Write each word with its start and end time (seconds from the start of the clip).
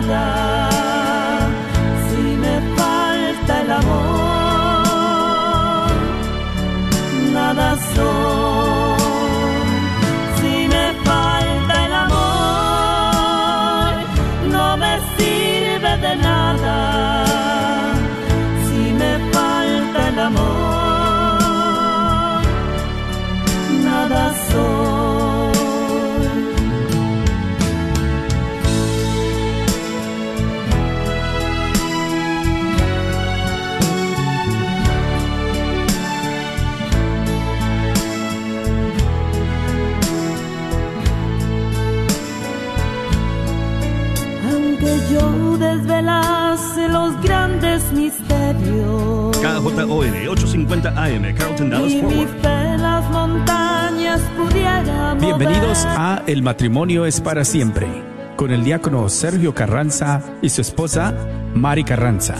Si 0.00 0.06
me 2.42 2.60
falta 2.76 3.60
el 3.62 3.70
amor, 3.72 4.70
nada 7.32 7.76
soy. 7.94 8.37
KJON 49.88 50.28
850 50.28 50.90
AM, 50.90 51.34
Carlton 51.34 51.70
Dallas. 51.70 51.94
Bienvenidos 55.18 55.84
a 55.86 56.22
El 56.26 56.42
matrimonio 56.42 57.06
es 57.06 57.22
para 57.22 57.42
siempre, 57.46 57.86
con 58.36 58.50
el 58.50 58.64
diácono 58.64 59.08
Sergio 59.08 59.54
Carranza 59.54 60.22
y 60.42 60.50
su 60.50 60.60
esposa 60.60 61.14
Mari 61.54 61.84
Carranza. 61.84 62.36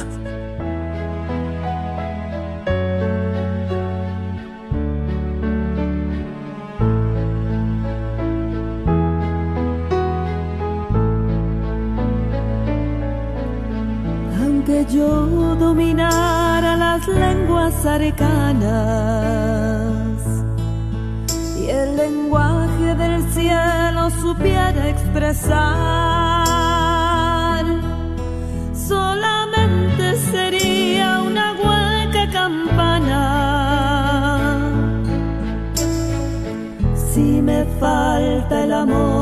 Amor, 38.79 39.18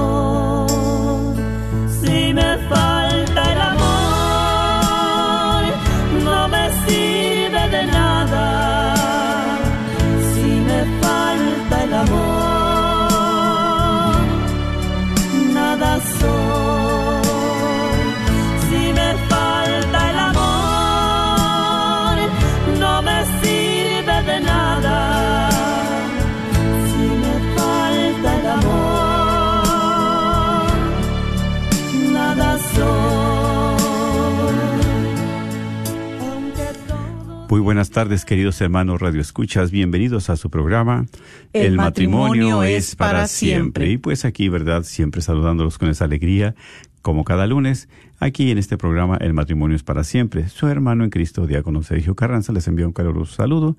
buenas 37.67 37.91
tardes, 37.91 38.25
queridos 38.25 38.61
hermanos 38.61 39.01
Radio 39.01 39.21
Escuchas. 39.21 39.73
Bienvenidos 39.73 40.31
a 40.31 40.37
su 40.37 40.51
programa 40.51 41.07
El 41.53 41.75
matrimonio 41.75 42.63
es 42.63 42.95
para 42.95 43.27
siempre. 43.27 43.91
Y 43.91 43.99
pues 43.99 44.25
aquí, 44.25 44.49
¿verdad? 44.49 44.85
Siempre 44.85 45.21
saludándolos 45.21 45.77
con 45.77 45.89
esa 45.89 46.05
alegría, 46.05 46.55
como 47.03 47.25
cada 47.25 47.45
lunes, 47.49 47.89
aquí 48.21 48.53
en 48.53 48.59
este 48.59 48.77
programa 48.77 49.17
El 49.17 49.33
matrimonio 49.33 49.75
es 49.75 49.83
para 49.83 50.05
siempre. 50.05 50.49
Su 50.49 50.69
hermano 50.69 51.03
en 51.03 51.11
Cristo, 51.11 51.49
diácono 51.49 51.83
Sergio 51.83 52.15
Carranza, 52.15 52.53
les 52.53 52.69
envía 52.69 52.87
un 52.87 52.93
caluroso 52.93 53.35
saludo. 53.35 53.77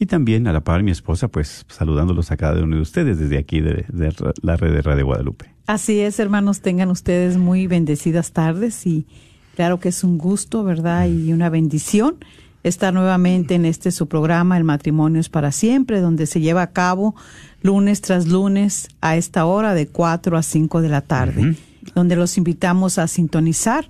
Y 0.00 0.06
también 0.06 0.48
a 0.48 0.52
la 0.52 0.64
par 0.64 0.82
mi 0.82 0.90
esposa, 0.90 1.28
pues 1.28 1.64
saludándolos 1.68 2.32
a 2.32 2.36
cada 2.36 2.60
uno 2.64 2.74
de 2.74 2.82
ustedes 2.82 3.20
desde 3.20 3.38
aquí 3.38 3.60
de, 3.60 3.84
de 3.86 4.12
la 4.42 4.56
red 4.56 4.72
de 4.72 4.82
Radio 4.82 5.06
Guadalupe. 5.06 5.46
Así 5.68 6.00
es, 6.00 6.18
hermanos, 6.18 6.60
tengan 6.60 6.90
ustedes 6.90 7.36
muy 7.36 7.68
bendecidas 7.68 8.32
tardes 8.32 8.84
y 8.84 9.06
claro 9.54 9.78
que 9.78 9.90
es 9.90 10.02
un 10.02 10.18
gusto, 10.18 10.64
¿verdad? 10.64 11.06
Y 11.06 11.32
una 11.32 11.50
bendición 11.50 12.16
estar 12.62 12.92
nuevamente 12.92 13.54
en 13.54 13.64
este 13.64 13.90
su 13.90 14.08
programa, 14.08 14.56
El 14.56 14.64
matrimonio 14.64 15.20
es 15.20 15.28
para 15.28 15.52
siempre, 15.52 16.00
donde 16.00 16.26
se 16.26 16.40
lleva 16.40 16.62
a 16.62 16.70
cabo 16.72 17.14
lunes 17.62 18.00
tras 18.00 18.26
lunes 18.26 18.88
a 19.00 19.16
esta 19.16 19.44
hora 19.44 19.74
de 19.74 19.88
4 19.88 20.36
a 20.36 20.42
5 20.42 20.82
de 20.82 20.88
la 20.88 21.00
tarde, 21.00 21.56
donde 21.94 22.16
los 22.16 22.36
invitamos 22.38 22.98
a 22.98 23.08
sintonizar 23.08 23.88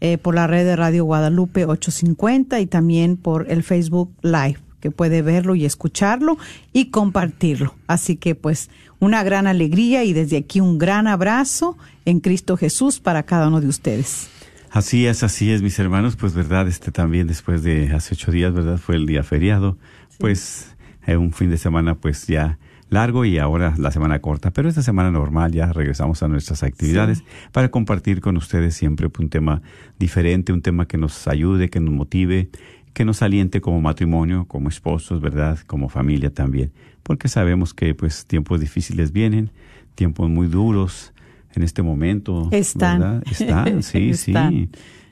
eh, 0.00 0.18
por 0.18 0.34
la 0.34 0.46
red 0.46 0.64
de 0.64 0.76
Radio 0.76 1.04
Guadalupe 1.04 1.64
850 1.64 2.60
y 2.60 2.66
también 2.66 3.16
por 3.16 3.50
el 3.50 3.62
Facebook 3.62 4.10
Live 4.22 4.58
que 4.84 4.90
puede 4.90 5.22
verlo 5.22 5.54
y 5.54 5.64
escucharlo 5.64 6.36
y 6.74 6.90
compartirlo. 6.90 7.74
Así 7.86 8.16
que 8.16 8.34
pues 8.34 8.68
una 9.00 9.22
gran 9.22 9.46
alegría 9.46 10.04
y 10.04 10.12
desde 10.12 10.36
aquí 10.36 10.60
un 10.60 10.76
gran 10.76 11.06
abrazo 11.06 11.78
en 12.04 12.20
Cristo 12.20 12.58
Jesús 12.58 13.00
para 13.00 13.22
cada 13.22 13.48
uno 13.48 13.62
de 13.62 13.68
ustedes. 13.68 14.28
Así 14.74 15.06
es, 15.06 15.22
así 15.22 15.52
es, 15.52 15.62
mis 15.62 15.78
hermanos, 15.78 16.16
pues 16.16 16.34
verdad, 16.34 16.66
este 16.66 16.90
también 16.90 17.28
después 17.28 17.62
de 17.62 17.92
hace 17.92 18.16
ocho 18.16 18.32
días, 18.32 18.52
verdad, 18.52 18.76
fue 18.76 18.96
el 18.96 19.06
día 19.06 19.22
feriado, 19.22 19.78
pues 20.18 20.76
eh, 21.06 21.16
un 21.16 21.32
fin 21.32 21.48
de 21.48 21.58
semana 21.58 21.94
pues 21.94 22.26
ya 22.26 22.58
largo 22.90 23.24
y 23.24 23.38
ahora 23.38 23.74
la 23.78 23.92
semana 23.92 24.18
corta, 24.18 24.50
pero 24.50 24.68
esta 24.68 24.82
semana 24.82 25.12
normal 25.12 25.52
ya 25.52 25.72
regresamos 25.72 26.24
a 26.24 26.28
nuestras 26.28 26.64
actividades 26.64 27.22
para 27.52 27.70
compartir 27.70 28.20
con 28.20 28.36
ustedes 28.36 28.74
siempre 28.74 29.08
un 29.16 29.28
tema 29.28 29.62
diferente, 30.00 30.52
un 30.52 30.60
tema 30.60 30.88
que 30.88 30.98
nos 30.98 31.28
ayude, 31.28 31.70
que 31.70 31.78
nos 31.78 31.94
motive, 31.94 32.50
que 32.94 33.04
nos 33.04 33.22
aliente 33.22 33.60
como 33.60 33.80
matrimonio, 33.80 34.46
como 34.48 34.70
esposos, 34.70 35.20
¿verdad? 35.20 35.56
Como 35.68 35.88
familia 35.88 36.34
también, 36.34 36.72
porque 37.04 37.28
sabemos 37.28 37.74
que 37.74 37.94
pues 37.94 38.26
tiempos 38.26 38.58
difíciles 38.58 39.12
vienen, 39.12 39.52
tiempos 39.94 40.28
muy 40.28 40.48
duros 40.48 41.13
en 41.56 41.62
este 41.62 41.82
momento. 41.82 42.48
Están. 42.50 43.22
Están, 43.30 43.82
sí, 43.82 44.14
sí, 44.14 44.34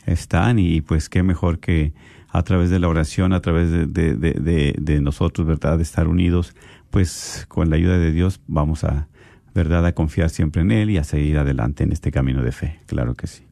están 0.06 0.58
y 0.58 0.80
pues 0.80 1.08
qué 1.08 1.22
mejor 1.22 1.58
que 1.58 1.92
a 2.28 2.42
través 2.42 2.70
de 2.70 2.78
la 2.78 2.88
oración, 2.88 3.32
a 3.32 3.40
través 3.40 3.70
de, 3.70 3.86
de, 3.86 4.14
de, 4.14 4.74
de 4.78 5.00
nosotros, 5.00 5.46
¿verdad? 5.46 5.76
De 5.76 5.82
estar 5.82 6.08
unidos 6.08 6.54
pues 6.92 7.46
con 7.48 7.70
la 7.70 7.76
ayuda 7.76 7.98
de 7.98 8.12
Dios 8.12 8.40
vamos 8.46 8.84
a, 8.84 9.08
¿verdad?, 9.54 9.84
a 9.86 9.92
confiar 9.92 10.30
siempre 10.30 10.62
en 10.62 10.70
Él 10.70 10.90
y 10.90 10.98
a 10.98 11.04
seguir 11.04 11.38
adelante 11.38 11.84
en 11.84 11.92
este 11.92 12.12
camino 12.12 12.42
de 12.42 12.52
fe, 12.52 12.80
claro 12.86 13.14
que 13.14 13.26
sí. 13.26 13.44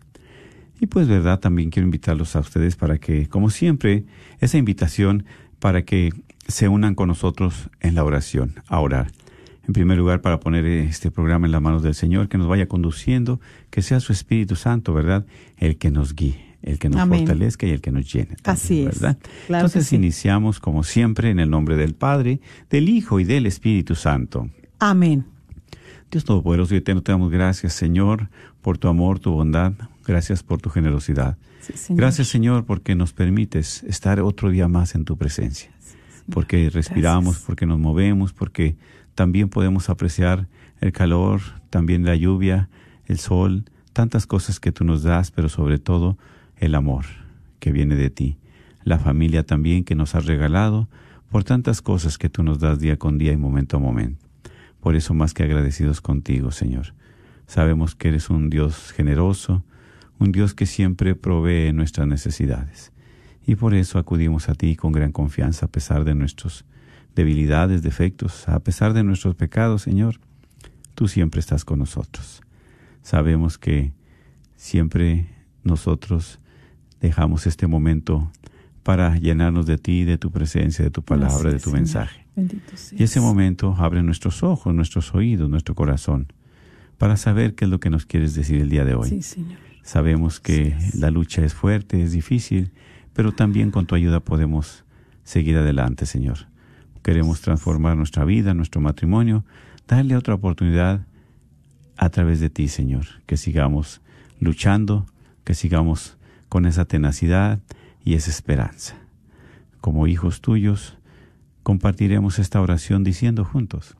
Y 0.78 0.86
pues, 0.86 1.08
¿verdad?, 1.08 1.40
también 1.40 1.70
quiero 1.70 1.86
invitarlos 1.86 2.36
a 2.36 2.40
ustedes 2.40 2.76
para 2.76 2.98
que, 2.98 3.28
como 3.28 3.50
siempre, 3.50 4.04
esa 4.40 4.58
invitación 4.58 5.24
para 5.58 5.82
que 5.82 6.12
se 6.48 6.68
unan 6.68 6.94
con 6.94 7.08
nosotros 7.08 7.70
en 7.80 7.94
la 7.94 8.04
oración, 8.04 8.54
a 8.68 8.80
orar. 8.80 9.10
En 9.66 9.72
primer 9.72 9.98
lugar, 9.98 10.20
para 10.20 10.40
poner 10.40 10.64
este 10.66 11.10
programa 11.10 11.46
en 11.46 11.52
las 11.52 11.62
manos 11.62 11.82
del 11.82 11.94
Señor, 11.94 12.28
que 12.28 12.38
nos 12.38 12.48
vaya 12.48 12.66
conduciendo, 12.66 13.40
que 13.70 13.82
sea 13.82 14.00
su 14.00 14.12
Espíritu 14.12 14.56
Santo, 14.56 14.92
¿verdad?, 14.92 15.26
el 15.58 15.76
que 15.76 15.90
nos 15.90 16.14
guíe 16.14 16.50
el 16.62 16.78
que 16.78 16.88
nos 16.88 17.08
fortalezca 17.08 17.66
y 17.66 17.70
el 17.70 17.80
que 17.80 17.90
nos 17.90 18.12
llene. 18.12 18.36
Así 18.44 18.82
es. 18.82 19.00
Entonces 19.48 19.92
iniciamos 19.92 20.60
como 20.60 20.82
siempre 20.82 21.30
en 21.30 21.40
el 21.40 21.50
nombre 21.50 21.76
del 21.76 21.94
Padre, 21.94 22.40
del 22.68 22.88
Hijo 22.88 23.20
y 23.20 23.24
del 23.24 23.46
Espíritu 23.46 23.94
Santo. 23.94 24.50
Amén. 24.78 25.24
Dios 26.10 26.24
Todopoderoso 26.24 26.74
y 26.74 26.78
Eterno, 26.78 27.02
te 27.02 27.12
damos 27.12 27.30
gracias, 27.30 27.72
Señor, 27.72 28.28
por 28.62 28.78
tu 28.78 28.88
amor, 28.88 29.20
tu 29.20 29.30
bondad. 29.30 29.72
Gracias 30.04 30.42
por 30.42 30.60
tu 30.60 30.68
generosidad. 30.68 31.38
Gracias, 31.90 32.28
Señor, 32.28 32.64
porque 32.64 32.94
nos 32.94 33.12
permites 33.12 33.84
estar 33.84 34.18
otro 34.20 34.50
día 34.50 34.66
más 34.66 34.94
en 34.94 35.04
tu 35.04 35.16
presencia. 35.16 35.70
porque 36.32 36.70
respiramos, 36.70 37.38
porque 37.38 37.66
nos 37.66 37.78
movemos, 37.78 38.32
porque 38.32 38.76
también 39.20 39.50
podemos 39.50 39.90
apreciar 39.90 40.48
el 40.80 40.92
calor, 40.92 41.42
también 41.68 42.06
la 42.06 42.16
lluvia, 42.16 42.70
el 43.04 43.18
sol, 43.18 43.66
tantas 43.92 44.26
cosas 44.26 44.60
que 44.60 44.72
tú 44.72 44.82
nos 44.82 45.02
das, 45.02 45.30
pero 45.30 45.50
sobre 45.50 45.78
todo 45.78 46.16
el 46.56 46.74
amor 46.74 47.04
que 47.58 47.70
viene 47.70 47.96
de 47.96 48.08
ti, 48.08 48.38
la 48.82 48.98
familia 48.98 49.44
también 49.44 49.84
que 49.84 49.94
nos 49.94 50.14
has 50.14 50.24
regalado, 50.24 50.88
por 51.28 51.44
tantas 51.44 51.82
cosas 51.82 52.16
que 52.16 52.30
tú 52.30 52.42
nos 52.42 52.60
das 52.60 52.78
día 52.80 52.96
con 52.96 53.18
día 53.18 53.32
y 53.32 53.36
momento 53.36 53.76
a 53.76 53.80
momento. 53.80 54.24
Por 54.80 54.96
eso 54.96 55.12
más 55.12 55.34
que 55.34 55.42
agradecidos 55.42 56.00
contigo, 56.00 56.50
Señor. 56.50 56.94
Sabemos 57.46 57.94
que 57.94 58.08
eres 58.08 58.30
un 58.30 58.48
Dios 58.48 58.90
generoso, 58.90 59.62
un 60.18 60.32
Dios 60.32 60.54
que 60.54 60.64
siempre 60.64 61.14
provee 61.14 61.74
nuestras 61.74 62.06
necesidades. 62.06 62.90
Y 63.46 63.56
por 63.56 63.74
eso 63.74 63.98
acudimos 63.98 64.48
a 64.48 64.54
ti 64.54 64.76
con 64.76 64.92
gran 64.92 65.12
confianza 65.12 65.66
a 65.66 65.70
pesar 65.70 66.04
de 66.04 66.14
nuestras 66.14 66.64
debilidades, 67.20 67.82
defectos, 67.82 68.48
a 68.48 68.60
pesar 68.60 68.94
de 68.94 69.04
nuestros 69.04 69.34
pecados, 69.34 69.82
Señor. 69.82 70.18
Tú 70.94 71.06
siempre 71.06 71.40
estás 71.40 71.66
con 71.66 71.78
nosotros. 71.78 72.40
Sabemos 73.02 73.58
que 73.58 73.92
siempre 74.56 75.26
nosotros 75.62 76.40
dejamos 76.98 77.46
este 77.46 77.66
momento 77.66 78.32
para 78.82 79.18
llenarnos 79.18 79.66
de 79.66 79.76
ti, 79.76 80.04
de 80.04 80.16
tu 80.16 80.30
presencia, 80.30 80.82
de 80.82 80.90
tu 80.90 81.02
palabra, 81.02 81.50
de 81.50 81.58
tu 81.58 81.70
mensaje. 81.70 82.24
Y 82.96 83.02
ese 83.02 83.20
momento 83.20 83.74
abre 83.78 84.02
nuestros 84.02 84.42
ojos, 84.42 84.74
nuestros 84.74 85.14
oídos, 85.14 85.50
nuestro 85.50 85.74
corazón, 85.74 86.32
para 86.96 87.18
saber 87.18 87.54
qué 87.54 87.66
es 87.66 87.70
lo 87.70 87.80
que 87.80 87.90
nos 87.90 88.06
quieres 88.06 88.34
decir 88.34 88.62
el 88.62 88.70
día 88.70 88.86
de 88.86 88.94
hoy. 88.94 89.22
Sabemos 89.82 90.40
que 90.40 90.74
la 90.94 91.10
lucha 91.10 91.44
es 91.44 91.52
fuerte, 91.52 92.02
es 92.02 92.12
difícil, 92.12 92.72
pero 93.12 93.32
también 93.32 93.70
con 93.70 93.84
tu 93.84 93.94
ayuda 93.94 94.20
podemos 94.20 94.84
seguir 95.22 95.58
adelante, 95.58 96.06
Señor. 96.06 96.49
Queremos 97.02 97.40
transformar 97.40 97.96
nuestra 97.96 98.24
vida, 98.24 98.54
nuestro 98.54 98.80
matrimonio, 98.80 99.44
darle 99.88 100.16
otra 100.16 100.34
oportunidad 100.34 101.06
a 101.96 102.08
través 102.08 102.40
de 102.40 102.50
ti, 102.50 102.68
Señor, 102.68 103.06
que 103.26 103.36
sigamos 103.36 104.00
luchando, 104.38 105.06
que 105.44 105.54
sigamos 105.54 106.16
con 106.48 106.66
esa 106.66 106.84
tenacidad 106.84 107.60
y 108.04 108.14
esa 108.14 108.30
esperanza. 108.30 108.96
Como 109.80 110.06
hijos 110.06 110.40
tuyos, 110.40 110.96
compartiremos 111.62 112.38
esta 112.38 112.60
oración 112.60 113.04
diciendo 113.04 113.44
juntos, 113.44 113.96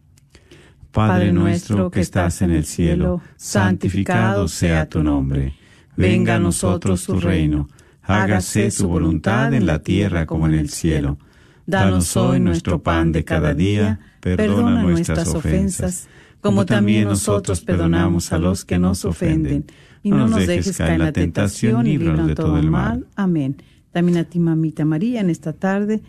Padre 0.92 1.32
nuestro 1.32 1.90
que 1.90 2.00
estás 2.00 2.42
en 2.42 2.50
el 2.50 2.64
cielo, 2.64 3.22
santificado 3.36 4.48
sea 4.48 4.88
tu 4.88 5.02
nombre, 5.02 5.54
venga 5.96 6.36
a 6.36 6.38
nosotros 6.40 7.04
tu 7.04 7.20
reino, 7.20 7.68
hágase 8.02 8.70
tu 8.70 8.88
voluntad 8.88 9.54
en 9.54 9.66
la 9.66 9.80
tierra 9.80 10.26
como 10.26 10.46
en 10.46 10.54
el 10.54 10.68
cielo. 10.68 11.18
Danos 11.66 12.16
hoy 12.16 12.40
nuestro 12.40 12.82
pan 12.82 13.12
de 13.12 13.24
cada 13.24 13.54
día, 13.54 14.00
perdona 14.20 14.82
nuestras 14.82 15.28
ofensas, 15.34 16.08
como 16.40 16.66
también 16.66 17.04
nosotros 17.04 17.60
perdonamos 17.60 18.32
a 18.32 18.38
los 18.38 18.64
que 18.64 18.78
nos 18.78 19.04
ofenden. 19.04 19.64
y 20.02 20.10
no, 20.10 20.26
nos 20.26 20.46
dejes 20.46 20.76
caer 20.78 20.92
en 20.92 20.98
la 21.00 21.12
tentación 21.12 21.86
y 21.86 21.98
líbranos 21.98 22.26
de 22.26 22.34
todo 22.34 22.58
el 22.58 22.70
mal. 22.70 23.06
Amén. 23.16 23.56
También 23.92 24.18
a 24.18 24.24
ti, 24.24 24.38
mamita 24.38 24.84
María, 24.84 25.20
en 25.20 25.30
esta 25.30 25.52
tarde 25.52 26.00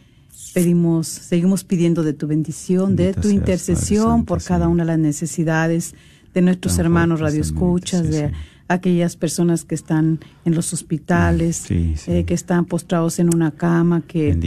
pedimos, 0.53 1.07
seguimos 1.07 1.63
pidiendo 1.63 2.03
de 2.03 2.13
tu 2.13 2.27
bendición, 2.27 2.95
de 2.95 3.13
tu 3.13 3.29
intercesión 3.29 4.25
por 4.25 4.43
cada 4.43 4.67
una 4.67 4.83
de 4.83 4.87
las 4.87 4.99
necesidades 4.99 5.95
de 6.33 6.41
nuestros 6.41 6.77
hermanos 6.79 7.19
radioescuchas, 7.19 8.09
de 8.09 8.31
aquellas 8.67 9.15
personas 9.15 9.65
que 9.65 9.75
están 9.75 10.19
en 10.45 10.55
los 10.55 10.73
hospitales, 10.73 11.65
eh, 11.69 12.23
que 12.25 12.33
están 12.33 12.65
postrados 12.65 13.19
en 13.19 13.33
una 13.33 13.51
cama, 13.51 14.01
que 14.01 14.37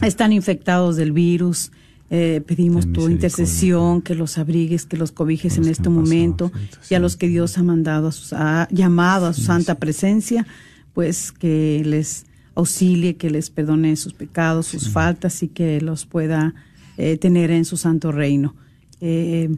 están 0.00 0.32
infectados 0.32 0.96
del 0.96 1.12
virus. 1.12 1.70
Eh, 2.14 2.42
pedimos 2.46 2.92
tu 2.92 3.08
intercesión, 3.08 4.02
que 4.02 4.14
los 4.14 4.36
abrigues, 4.36 4.84
que 4.84 4.98
los 4.98 5.12
cobijes 5.12 5.56
en 5.56 5.64
este 5.64 5.88
momento 5.88 6.52
y 6.90 6.94
a 6.94 6.98
los 6.98 7.16
que 7.16 7.26
Dios 7.26 7.56
ha 7.56 7.62
mandado, 7.62 8.08
a 8.08 8.12
sus, 8.12 8.34
ha 8.34 8.68
llamado 8.70 9.26
a 9.26 9.32
su 9.32 9.40
santa 9.40 9.76
presencia, 9.76 10.46
pues 10.92 11.32
que 11.32 11.82
les 11.86 12.26
auxilie, 12.54 13.16
que 13.16 13.30
les 13.30 13.48
perdone 13.48 13.96
sus 13.96 14.12
pecados, 14.12 14.66
sus 14.66 14.90
faltas 14.90 15.42
y 15.42 15.48
que 15.48 15.80
los 15.80 16.04
pueda 16.04 16.54
eh, 16.98 17.16
tener 17.16 17.50
en 17.50 17.64
su 17.64 17.78
santo 17.78 18.12
reino. 18.12 18.54
Eh, 19.00 19.48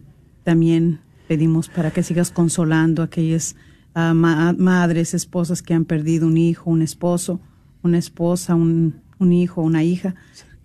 también 0.45 1.01
pedimos 1.27 1.69
para 1.69 1.91
que 1.91 2.03
sigas 2.03 2.31
consolando 2.31 3.03
a 3.03 3.07
aquellas 3.07 3.57
madres, 3.95 5.15
esposas 5.15 5.63
que 5.63 5.75
han 5.75 5.85
perdido 5.85 6.27
un 6.27 6.37
hijo, 6.37 6.71
un 6.71 6.83
esposo, 6.83 7.41
una 7.83 7.99
esposa, 7.99 8.55
un, 8.55 8.97
un 9.19 9.33
hijo, 9.33 9.63
una 9.63 9.85
hija 9.85 10.15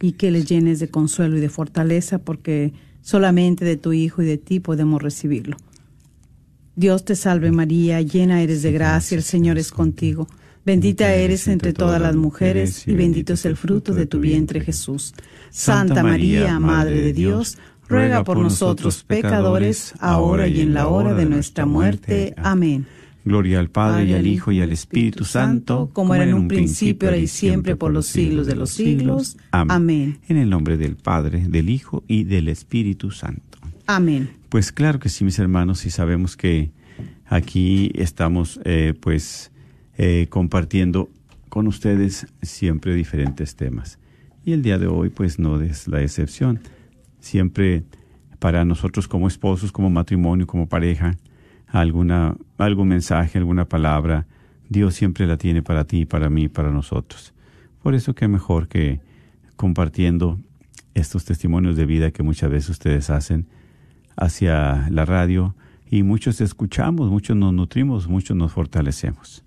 y 0.02 0.14
que 0.14 0.32
les 0.32 0.46
llenes 0.48 0.80
de 0.80 0.90
consuelo 0.90 1.38
y 1.38 1.42
de 1.42 1.50
fortaleza, 1.50 2.20
porque 2.20 2.74
solamente 3.02 3.66
de 3.66 3.78
tu 3.78 3.94
Hijo 3.94 4.22
y 4.22 4.26
de 4.26 4.38
ti 4.38 4.60
podemos 4.60 5.02
recibirlo. 5.02 5.58
Dios 6.76 7.04
te 7.04 7.16
salve 7.16 7.52
María, 7.52 8.02
llena 8.02 8.42
eres 8.42 8.62
de 8.62 8.72
gracia, 8.72 9.18
el 9.18 9.24
Señor 9.24 9.58
es 9.58 9.72
contigo. 9.72 10.28
Bendita 10.66 11.14
eres 11.14 11.48
entre 11.48 11.74
todas 11.74 12.02
las 12.02 12.16
mujeres 12.16 12.88
y 12.88 12.94
bendito 12.94 13.34
es 13.34 13.46
el 13.46 13.58
fruto 13.58 13.94
de 13.94 14.06
tu 14.06 14.20
vientre 14.20 14.62
Jesús. 14.62 15.14
Santa 15.50 16.04
María, 16.04 16.60
Madre 16.60 17.02
de 17.02 17.12
Dios, 17.12 17.58
ruega 17.88 18.24
por 18.24 18.38
nosotros 18.38 19.04
pecadores, 19.04 19.94
ahora 20.00 20.48
y 20.48 20.62
en 20.62 20.74
la 20.74 20.88
hora 20.88 21.14
de 21.14 21.26
nuestra 21.26 21.66
muerte. 21.66 22.34
Amén. 22.38 22.86
Gloria 23.30 23.60
al 23.60 23.70
Padre 23.70 24.06
y 24.06 24.14
al 24.14 24.26
Hijo 24.26 24.52
y 24.52 24.60
al 24.60 24.72
Espíritu 24.72 25.24
Santo, 25.24 25.92
como 25.94 26.16
era 26.16 26.24
en 26.24 26.34
un 26.34 26.48
principio, 26.48 27.10
ahora 27.10 27.20
y 27.20 27.28
siempre, 27.28 27.76
por 27.76 27.92
los 27.92 28.08
siglos 28.08 28.48
de 28.48 28.56
los 28.56 28.72
siglos. 28.72 29.38
Amén. 29.52 30.18
En 30.28 30.38
el 30.38 30.50
nombre 30.50 30.78
del 30.78 30.96
Padre, 30.96 31.46
del 31.48 31.70
Hijo 31.70 32.04
y 32.08 32.24
del 32.24 32.48
Espíritu 32.48 33.12
Santo. 33.12 33.60
Amén. 33.86 34.32
Pues 34.50 34.72
claro 34.72 34.98
que 35.00 35.10
sí, 35.10 35.24
mis 35.24 35.38
hermanos, 35.38 35.86
y 35.86 35.92
sabemos 35.92 36.36
que 36.36 36.72
aquí 37.28 37.92
estamos 37.94 38.60
eh, 38.66 38.96
pues 39.00 39.52
eh, 40.00 40.26
compartiendo 40.32 41.12
con 41.50 41.68
ustedes 41.68 42.26
siempre 42.42 42.96
diferentes 42.96 43.56
temas. 43.56 44.00
Y 44.44 44.54
el 44.54 44.64
día 44.64 44.80
de 44.80 44.88
hoy 44.88 45.10
pues 45.10 45.38
no 45.38 45.62
es 45.62 45.88
la 45.88 46.02
excepción. 46.02 46.62
Siempre 47.20 47.84
para 48.40 48.66
nosotros 48.66 49.08
como 49.08 49.28
esposos, 49.28 49.72
como 49.72 49.92
matrimonio, 49.92 50.48
como 50.48 50.68
pareja, 50.68 51.16
alguna, 51.72 52.36
algún 52.58 52.88
mensaje, 52.90 53.38
alguna 53.38 53.66
palabra, 53.66 54.26
Dios 54.70 54.96
siempre 54.96 55.28
la 55.28 55.38
tiene 55.38 55.62
para 55.62 55.86
ti, 55.86 56.06
para 56.06 56.30
mí, 56.30 56.48
para 56.48 56.72
nosotros. 56.72 57.34
Por 57.82 57.96
eso 57.96 58.14
que 58.14 58.28
mejor 58.28 58.68
que 58.68 59.02
compartiendo 59.56 60.40
estos 60.94 61.26
testimonios 61.26 61.76
de 61.76 61.86
vida 61.86 62.12
que 62.12 62.24
muchas 62.24 62.50
veces 62.50 62.70
ustedes 62.70 63.10
hacen 63.10 63.48
hacia 64.16 64.88
la 64.90 65.06
radio 65.06 65.56
y 65.90 66.04
muchos 66.04 66.42
escuchamos, 66.42 67.10
muchos 67.10 67.36
nos 67.36 67.54
nutrimos, 67.54 68.08
muchos 68.08 68.36
nos 68.36 68.52
fortalecemos. 68.52 69.44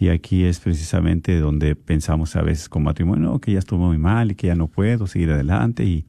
Y 0.00 0.08
aquí 0.08 0.44
es 0.44 0.60
precisamente 0.60 1.38
donde 1.40 1.74
pensamos 1.74 2.36
a 2.36 2.42
veces 2.42 2.68
con 2.68 2.84
matrimonio, 2.84 3.38
que 3.40 3.52
ya 3.52 3.58
estuvo 3.58 3.86
muy 3.88 3.98
mal 3.98 4.30
y 4.30 4.34
que 4.36 4.46
ya 4.46 4.54
no 4.54 4.68
puedo 4.68 5.06
seguir 5.06 5.30
adelante 5.30 5.84
y, 5.84 6.06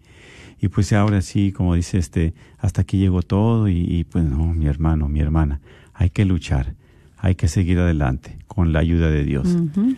y 0.61 0.67
pues 0.67 0.91
ahora 0.93 1.21
sí, 1.21 1.51
como 1.51 1.75
dice 1.75 1.97
este, 1.97 2.33
hasta 2.57 2.81
aquí 2.81 2.97
llegó 2.97 3.21
todo 3.21 3.67
y, 3.67 3.77
y, 3.77 4.03
pues 4.03 4.25
no, 4.25 4.53
mi 4.53 4.67
hermano, 4.67 5.07
mi 5.07 5.19
hermana, 5.19 5.61
hay 5.93 6.09
que 6.09 6.25
luchar, 6.25 6.75
hay 7.17 7.35
que 7.35 7.47
seguir 7.47 7.79
adelante 7.79 8.37
con 8.47 8.73
la 8.73 8.79
ayuda 8.79 9.09
de 9.09 9.23
Dios. 9.23 9.47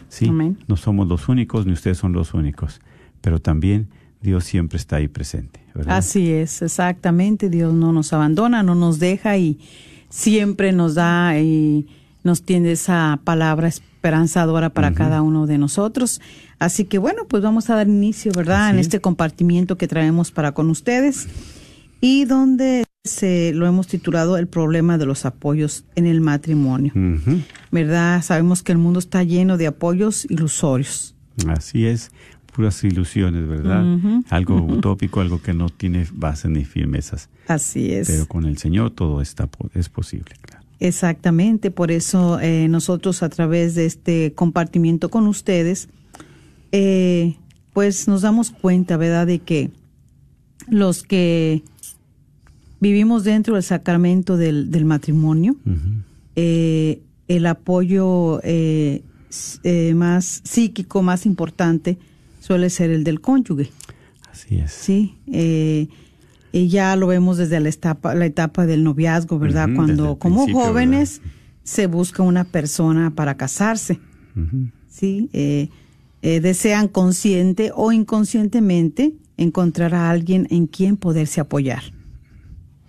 Sí, 0.10 0.28
Amén. 0.28 0.58
no 0.68 0.78
somos 0.78 1.08
los 1.08 1.30
únicos 1.30 1.66
ni 1.66 1.74
ustedes 1.74 1.98
son 1.98 2.14
los 2.14 2.34
únicos, 2.34 2.82
pero 3.22 3.40
también 3.40 3.88
Dios 4.22 4.44
siempre 4.44 4.78
está 4.78 4.98
ahí 4.98 5.08
presente. 5.08 5.62
¿verdad? 5.74 5.98
Así 5.98 6.30
es, 6.32 6.62
exactamente. 6.62 7.50
Dios 7.50 7.74
no 7.74 7.92
nos 7.92 8.14
abandona, 8.14 8.62
no 8.62 8.76
nos 8.76 9.00
deja 9.00 9.38
y 9.38 9.60
siempre 10.10 10.74
nos 10.74 10.96
da 10.96 11.40
y 11.40 11.88
nos 12.24 12.44
tiene 12.44 12.74
esa 12.74 13.20
palabra 13.24 13.70
esperanzadora 14.02 14.72
para 14.72 14.88
Ujú. 14.88 14.98
cada 14.98 15.22
uno 15.22 15.46
de 15.46 15.60
nosotros. 15.60 16.22
Así 16.58 16.86
que 16.86 16.98
bueno, 16.98 17.26
pues 17.28 17.44
vamos 17.44 17.70
a 17.70 17.76
dar 17.76 17.88
inicio, 17.88 18.32
¿verdad? 18.36 18.66
Así 18.66 18.74
en 18.74 18.80
es. 18.80 18.88
este 18.88 19.00
compartimiento 19.00 19.78
que 19.78 19.88
traemos 19.88 20.32
para 20.32 20.54
con 20.54 20.72
ustedes 20.72 21.28
y 22.02 22.26
donde 22.26 22.84
se 23.04 23.52
lo 23.54 23.68
hemos 23.68 23.86
titulado 23.88 24.38
el 24.38 24.48
problema 24.48 24.98
de 24.98 25.06
los 25.06 25.26
apoyos 25.26 25.86
en 25.96 26.08
el 26.08 26.20
matrimonio. 26.20 26.92
Ujú. 26.96 27.42
¿Verdad? 27.72 28.24
Sabemos 28.24 28.64
que 28.64 28.72
el 28.72 28.80
mundo 28.80 28.98
está 29.00 29.24
lleno 29.24 29.58
de 29.58 29.68
apoyos 29.68 30.26
ilusorios. 30.30 31.14
Así 31.48 31.86
es, 31.86 32.12
puras 32.56 32.84
ilusiones, 32.84 33.48
¿verdad? 33.48 33.86
Ujú. 33.86 34.24
Algo 34.32 34.56
Ujú. 34.64 34.74
utópico, 34.78 35.22
algo 35.22 35.42
que 35.44 35.54
no 35.54 35.70
tiene 35.70 36.08
base 36.12 36.50
ni 36.50 36.66
firmezas. 36.66 37.30
Así 37.48 37.92
es. 37.94 38.08
Pero 38.08 38.26
con 38.28 38.46
el 38.46 38.58
Señor 38.58 38.90
todo 38.92 39.22
está 39.22 39.48
es 39.76 39.90
posible, 39.90 40.34
claro. 40.42 40.61
Exactamente, 40.82 41.70
por 41.70 41.92
eso 41.92 42.40
eh, 42.40 42.68
nosotros 42.68 43.22
a 43.22 43.30
través 43.30 43.76
de 43.76 43.86
este 43.86 44.34
compartimiento 44.34 45.10
con 45.10 45.28
ustedes, 45.28 45.90
eh, 46.72 47.36
pues 47.72 48.08
nos 48.08 48.24
damos 48.24 48.50
cuenta, 48.50 48.98
¿verdad?, 48.98 49.28
de 49.28 49.38
que 49.40 49.70
los 50.68 51.04
que 51.04 51.62
vivimos 52.80 53.24
dentro 53.24 53.54
del 53.54 53.64
sacramento 53.64 54.38
del, 54.38 54.72
del 54.72 54.86
matrimonio, 54.86 55.56
Ujú. 55.68 56.02
eh, 56.36 57.02
el 57.28 57.46
apoyo 57.46 58.42
eh, 58.44 59.04
eh, 59.64 59.94
más 59.94 60.42
psíquico, 60.44 61.04
más 61.04 61.28
importante, 61.28 62.00
suele 62.40 62.72
ser 62.72 62.90
el 62.90 63.04
del 63.04 63.22
cónyuge. 63.22 63.70
Así 64.32 64.58
es. 64.58 64.72
Sí, 64.72 65.16
eh, 65.32 65.88
y 66.52 66.68
ya 66.68 66.96
lo 66.96 67.08
vemos 67.08 67.38
desde 67.38 67.60
la 67.60 67.70
etapa, 67.70 68.14
la 68.16 68.26
etapa 68.26 68.66
del 68.66 68.84
noviazgo, 68.84 69.40
¿verdad? 69.40 69.70
Cuando 69.74 70.18
como 70.18 70.48
jóvenes 70.52 71.22
se 71.64 71.88
busca 71.88 72.24
una 72.24 72.44
persona 72.44 73.12
para 73.16 73.36
casarse. 73.38 74.00
¿sí? 74.90 75.30
Eh, 75.34 75.70
eh, 76.22 76.40
desean 76.40 76.88
consciente 76.88 77.72
o 77.74 77.92
inconscientemente 77.92 79.14
encontrar 79.38 79.96
a 79.96 80.10
alguien 80.10 80.48
en 80.52 80.68
quien 80.68 80.98
poderse 80.98 81.42
apoyar. 81.42 81.84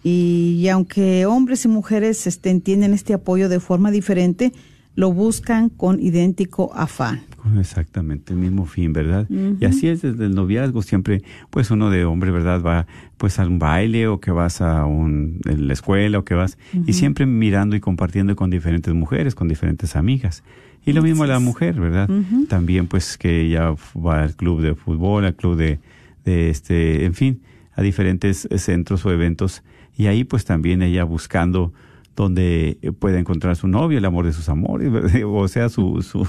Y, 0.05 0.59
y 0.59 0.69
aunque 0.69 1.27
hombres 1.27 1.65
y 1.65 1.69
mujeres 1.69 2.27
este, 2.27 2.51
entienden 2.51 2.93
este 2.93 3.15
apoyo 3.15 3.49
de 3.49 3.61
forma 3.61 3.91
diferente, 3.91 4.53
lo 4.95 5.13
buscan 5.13 5.69
con 5.69 6.01
idéntico 6.01 6.73
afán. 6.75 7.23
Exactamente, 7.59 8.33
el 8.33 8.39
mismo 8.39 8.67
fin, 8.67 8.93
¿verdad? 8.93 9.27
Y 9.29 9.65
así 9.65 9.89
es 9.89 10.03
desde 10.03 10.27
el 10.27 10.35
noviazgo, 10.35 10.83
siempre, 10.83 11.23
pues 11.51 11.71
uno 11.71 11.91
de 11.91 12.05
hombre, 12.05 12.31
¿verdad? 12.31 12.63
Va 12.63 12.87
pues 13.17 13.39
a 13.39 13.47
un 13.47 13.59
baile 13.59 14.07
o 14.07 14.21
que 14.21 14.31
vas 14.31 14.61
a 14.61 14.85
un, 14.85 15.41
en 15.47 15.67
la 15.67 15.73
escuela 15.73 16.19
o 16.19 16.25
que 16.25 16.35
vas, 16.35 16.57
y 16.87 16.93
siempre 16.93 17.27
mirando 17.27 17.75
y 17.75 17.81
compartiendo 17.81 18.37
con 18.37 18.51
diferentes 18.51 18.95
mujeres, 18.95 19.35
con 19.35 19.49
diferentes 19.49 19.97
amigas. 19.97 20.45
Y 20.85 20.93
lo 20.93 21.03
mismo 21.03 21.27
la 21.27 21.39
mujer, 21.39 21.81
¿verdad? 21.81 22.09
También 22.49 22.87
pues 22.87 23.19
que 23.19 23.43
ella 23.43 23.75
va 23.97 24.23
al 24.23 24.35
club 24.37 24.61
de 24.61 24.75
fútbol, 24.75 25.25
al 25.25 25.35
club 25.35 25.57
de, 25.57 25.79
de 26.25 26.51
este, 26.51 27.05
en 27.05 27.15
fin, 27.15 27.41
a 27.75 27.83
diferentes 27.83 28.49
centros 28.57 29.05
o 29.05 29.13
eventos, 29.13 29.63
y 29.97 30.07
ahí 30.07 30.25
pues 30.25 30.45
también 30.45 30.83
ella 30.83 31.05
buscando 31.05 31.73
donde 32.17 32.79
eh, 32.83 32.93
pueda 32.93 33.19
encontrar 33.19 33.57
su 33.57 33.69
novio, 33.69 33.99
el 33.99 34.05
amor 34.05 34.27
de 34.27 34.33
sus 34.33 34.49
amores, 34.49 34.91
o 35.27 35.49
sea, 35.49 35.69
su, 35.69 36.03
su, 36.03 36.27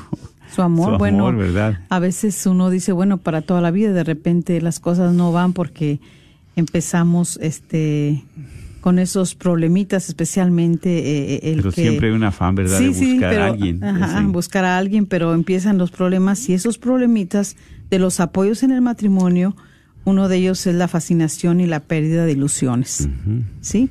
Su 0.56 0.62
amor, 0.62 0.94
su 0.94 0.98
bueno, 0.98 1.36
¿verdad? 1.36 1.80
a 1.90 2.00
veces 2.00 2.46
uno 2.46 2.70
dice, 2.70 2.92
bueno, 2.92 3.18
para 3.18 3.42
toda 3.42 3.60
la 3.62 3.72
vida, 3.72 3.92
de 3.92 4.04
repente 4.04 4.62
las 4.62 4.80
cosas 4.80 5.14
no 5.14 5.32
van 5.32 5.54
porque 5.54 6.00
empezamos 6.56 7.38
este 7.42 8.24
con 8.82 9.00
esos 9.00 9.34
problemitas, 9.34 10.10
especialmente 10.10 11.36
eh, 11.36 11.52
el 11.52 11.58
Pero 11.58 11.72
que... 11.72 11.82
siempre 11.84 12.10
hay 12.10 12.14
un 12.14 12.24
afán, 12.26 12.54
¿verdad? 12.56 12.78
Sí, 12.80 12.88
de 12.88 12.94
sí, 12.94 13.12
buscar 13.14 13.30
pero- 13.30 13.44
a 13.44 13.48
alguien. 13.48 13.82
ajá, 13.84 14.20
Sí. 14.20 14.26
buscar 14.26 14.66
a 14.66 14.78
alguien, 14.78 15.06
pero 15.06 15.34
empiezan 15.34 15.78
los 15.78 15.90
problemas 15.90 16.50
y 16.50 16.54
esos 16.54 16.78
problemitas 16.78 17.56
de 17.90 18.00
los 18.00 18.20
apoyos 18.20 18.62
en 18.62 18.72
el 18.72 18.82
matrimonio, 18.82 19.56
uno 20.04 20.28
de 20.28 20.36
ellos 20.36 20.68
es 20.68 20.76
la 20.76 20.90
fascinación 20.90 21.62
y 21.62 21.66
la 21.66 21.80
pérdida 21.80 22.26
de 22.26 22.34
ilusiones. 22.34 23.08
¿Sí? 23.62 23.90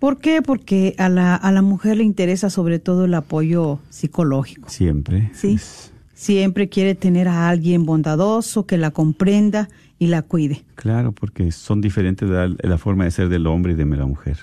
¿Por 0.00 0.18
qué? 0.18 0.42
Porque 0.42 0.94
a 0.98 1.08
la, 1.08 1.34
a 1.34 1.50
la 1.52 1.62
mujer 1.62 1.96
le 1.98 2.04
interesa 2.04 2.50
sobre 2.50 2.78
todo 2.78 3.04
el 3.06 3.14
apoyo 3.14 3.78
psicológico. 3.90 4.68
Siempre. 4.68 5.30
Sí. 5.34 5.54
Es- 5.54 5.92
Siempre 6.14 6.68
quiere 6.68 6.96
tener 6.96 7.28
a 7.28 7.48
alguien 7.48 7.86
bondadoso 7.86 8.66
que 8.66 8.76
la 8.76 8.90
comprenda 8.90 9.68
y 10.00 10.08
la 10.08 10.22
cuide. 10.22 10.64
claro, 10.74 11.12
porque 11.12 11.52
son 11.52 11.80
diferentes 11.80 12.28
la, 12.28 12.52
la 12.60 12.76
forma 12.78 13.04
de 13.04 13.12
ser 13.12 13.28
del 13.28 13.46
hombre 13.46 13.74
y 13.74 13.76
de 13.76 13.84
la 13.84 14.04
mujer. 14.06 14.36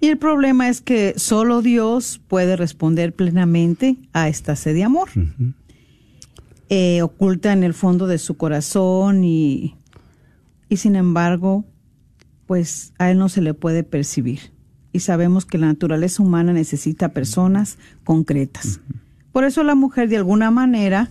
Y 0.00 0.06
el 0.08 0.18
problema 0.18 0.68
es 0.68 0.80
que 0.80 1.14
solo 1.16 1.62
Dios 1.62 2.20
puede 2.26 2.56
responder 2.56 3.12
plenamente 3.12 3.96
a 4.12 4.28
esta 4.28 4.56
sed 4.56 4.74
de 4.74 4.82
amor. 4.82 5.10
Eh, 6.70 7.02
oculta 7.02 7.52
en 7.52 7.62
el 7.62 7.74
fondo 7.74 8.06
de 8.08 8.18
su 8.18 8.36
corazón 8.36 9.22
y, 9.22 9.76
y 10.68 10.78
sin 10.78 10.96
embargo, 10.96 11.64
pues 12.46 12.92
a 12.98 13.10
él 13.10 13.18
no 13.18 13.28
se 13.28 13.40
le 13.42 13.54
puede 13.54 13.82
percibir. 13.84 14.52
Y 14.92 15.00
sabemos 15.00 15.44
que 15.44 15.58
la 15.58 15.66
naturaleza 15.66 16.22
humana 16.22 16.52
necesita 16.52 17.08
personas 17.10 17.78
concretas. 18.04 18.80
Por 19.32 19.44
eso 19.44 19.62
la 19.64 19.74
mujer 19.74 20.08
de 20.08 20.16
alguna 20.18 20.50
manera 20.50 21.08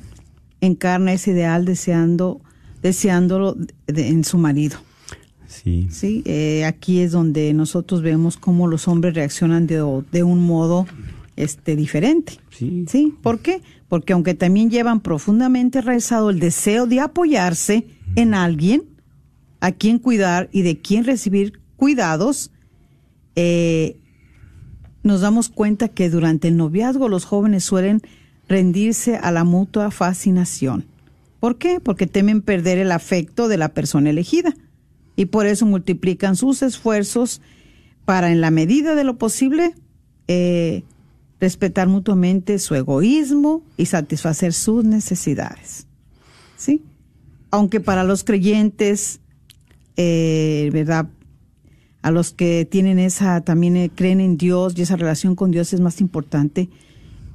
encarna 0.61 1.11
ese 1.13 1.31
ideal 1.31 1.65
deseando, 1.65 2.39
deseándolo 2.81 3.57
de- 3.87 4.07
en 4.07 4.23
su 4.23 4.37
marido. 4.37 4.77
Sí. 5.47 5.87
Sí, 5.91 6.23
eh, 6.25 6.65
aquí 6.65 7.01
es 7.01 7.11
donde 7.11 7.53
nosotros 7.53 8.01
vemos 8.01 8.37
cómo 8.37 8.67
los 8.67 8.87
hombres 8.87 9.13
reaccionan 9.13 9.67
de, 9.67 9.83
de 10.11 10.23
un 10.23 10.39
modo 10.45 10.87
este 11.35 11.75
diferente. 11.75 12.39
Sí. 12.49 12.85
Sí, 12.87 13.13
¿por 13.21 13.39
qué? 13.39 13.61
Porque 13.89 14.13
aunque 14.13 14.33
también 14.33 14.69
llevan 14.71 14.99
profundamente 15.01 15.79
enraizado 15.79 16.29
el 16.29 16.39
deseo 16.39 16.87
de 16.87 17.01
apoyarse 17.01 17.85
en 18.15 18.33
alguien, 18.33 18.83
a 19.63 19.71
quien 19.71 19.97
cuidar 19.97 20.49
y 20.51 20.63
de 20.63 20.79
quien 20.79 21.05
recibir 21.05 21.61
cuidados, 21.77 22.51
eh, 23.37 23.95
nos 25.03 25.21
damos 25.21 25.47
cuenta 25.47 25.87
que 25.87 26.09
durante 26.09 26.49
el 26.49 26.57
noviazgo 26.57 27.07
los 27.07 27.23
jóvenes 27.23 27.63
suelen 27.63 28.01
rendirse 28.49 29.15
a 29.15 29.31
la 29.31 29.45
mutua 29.45 29.89
fascinación. 29.89 30.83
¿Por 31.39 31.57
qué? 31.57 31.79
Porque 31.79 32.07
temen 32.07 32.41
perder 32.41 32.77
el 32.77 32.91
afecto 32.91 33.47
de 33.47 33.55
la 33.55 33.69
persona 33.69 34.09
elegida 34.09 34.53
y 35.15 35.27
por 35.27 35.45
eso 35.45 35.65
multiplican 35.65 36.35
sus 36.35 36.61
esfuerzos 36.61 37.39
para, 38.03 38.33
en 38.33 38.41
la 38.41 38.51
medida 38.51 38.95
de 38.95 39.05
lo 39.05 39.17
posible, 39.17 39.75
eh, 40.27 40.83
respetar 41.39 41.87
mutuamente 41.87 42.59
su 42.59 42.75
egoísmo 42.75 43.63
y 43.77 43.85
satisfacer 43.85 44.51
sus 44.51 44.83
necesidades. 44.83 45.87
¿Sí? 46.57 46.81
Aunque 47.49 47.79
para 47.79 48.03
los 48.03 48.25
creyentes, 48.25 49.21
eh, 49.97 50.69
¿verdad? 50.73 51.07
A 52.01 52.11
los 52.11 52.33
que 52.33 52.65
tienen 52.69 52.99
esa, 52.99 53.41
también 53.41 53.77
eh, 53.77 53.89
creen 53.93 54.19
en 54.19 54.37
Dios 54.37 54.73
y 54.77 54.81
esa 54.81 54.95
relación 54.97 55.35
con 55.35 55.51
Dios 55.51 55.71
es 55.73 55.79
más 55.79 56.01
importante 56.01 56.69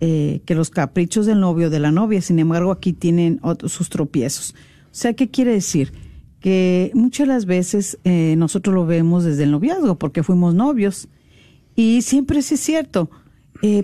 eh, 0.00 0.40
que 0.44 0.54
los 0.54 0.70
caprichos 0.70 1.26
del 1.26 1.40
novio 1.40 1.68
o 1.68 1.70
de 1.70 1.80
la 1.80 1.90
novia. 1.90 2.20
Sin 2.20 2.38
embargo, 2.38 2.70
aquí 2.70 2.92
tienen 2.92 3.38
otros, 3.42 3.72
sus 3.72 3.88
tropiezos. 3.88 4.54
O 4.84 4.94
sea, 4.94 5.14
¿qué 5.14 5.28
quiere 5.30 5.52
decir? 5.52 5.92
Que 6.40 6.90
muchas 6.94 7.26
de 7.26 7.32
las 7.34 7.46
veces 7.46 7.98
nosotros 8.04 8.74
lo 8.74 8.86
vemos 8.86 9.24
desde 9.24 9.42
el 9.44 9.50
noviazgo, 9.50 9.98
porque 9.98 10.22
fuimos 10.22 10.54
novios. 10.54 11.08
Y 11.74 12.02
siempre 12.02 12.42
sí 12.42 12.54
es 12.54 12.60
cierto. 12.60 13.10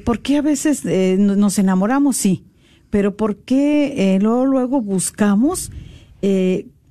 ¿Por 0.05 0.21
qué 0.21 0.37
a 0.37 0.43
veces 0.43 0.85
no- 0.85 1.35
nos 1.35 1.59
enamoramos? 1.59 2.17
Sí. 2.17 2.45
Pero 2.91 3.17
¿por 3.17 3.39
qué 3.39 4.19
luego, 4.23 4.47
luego 4.47 4.81
buscamos, 4.81 5.73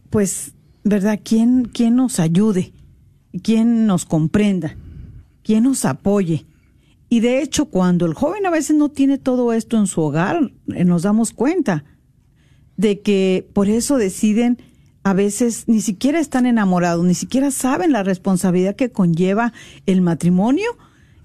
pues, 0.09 0.53
¿verdad? 0.83 1.19
¿Quién, 1.23 1.65
¿Quién 1.65 1.95
nos 1.95 2.19
ayude? 2.19 2.73
¿Quién 3.41 3.87
nos 3.87 4.05
comprenda? 4.05 4.77
¿Quién 5.43 5.63
nos 5.63 5.85
apoye? 5.85 6.45
Y 7.09 7.19
de 7.19 7.41
hecho, 7.41 7.65
cuando 7.65 8.05
el 8.05 8.13
joven 8.13 8.45
a 8.45 8.49
veces 8.49 8.75
no 8.75 8.89
tiene 8.89 9.17
todo 9.17 9.53
esto 9.53 9.77
en 9.77 9.87
su 9.87 10.01
hogar, 10.01 10.51
eh, 10.73 10.85
nos 10.85 11.03
damos 11.03 11.31
cuenta 11.31 11.83
de 12.77 13.01
que 13.01 13.47
por 13.53 13.69
eso 13.69 13.97
deciden 13.97 14.57
a 15.03 15.13
veces 15.13 15.65
ni 15.67 15.81
siquiera 15.81 16.19
están 16.19 16.45
enamorados, 16.45 17.05
ni 17.05 17.13
siquiera 17.13 17.51
saben 17.51 17.91
la 17.91 18.03
responsabilidad 18.03 18.75
que 18.75 18.91
conlleva 18.91 19.53
el 19.85 20.01
matrimonio 20.01 20.71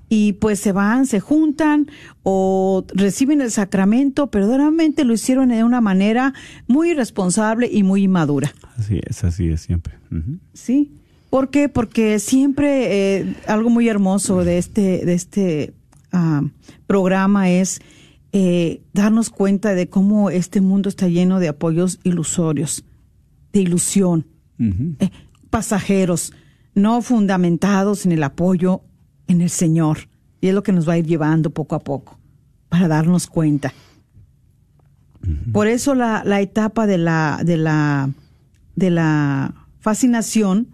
y 0.09 0.35
pues 0.35 0.59
se 0.61 0.73
van, 0.73 1.07
se 1.07 1.21
juntan 1.21 1.87
o 2.23 2.85
reciben 2.95 3.41
el 3.41 3.51
sacramento, 3.51 4.29
pero 4.29 4.49
realmente 4.49 5.05
lo 5.05 5.13
hicieron 5.13 5.49
de 5.51 5.65
una 5.65 5.81
manera 5.81 6.35
muy 6.67 6.91
irresponsable 6.91 7.69
y 7.71 7.83
muy 7.83 8.05
inmadura. 8.05 8.53
Así 8.77 9.01
es, 9.05 9.25
así 9.25 9.49
es 9.49 9.61
siempre. 9.61 9.95
Sí. 10.55 10.93
¿Por 11.31 11.51
qué? 11.51 11.69
Porque 11.69 12.19
siempre 12.21 13.19
eh, 13.19 13.37
algo 13.47 13.69
muy 13.69 13.89
hermoso 13.89 14.45
de 14.45 14.57
este, 14.57 15.05
de 15.05 15.13
este 15.13 15.75
ah, 16.11 16.43
programa 16.87 17.51
es 17.51 17.81
eh, 18.33 18.81
darnos 18.95 19.29
cuenta 19.29 19.75
de 19.75 19.89
cómo 19.89 20.31
este 20.31 20.61
mundo 20.61 20.89
está 20.89 21.09
lleno 21.09 21.39
de 21.39 21.49
apoyos 21.49 22.01
ilusorios, 22.03 22.85
de 23.53 23.61
ilusión, 23.61 24.27
eh, 24.59 25.11
pasajeros, 25.51 26.33
no 26.75 27.03
fundamentados 27.03 28.07
en 28.07 28.13
el 28.13 28.23
apoyo 28.23 28.83
en 29.29 29.41
el 29.41 29.51
Señor. 29.51 30.09
Y 30.41 30.49
es 30.49 30.55
lo 30.55 30.63
que 30.63 30.73
nos 30.73 30.89
va 30.89 30.95
a 30.95 30.99
ir 30.99 31.07
llevando 31.07 31.51
poco 31.51 31.77
a 31.77 31.81
poco, 31.81 32.19
para 32.69 32.89
darnos 32.89 33.27
cuenta. 33.27 33.73
Por 35.53 35.67
eso 35.67 35.95
la, 35.95 36.23
la 36.25 36.41
etapa 36.41 36.87
de 36.87 36.99
la, 36.99 37.41
de 37.45 37.57
la, 37.57 38.11
de 38.77 38.91
la 38.91 39.55
fascinación, 39.81 40.69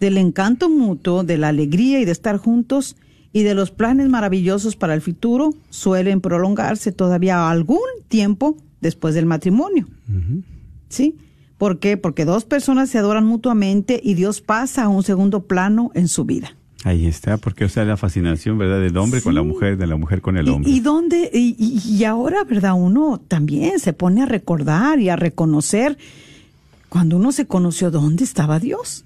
del 0.00 0.18
encanto 0.18 0.68
mutuo, 0.68 1.24
de 1.24 1.38
la 1.38 1.48
alegría 1.48 2.00
y 2.00 2.04
de 2.04 2.12
estar 2.12 2.36
juntos 2.36 2.96
y 3.32 3.42
de 3.42 3.54
los 3.54 3.70
planes 3.70 4.08
maravillosos 4.08 4.76
para 4.76 4.94
el 4.94 5.02
futuro 5.02 5.54
suelen 5.70 6.20
prolongarse 6.20 6.90
todavía 6.90 7.50
algún 7.50 7.78
tiempo 8.08 8.56
después 8.80 9.14
del 9.14 9.26
matrimonio. 9.26 9.86
¿Sí? 10.88 11.18
¿Por 11.58 11.78
qué? 11.78 11.96
Porque 11.96 12.24
dos 12.24 12.44
personas 12.44 12.90
se 12.90 12.98
adoran 12.98 13.26
mutuamente 13.26 14.00
y 14.02 14.14
Dios 14.14 14.40
pasa 14.40 14.84
a 14.84 14.88
un 14.88 15.02
segundo 15.02 15.46
plano 15.46 15.90
en 15.94 16.08
su 16.08 16.24
vida. 16.24 16.56
Ahí 16.84 17.06
está, 17.06 17.36
porque 17.36 17.64
o 17.64 17.68
sea, 17.68 17.84
la 17.84 17.96
fascinación, 17.96 18.58
¿verdad? 18.58 18.80
Del 18.80 18.96
hombre 18.96 19.22
con 19.22 19.34
la 19.34 19.42
mujer, 19.42 19.76
de 19.76 19.86
la 19.86 19.96
mujer 19.96 20.20
con 20.20 20.36
el 20.36 20.48
hombre. 20.48 20.70
Y, 20.70 20.80
dónde, 20.80 21.30
y, 21.32 22.04
ahora, 22.04 22.44
¿verdad? 22.44 22.74
Uno 22.76 23.20
también 23.26 23.80
se 23.80 23.92
pone 23.92 24.22
a 24.22 24.26
recordar 24.26 25.00
y 25.00 25.08
a 25.08 25.16
reconocer 25.16 25.98
cuando 26.88 27.16
uno 27.16 27.32
se 27.32 27.46
conoció 27.46 27.90
dónde 27.90 28.24
estaba 28.24 28.60
Dios. 28.60 29.02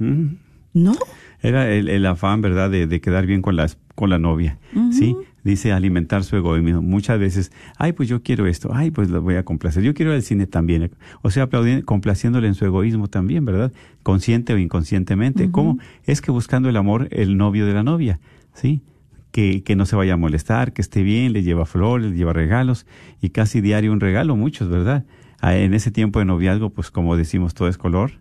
¿No? 0.73 0.97
Era 1.43 1.73
el, 1.73 1.89
el 1.89 2.05
afán, 2.07 2.43
¿verdad?, 2.43 2.71
de, 2.71 2.87
de 2.87 3.01
quedar 3.01 3.27
bien 3.27 3.41
con 3.41 3.57
la, 3.57 3.69
con 3.95 4.11
la 4.11 4.19
novia. 4.19 4.59
Sí, 4.93 5.17
dice 5.45 5.73
alimentar 5.73 6.25
su 6.25 6.37
egoísmo. 6.37 6.83
Muchas 6.83 7.19
veces, 7.19 7.53
ay, 7.77 7.93
pues 7.93 8.09
yo 8.09 8.23
quiero 8.23 8.47
esto, 8.47 8.71
ay, 8.73 8.91
pues 8.91 9.11
lo 9.11 9.23
voy 9.23 9.37
a 9.37 9.45
complacer. 9.45 9.83
Yo 9.83 9.95
quiero 9.95 10.13
al 10.13 10.23
cine 10.23 10.47
también. 10.47 10.91
O 11.23 11.31
sea, 11.31 11.49
complaciéndole 11.85 12.49
en 12.49 12.55
su 12.55 12.65
egoísmo 12.65 13.09
también, 13.09 13.45
¿verdad? 13.45 13.73
Consciente 14.03 14.53
o 14.53 14.59
inconscientemente. 14.59 15.51
¿Cómo? 15.51 15.79
Es 16.05 16.21
que 16.21 16.31
buscando 16.31 16.69
el 16.69 16.77
amor, 16.77 17.09
el 17.11 17.37
novio 17.37 17.67
de 17.67 17.75
la 17.75 17.83
novia, 17.83 18.21
¿sí? 18.55 18.83
Que, 19.31 19.63
que 19.63 19.77
no 19.77 19.87
se 19.87 19.95
vaya 19.95 20.15
a 20.15 20.17
molestar, 20.17 20.73
que 20.73 20.83
esté 20.83 21.03
bien, 21.03 21.33
le 21.33 21.43
lleva 21.43 21.65
flores, 21.65 22.11
le 22.11 22.17
lleva 22.17 22.33
regalos 22.33 22.85
y 23.21 23.31
casi 23.31 23.61
diario 23.61 23.93
un 23.93 24.01
regalo, 24.01 24.35
muchos, 24.35 24.69
¿verdad? 24.69 25.05
Ah, 25.41 25.57
En 25.57 25.73
ese 25.73 25.91
tiempo 25.91 26.19
de 26.19 26.25
noviazgo, 26.25 26.71
pues 26.71 26.91
como 26.91 27.17
decimos, 27.17 27.55
todo 27.55 27.69
es 27.69 27.79
color 27.79 28.13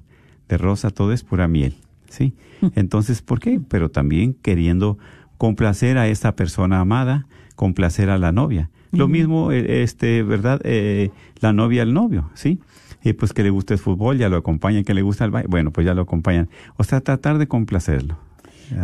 de 0.48 0.58
rosa, 0.58 0.90
todo 0.90 1.12
es 1.14 1.24
pura 1.24 1.48
miel, 1.48 1.76
¿sí? 2.10 2.34
Entonces, 2.76 3.22
¿por 3.22 3.40
qué? 3.40 3.62
Pero 3.70 3.90
también 3.90 4.34
queriendo 4.34 4.98
complacer 5.40 5.98
a 5.98 6.08
esta 6.08 6.36
persona 6.36 6.82
amada, 6.82 7.26
complacer 7.56 8.12
a 8.12 8.20
la 8.20 8.32
novia. 8.32 8.70
Lo 8.92 9.08
mismo, 9.08 9.52
eh, 9.52 9.84
este, 9.84 10.22
¿verdad? 10.22 10.62
Eh, 10.64 11.12
la 11.40 11.54
novia 11.54 11.84
al 11.84 11.94
novio, 11.94 12.30
¿sí? 12.34 12.60
Y 13.04 13.14
pues 13.14 13.34
que 13.34 13.44
le 13.44 13.50
gusta 13.50 13.74
el 13.74 13.80
fútbol, 13.80 14.18
ya 14.18 14.30
lo 14.30 14.38
acompañan, 14.38 14.84
que 14.84 14.94
le 14.94 15.02
gusta 15.02 15.26
el 15.26 15.32
baile, 15.32 15.48
bueno, 15.50 15.72
pues 15.72 15.86
ya 15.86 15.94
lo 15.94 16.02
acompañan. 16.02 16.50
O 16.76 16.84
sea, 16.84 17.00
tratar 17.00 17.38
de 17.38 17.48
complacerlo. 17.48 18.18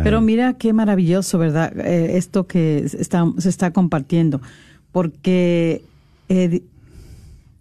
Pero 0.02 0.20
mira 0.20 0.54
qué 0.54 0.72
maravilloso, 0.72 1.38
¿verdad? 1.38 1.78
Eh, 1.78 2.16
esto 2.16 2.46
que 2.46 2.88
se 2.88 3.00
está, 3.00 3.24
se 3.38 3.48
está 3.48 3.72
compartiendo. 3.72 4.40
Porque, 4.90 5.82
eh, 6.28 6.62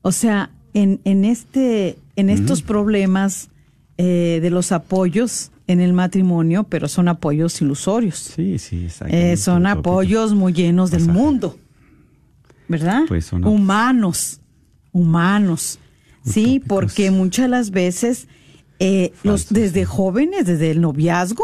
o 0.01 0.12
sea, 0.12 0.49
en, 0.73 1.01
en, 1.03 1.25
este, 1.25 1.97
en 2.15 2.29
estos 2.29 2.62
problemas 2.62 3.49
eh, 3.97 4.39
de 4.41 4.49
los 4.49 4.71
apoyos 4.71 5.51
en 5.67 5.80
el 5.82 5.93
matrimonio, 5.93 6.63
pero 6.65 6.88
son 6.88 7.08
apoyos 7.08 7.62
ilusorios. 7.62 8.15
Sí, 8.17 8.60
sí, 8.60 8.84
exacto. 8.86 9.15
Eh, 9.15 9.36
son 9.38 9.65
apoyos 9.65 10.34
muy 10.34 10.54
llenos 10.54 10.91
del 10.91 11.01
Pasaje. 11.01 11.19
mundo, 11.19 11.58
¿verdad? 12.67 13.01
Pues 13.08 13.25
son- 13.25 13.43
humanos, 13.45 14.41
humanos. 14.91 15.80
Sí, 16.23 16.60
porque 16.65 17.12
muchas 17.12 17.45
de 17.45 17.49
las 17.49 17.69
veces, 17.71 18.28
eh, 18.80 19.13
los, 19.23 19.49
desde 19.49 19.82
sí. 19.82 19.86
jóvenes, 19.86 20.45
desde 20.47 20.71
el 20.71 20.82
noviazgo 20.82 21.43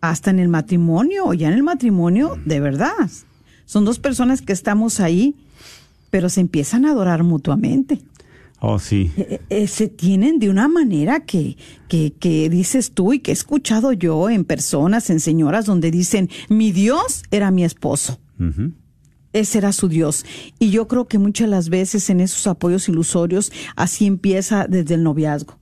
hasta 0.00 0.30
en 0.30 0.38
el 0.38 0.48
matrimonio, 0.48 1.24
o 1.26 1.34
ya 1.34 1.48
en 1.48 1.54
el 1.54 1.62
matrimonio, 1.64 2.38
de 2.44 2.60
verdad. 2.60 2.92
Son 3.64 3.84
dos 3.84 3.98
personas 3.98 4.42
que 4.42 4.52
estamos 4.52 5.00
ahí, 5.00 5.34
pero 6.10 6.28
se 6.28 6.40
empiezan 6.42 6.84
a 6.84 6.90
adorar 6.90 7.24
mutuamente. 7.24 8.00
Oh, 8.66 8.78
sí. 8.78 9.12
Eh, 9.18 9.42
eh, 9.50 9.66
se 9.66 9.88
tienen 9.88 10.38
de 10.38 10.48
una 10.48 10.68
manera 10.68 11.20
que, 11.20 11.58
que, 11.86 12.14
que 12.14 12.48
dices 12.48 12.92
tú 12.92 13.12
y 13.12 13.18
que 13.18 13.30
he 13.30 13.34
escuchado 13.34 13.92
yo 13.92 14.30
en 14.30 14.46
personas, 14.46 15.10
en 15.10 15.20
señoras, 15.20 15.66
donde 15.66 15.90
dicen, 15.90 16.30
mi 16.48 16.72
Dios 16.72 17.24
era 17.30 17.50
mi 17.50 17.62
esposo. 17.62 18.18
Ese 19.34 19.58
era 19.58 19.70
su 19.72 19.88
Dios. 19.88 20.24
Y 20.58 20.70
yo 20.70 20.88
creo 20.88 21.08
que 21.08 21.18
muchas 21.18 21.46
de 21.46 21.50
las 21.50 21.68
veces 21.68 22.08
en 22.08 22.20
esos 22.20 22.46
apoyos 22.46 22.88
ilusorios, 22.88 23.52
así 23.76 24.06
empieza 24.06 24.66
desde 24.66 24.94
el 24.94 25.02
noviazgo. 25.02 25.58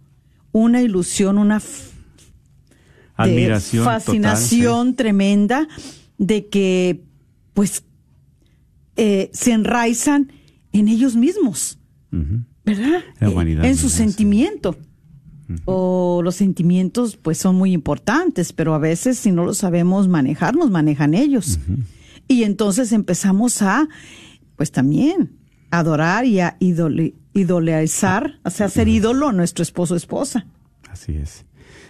Una 0.52 0.80
ilusión, 0.80 1.38
una 1.38 1.60
Admiración. 3.16 3.82
total, 3.82 4.00
fascinación 4.00 4.94
tremenda 4.94 5.66
de 6.18 6.46
que, 6.46 7.02
pues, 7.52 7.82
eh, 8.94 9.28
se 9.32 9.50
enraizan 9.50 10.32
en 10.72 10.86
ellos 10.86 11.16
mismos. 11.16 11.80
¿Verdad? 12.64 13.00
La 13.20 13.30
humanidad 13.30 13.64
en 13.64 13.76
su 13.76 13.88
sentimiento. 13.88 14.76
O 15.66 16.22
los 16.24 16.36
sentimientos 16.36 17.16
pues 17.16 17.36
son 17.36 17.56
muy 17.56 17.72
importantes, 17.72 18.54
pero 18.54 18.72
a 18.74 18.78
veces 18.78 19.18
si 19.18 19.32
no 19.32 19.44
los 19.44 19.58
sabemos 19.58 20.08
manejar, 20.08 20.56
nos 20.56 20.70
manejan 20.70 21.12
ellos. 21.12 21.58
Y 22.26 22.44
entonces 22.44 22.90
empezamos 22.92 23.60
a, 23.60 23.86
pues 24.56 24.72
también, 24.72 25.36
adorar 25.70 26.24
y 26.24 26.40
a 26.40 26.56
idole- 26.60 27.14
idoleizar, 27.34 28.38
o 28.44 28.50
sea, 28.50 28.70
ser 28.70 28.88
ídolo 28.88 29.28
a 29.28 29.32
nuestro 29.32 29.62
esposo 29.62 29.92
o 29.92 29.96
esposa. 29.98 30.46
Así 30.90 31.16
es. 31.16 31.44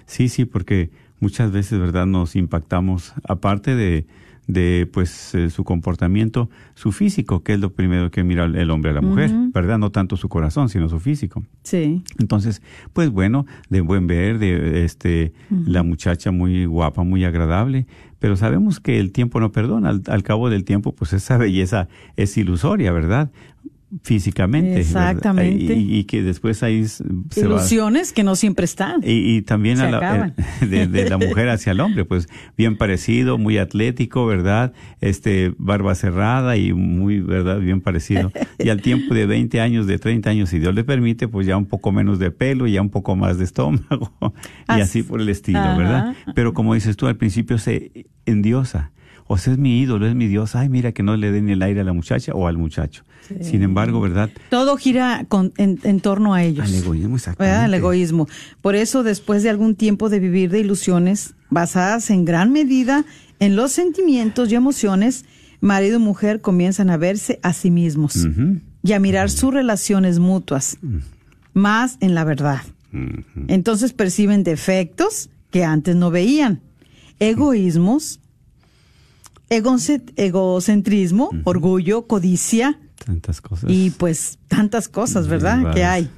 Sí, 0.07 0.29
sí, 0.29 0.45
porque 0.45 0.91
muchas 1.21 1.53
veces, 1.53 1.79
¿verdad? 1.79 2.07
Nos 2.07 2.35
impactamos, 2.35 3.13
aparte 3.29 3.77
de, 3.77 4.07
de 4.53 4.89
pues, 4.93 5.35
eh, 5.35 5.51
su 5.51 5.65
comportamiento, 5.65 6.51
su 6.75 6.93
físico, 6.93 7.43
que 7.43 7.55
es 7.55 7.61
lo 7.61 7.73
primero 7.73 8.11
que 8.11 8.25
mira 8.25 8.45
el 8.45 8.71
hombre 8.71 8.91
a 8.91 8.95
la 8.95 9.01
mujer, 9.01 9.31
¿verdad? 9.53 9.79
No 9.79 9.91
tanto 9.91 10.17
su 10.17 10.29
corazón, 10.29 10.69
sino 10.69 10.89
su 10.89 11.01
físico. 11.01 11.43
Sí. 11.63 12.03
Entonces, 12.19 12.63
pues 12.93 13.11
bueno, 13.11 13.47
de 13.71 13.81
buen 13.81 14.07
ver, 14.07 14.39
de 14.39 14.85
este, 14.85 15.33
la 15.67 15.83
muchacha 15.83 16.31
muy 16.31 16.67
guapa, 16.67 17.03
muy 17.03 17.25
agradable, 17.25 17.87
pero 18.19 18.37
sabemos 18.37 18.79
que 18.79 19.01
el 19.01 19.11
tiempo 19.13 19.41
no 19.41 19.53
perdona. 19.53 19.89
Al, 19.89 20.03
al 20.07 20.23
cabo 20.23 20.51
del 20.51 20.65
tiempo, 20.65 20.95
pues 20.95 21.13
esa 21.13 21.37
belleza 21.39 21.89
es 22.17 22.37
ilusoria, 22.37 22.93
¿verdad? 22.93 23.31
Físicamente. 24.03 24.81
Exactamente. 24.81 25.75
Y, 25.75 25.97
y 25.99 26.05
que 26.05 26.23
después 26.23 26.63
va- 26.63 26.71
Ilusiones 26.71 28.13
que 28.13 28.25
no 28.25 28.37
siempre 28.37 28.65
están. 28.65 29.03
y, 29.05 29.37
y 29.37 29.43
también 29.43 29.81
a 29.81 29.91
la, 29.91 30.35
eh, 30.63 30.67
de, 30.67 30.87
de 30.87 31.11
la 31.11 31.19
mujer 31.19 31.49
hacia 31.51 31.73
el 31.73 31.81
hombre, 31.81 32.05
pues 32.05 32.27
bien 32.57 32.77
parecido, 32.79 33.37
muy 33.39 33.59
atlético, 33.59 34.27
¿verdad? 34.27 34.73
Este, 35.01 35.55
barba 35.59 35.95
cerrada 35.95 36.57
y 36.57 36.73
muy, 36.73 37.21
¿verdad? 37.21 37.59
Bien 37.61 37.81
parecido. 37.81 38.33
Y 38.59 38.71
al 38.71 38.81
tiempo 38.81 39.15
de 39.15 39.27
20 39.27 39.61
años, 39.61 39.87
de 39.87 39.99
30 39.99 40.31
años, 40.31 40.49
si 40.49 40.59
Dios 40.59 40.75
le 40.75 40.85
permite, 40.85 41.29
pues 41.29 41.47
ya 41.47 41.57
un 41.57 41.67
poco 41.67 41.93
menos 41.93 42.19
de 42.19 42.31
pelo 42.31 42.67
y 42.67 42.73
ya 42.73 42.83
un 42.83 42.91
poco 42.91 43.15
más 43.17 43.39
de 43.39 43.45
estómago. 43.45 44.13
y 44.69 44.73
Así- 44.73 44.81
así 44.83 45.03
por 45.03 45.21
el 45.21 45.29
estilo, 45.29 45.59
Ajá. 45.59 45.77
¿verdad? 45.77 46.15
Pero 46.35 46.55
como 46.55 46.75
dices 46.75 46.97
tú, 46.97 47.07
al 47.07 47.17
principio 47.17 47.59
se 47.59 48.07
endiosa. 48.27 48.91
O 49.27 49.39
sea, 49.39 49.53
es 49.55 49.59
mi 49.59 49.81
ídolo, 49.81 50.07
es 50.07 50.15
mi 50.15 50.27
Dios. 50.27 50.55
Ay, 50.57 50.69
mira 50.69 50.93
que 50.93 51.03
no 51.03 51.17
le 51.17 51.31
den 51.33 51.49
el 51.49 51.63
aire 51.63 51.81
a 51.81 51.85
la 51.85 51.93
muchacha 51.93 52.33
o 52.35 52.47
al 52.47 52.59
muchacho. 52.59 53.05
Sin 53.41 53.63
embargo, 53.63 54.01
¿verdad? 54.01 54.29
Todo 54.51 54.77
gira 54.77 55.25
con- 55.29 55.53
en, 55.57 55.79
en 55.85 56.01
torno 56.01 56.35
a 56.35 56.43
ellos. 56.43 56.67
Al 56.67 56.75
egoísmo, 56.75 57.17
exactamente. 57.17 57.67
El 57.67 57.75
egoísmo. 57.75 58.29
Por 58.61 58.75
eso, 58.75 59.03
después 59.05 59.43
de 59.43 59.49
algún 59.51 59.75
tiempo 59.75 60.09
de 60.11 60.19
vivir 60.21 60.51
de 60.51 60.61
ilusiones 60.61 61.35
basadas 61.49 62.11
en 62.11 62.25
gran 62.25 62.53
medida 62.53 63.05
en 63.39 63.57
los 63.57 63.73
sentimientos 63.73 64.51
y 64.53 64.57
emociones, 64.57 65.25
marido 65.61 65.99
y 65.99 66.03
mujer 66.03 66.41
comienzan 66.41 66.91
a 66.91 66.97
verse 66.97 67.39
a 67.43 67.53
sí 67.53 67.71
mismos 67.71 68.27
y 68.83 68.93
a 68.93 68.99
mirar 69.01 69.31
sus 69.31 69.55
relaciones 69.55 70.19
mutuas 70.19 70.79
más 71.55 71.97
en 72.01 72.15
la 72.15 72.25
verdad. 72.25 72.61
Entonces 73.49 73.93
perciben 73.95 74.43
defectos 74.43 75.31
que 75.51 75.65
antes 75.65 75.97
no 75.97 76.11
veían, 76.11 76.61
egoísmos, 77.21 78.21
egocent- 79.53 80.13
egocentrismo, 80.17 81.31
orgullo, 81.45 82.07
codicia 82.07 82.79
Tantas 83.05 83.41
cosas. 83.41 83.71
y 83.71 83.91
pues 83.91 84.39
tantas 84.49 84.89
cosas, 84.89 85.29
¿verdad? 85.29 85.73
Que 85.75 85.85
hay. 85.85 86.11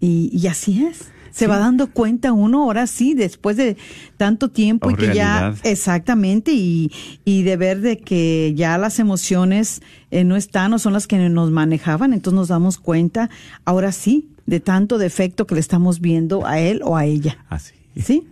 Y, 0.00 0.30
y 0.32 0.46
así 0.46 0.84
es. 0.84 1.06
Se 1.30 1.46
va 1.46 1.58
dando 1.58 1.90
cuenta 1.92 2.32
uno 2.32 2.64
ahora 2.64 2.86
sí, 2.88 3.14
después 3.14 3.56
de 3.56 3.76
tanto 4.16 4.48
tiempo 4.50 4.90
y 4.90 4.94
que 4.96 5.14
ya 5.14 5.54
exactamente 5.62 6.52
y, 6.52 6.90
y 7.24 7.42
de 7.44 7.56
ver 7.56 7.80
de 7.80 7.98
que 7.98 8.54
ya 8.56 8.76
las 8.76 8.98
emociones 8.98 9.80
eh, 10.10 10.24
no 10.24 10.34
están 10.36 10.72
o 10.72 10.78
son 10.80 10.94
las 10.94 11.06
que 11.06 11.16
nos 11.28 11.50
manejaban, 11.52 12.12
entonces 12.12 12.36
nos 12.36 12.48
damos 12.48 12.78
cuenta 12.78 13.30
ahora 13.64 13.92
sí 13.92 14.30
de 14.46 14.58
tanto 14.58 14.98
defecto 14.98 15.46
que 15.46 15.54
le 15.54 15.60
estamos 15.60 16.00
viendo 16.00 16.44
a 16.46 16.58
él 16.58 16.80
o 16.82 16.96
a 16.96 17.04
ella. 17.04 17.38
Así. 17.48 17.74
¿Sí? 18.02 18.26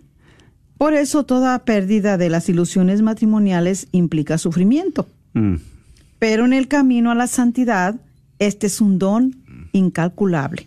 Por 0.78 0.94
eso 0.94 1.24
toda 1.24 1.58
pérdida 1.64 2.18
de 2.18 2.28
las 2.28 2.48
ilusiones 2.48 3.02
matrimoniales 3.02 3.88
implica 3.92 4.38
sufrimiento. 4.38 5.08
Mm, 5.32 5.56
Pero 6.18 6.44
en 6.44 6.52
el 6.52 6.68
camino 6.68 7.10
a 7.10 7.14
la 7.14 7.26
santidad, 7.26 7.96
este 8.38 8.66
es 8.66 8.80
un 8.80 8.98
don 8.98 9.36
incalculable. 9.72 10.66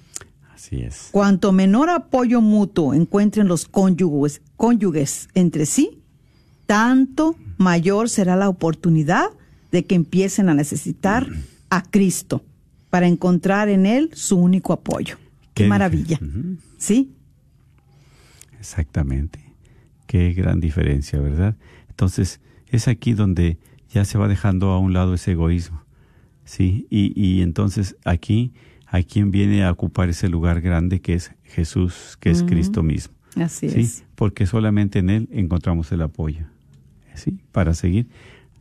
así 0.54 0.82
es. 0.82 1.10
Cuanto 1.12 1.52
menor 1.52 1.90
apoyo 1.90 2.42
mutuo 2.42 2.94
encuentren 2.94 3.48
los 3.48 3.66
cónyuges, 3.66 4.42
cónyuges 4.58 5.30
entre 5.34 5.66
sí, 5.66 6.02
tanto 6.66 7.36
mayor 7.58 8.10
será 8.10 8.36
la 8.36 8.50
oportunidad 8.50 9.30
de 9.72 9.86
que 9.86 9.96
empiecen 9.96 10.50
a 10.50 10.54
necesitar 10.54 11.28
a 11.70 11.84
Cristo 11.84 12.44
para 12.90 13.08
encontrar 13.08 13.70
en 13.70 13.86
Él 13.86 14.10
su 14.14 14.38
único 14.38 14.74
apoyo. 14.74 15.18
Qué, 15.54 15.68
maravilla. 15.68 16.20
¿Sí? 16.78 17.12
Exactamente. 18.60 19.40
Qué 20.10 20.34
gran 20.34 20.60
diferencia, 20.60 21.20
¿verdad? 21.20 21.56
Entonces, 21.88 22.42
es 22.66 22.88
aquí 22.88 23.14
donde 23.14 23.60
ya 23.92 24.06
se 24.06 24.18
va 24.18 24.28
dejando 24.28 24.72
a 24.72 24.80
un 24.80 24.92
lado 24.92 25.14
ese 25.14 25.34
egoísmo. 25.34 25.84
¿Sí? 26.46 26.88
Y, 26.90 27.14
y 27.16 27.44
entonces 27.44 27.96
aquí, 28.06 28.52
a 28.88 29.04
quien 29.04 29.30
viene 29.30 29.64
a 29.64 29.72
ocupar 29.72 30.10
ese 30.10 30.28
lugar 30.28 30.62
grande 30.62 31.00
que 31.00 31.14
es 31.14 31.32
Jesús, 31.44 32.18
que 32.20 32.32
es. 32.32 32.42
Cristo 32.42 32.82
mismo. 32.82 33.14
Así 33.36 33.70
¿Sí? 33.70 33.82
es. 33.82 34.04
Porque 34.16 34.48
solamente 34.48 34.98
en 34.98 35.12
Él 35.12 35.30
encontramos 35.32 35.92
el 35.92 36.02
apoyo. 36.02 36.48
¿Sí? 37.14 37.38
Para 37.52 37.76
seguir 37.76 38.08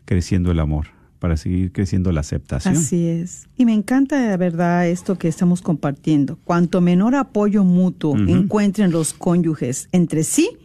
creciendo 0.04 0.50
el 0.50 0.60
amor, 0.60 0.88
para 1.18 1.38
seguir 1.38 1.72
creciendo 1.72 2.12
la 2.12 2.20
aceptación. 2.20 2.76
Así 2.76 3.06
es. 3.06 3.48
Y 3.56 3.64
me 3.64 3.72
encanta, 3.72 4.20
de 4.20 4.36
verdad, 4.36 4.86
esto 4.86 5.16
que 5.16 5.28
estamos 5.28 5.62
compartiendo. 5.62 6.38
Cuanto 6.44 6.82
menor 6.82 7.14
apoyo 7.14 7.64
mutuo 7.64 8.18
encuentren 8.18 8.90
los 8.90 9.14
cónyuges 9.14 9.88
entre 9.92 10.24
sí, 10.24 10.58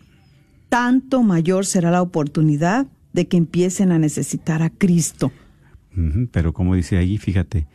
tanto 0.74 1.22
mayor 1.22 1.68
será 1.68 1.92
la 1.92 2.02
oportunidad 2.02 2.88
de 3.14 3.28
que 3.28 3.38
empiecen 3.38 3.92
a 3.92 4.00
necesitar 4.00 4.64
a 4.64 4.72
Cristo. 4.72 5.32
Pero 6.32 6.52
como 6.52 6.74
dice 6.74 6.98
allí, 6.98 7.20
fíjate, 7.20 7.68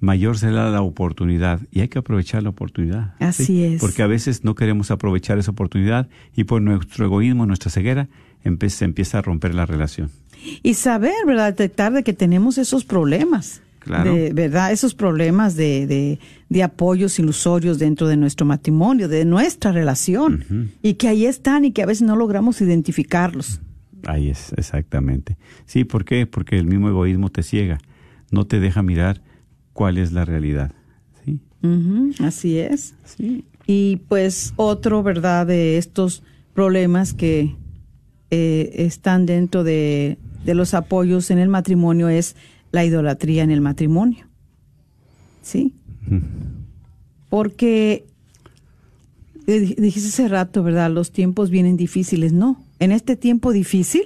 mayor 0.00 0.36
será 0.36 0.68
la 0.68 0.82
oportunidad 0.82 1.60
y 1.70 1.82
hay 1.82 1.88
que 1.88 2.00
aprovechar 2.00 2.42
la 2.42 2.48
oportunidad. 2.48 3.14
Así 3.20 3.62
es. 3.62 3.80
Porque 3.80 4.02
a 4.02 4.08
veces 4.08 4.42
no 4.42 4.56
queremos 4.56 4.90
aprovechar 4.90 5.38
esa 5.38 5.52
oportunidad 5.52 6.08
y 6.34 6.42
por 6.42 6.60
nuestro 6.60 7.04
egoísmo, 7.04 7.46
nuestra 7.46 7.70
ceguera, 7.70 8.08
se 8.66 8.84
empieza 8.84 9.18
a 9.18 9.22
romper 9.22 9.54
la 9.54 9.64
relación. 9.64 10.10
Y 10.64 10.74
saber, 10.74 11.14
¿verdad? 11.24 11.50
Detectar 11.50 11.92
de 11.92 12.02
que 12.02 12.12
tenemos 12.12 12.58
esos 12.58 12.84
problemas. 12.84 13.62
Claro. 13.84 14.14
De, 14.14 14.32
¿Verdad? 14.32 14.72
Esos 14.72 14.94
problemas 14.94 15.56
de, 15.56 15.86
de, 15.86 16.18
de 16.48 16.62
apoyos 16.62 17.18
ilusorios 17.18 17.78
dentro 17.78 18.06
de 18.06 18.16
nuestro 18.16 18.46
matrimonio, 18.46 19.08
de 19.08 19.24
nuestra 19.24 19.72
relación. 19.72 20.70
Y 20.82 20.94
que 20.94 21.08
ahí 21.08 21.26
están 21.26 21.64
y 21.64 21.72
que 21.72 21.82
a 21.82 21.86
veces 21.86 22.02
no 22.02 22.16
logramos 22.16 22.60
identificarlos. 22.60 23.60
Ahí 24.06 24.30
es, 24.30 24.52
exactamente. 24.56 25.36
Sí, 25.66 25.84
¿por 25.84 26.04
qué? 26.04 26.26
Porque 26.26 26.58
el 26.58 26.66
mismo 26.66 26.88
egoísmo 26.88 27.30
te 27.30 27.42
ciega, 27.42 27.78
no 28.30 28.46
te 28.46 28.60
deja 28.60 28.82
mirar 28.82 29.22
cuál 29.72 29.98
es 29.98 30.12
la 30.12 30.24
realidad. 30.24 30.72
Sí, 31.24 31.40
así 32.20 32.58
es. 32.58 32.94
sí. 33.04 33.44
Y 33.66 33.96
pues 34.08 34.54
otro, 34.56 35.02
¿verdad?, 35.02 35.46
de 35.46 35.78
estos 35.78 36.24
problemas 36.52 37.14
que 37.14 37.54
eh, 38.30 38.72
están 38.74 39.24
dentro 39.24 39.62
de, 39.62 40.18
de 40.44 40.54
los 40.54 40.74
apoyos 40.74 41.30
en 41.30 41.38
el 41.38 41.48
matrimonio 41.48 42.08
es 42.08 42.34
la 42.72 42.84
idolatría 42.84 43.42
en 43.44 43.50
el 43.50 43.60
matrimonio. 43.60 44.26
¿Sí? 45.42 45.74
Porque 47.28 48.04
eh, 49.46 49.60
di- 49.60 49.74
dijiste 49.78 50.08
hace 50.08 50.28
rato, 50.28 50.62
¿verdad? 50.62 50.90
Los 50.90 51.10
tiempos 51.12 51.50
vienen 51.50 51.76
difíciles. 51.76 52.32
No, 52.32 52.62
en 52.78 52.92
este 52.92 53.16
tiempo 53.16 53.52
difícil, 53.52 54.02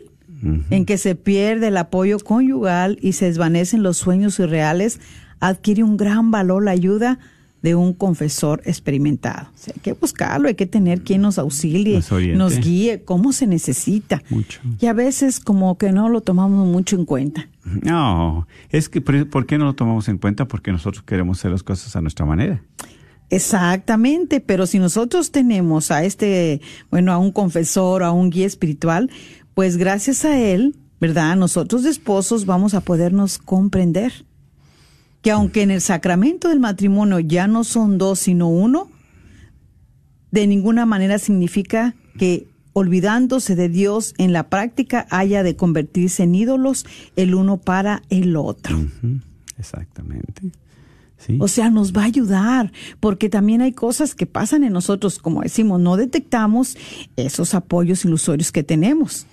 en 0.70 0.84
que 0.84 0.98
se 0.98 1.14
pierde 1.14 1.68
el 1.68 1.76
apoyo 1.78 2.18
conyugal 2.20 2.98
y 3.00 3.12
se 3.12 3.24
desvanecen 3.24 3.82
los 3.82 3.96
sueños 3.96 4.38
irreales, 4.38 5.00
adquiere 5.40 5.82
un 5.82 5.96
gran 5.96 6.30
valor 6.30 6.62
la 6.64 6.70
ayuda 6.72 7.18
de 7.66 7.74
un 7.74 7.94
confesor 7.94 8.62
experimentado. 8.64 9.48
O 9.52 9.58
sea, 9.58 9.74
hay 9.74 9.82
que 9.82 9.92
buscarlo, 9.92 10.46
hay 10.46 10.54
que 10.54 10.66
tener 10.66 11.02
quien 11.02 11.20
nos 11.20 11.36
auxilie, 11.36 12.00
Nos 12.36 12.60
guíe, 12.60 13.02
cómo 13.02 13.32
se 13.32 13.48
necesita. 13.48 14.22
Mucho. 14.30 14.60
Y 14.78 14.86
a 14.86 14.92
veces 14.92 15.40
como 15.40 15.76
que 15.76 15.90
no 15.90 16.08
lo 16.08 16.20
tomamos 16.20 16.64
mucho 16.68 16.94
en 16.94 17.04
cuenta. 17.04 17.48
No, 17.64 18.46
es 18.70 18.88
que 18.88 19.00
¿por 19.00 19.28
por 19.28 19.46
qué 19.46 19.58
no 19.58 19.64
lo 19.64 19.74
tomamos 19.74 20.08
en 20.08 20.18
cuenta? 20.18 20.46
Porque 20.46 20.70
nosotros 20.70 21.02
queremos 21.02 21.40
hacer 21.40 21.50
las 21.50 21.64
cosas 21.64 21.96
a 21.96 22.00
nuestra 22.00 22.24
manera. 22.24 22.62
Exactamente, 23.30 24.40
pero 24.40 24.68
si 24.68 24.78
nosotros 24.78 25.32
tenemos 25.32 25.90
a 25.90 26.04
este, 26.04 26.60
bueno, 26.92 27.10
a 27.10 27.18
un 27.18 27.32
confesor, 27.32 28.04
a 28.04 28.12
un 28.12 28.30
guía 28.30 28.46
espiritual, 28.46 29.10
pues 29.54 29.76
gracias 29.76 30.24
a 30.24 30.38
él, 30.38 30.76
¿verdad? 31.00 31.34
Nosotros 31.34 31.82
de 31.82 31.90
esposos 31.90 32.46
vamos 32.46 32.74
a 32.74 32.80
podernos 32.80 33.38
comprender 33.38 34.24
que 35.22 35.30
aunque 35.30 35.62
en 35.62 35.70
el 35.70 35.80
sacramento 35.80 36.48
del 36.48 36.60
matrimonio 36.60 37.18
ya 37.20 37.46
no 37.48 37.64
son 37.64 37.98
dos 37.98 38.20
sino 38.20 38.48
uno, 38.48 38.90
de 40.30 40.46
ninguna 40.46 40.86
manera 40.86 41.18
significa 41.18 41.94
que 42.18 42.46
olvidándose 42.72 43.56
de 43.56 43.70
Dios 43.70 44.14
en 44.18 44.34
la 44.34 44.50
práctica 44.50 45.06
haya 45.10 45.42
de 45.42 45.56
convertirse 45.56 46.24
en 46.24 46.34
ídolos 46.34 46.84
el 47.16 47.34
uno 47.34 47.56
para 47.56 48.02
el 48.10 48.36
otro. 48.36 48.78
Exactamente. 49.58 50.42
Sí. 51.16 51.38
O 51.40 51.48
sea, 51.48 51.70
nos 51.70 51.94
va 51.94 52.02
a 52.02 52.06
ayudar, 52.06 52.72
porque 53.00 53.30
también 53.30 53.62
hay 53.62 53.72
cosas 53.72 54.14
que 54.14 54.26
pasan 54.26 54.62
en 54.62 54.74
nosotros, 54.74 55.18
como 55.18 55.40
decimos, 55.40 55.80
no 55.80 55.96
detectamos 55.96 56.76
esos 57.16 57.54
apoyos 57.54 58.04
ilusorios 58.04 58.52
que 58.52 58.62
tenemos. 58.62 59.26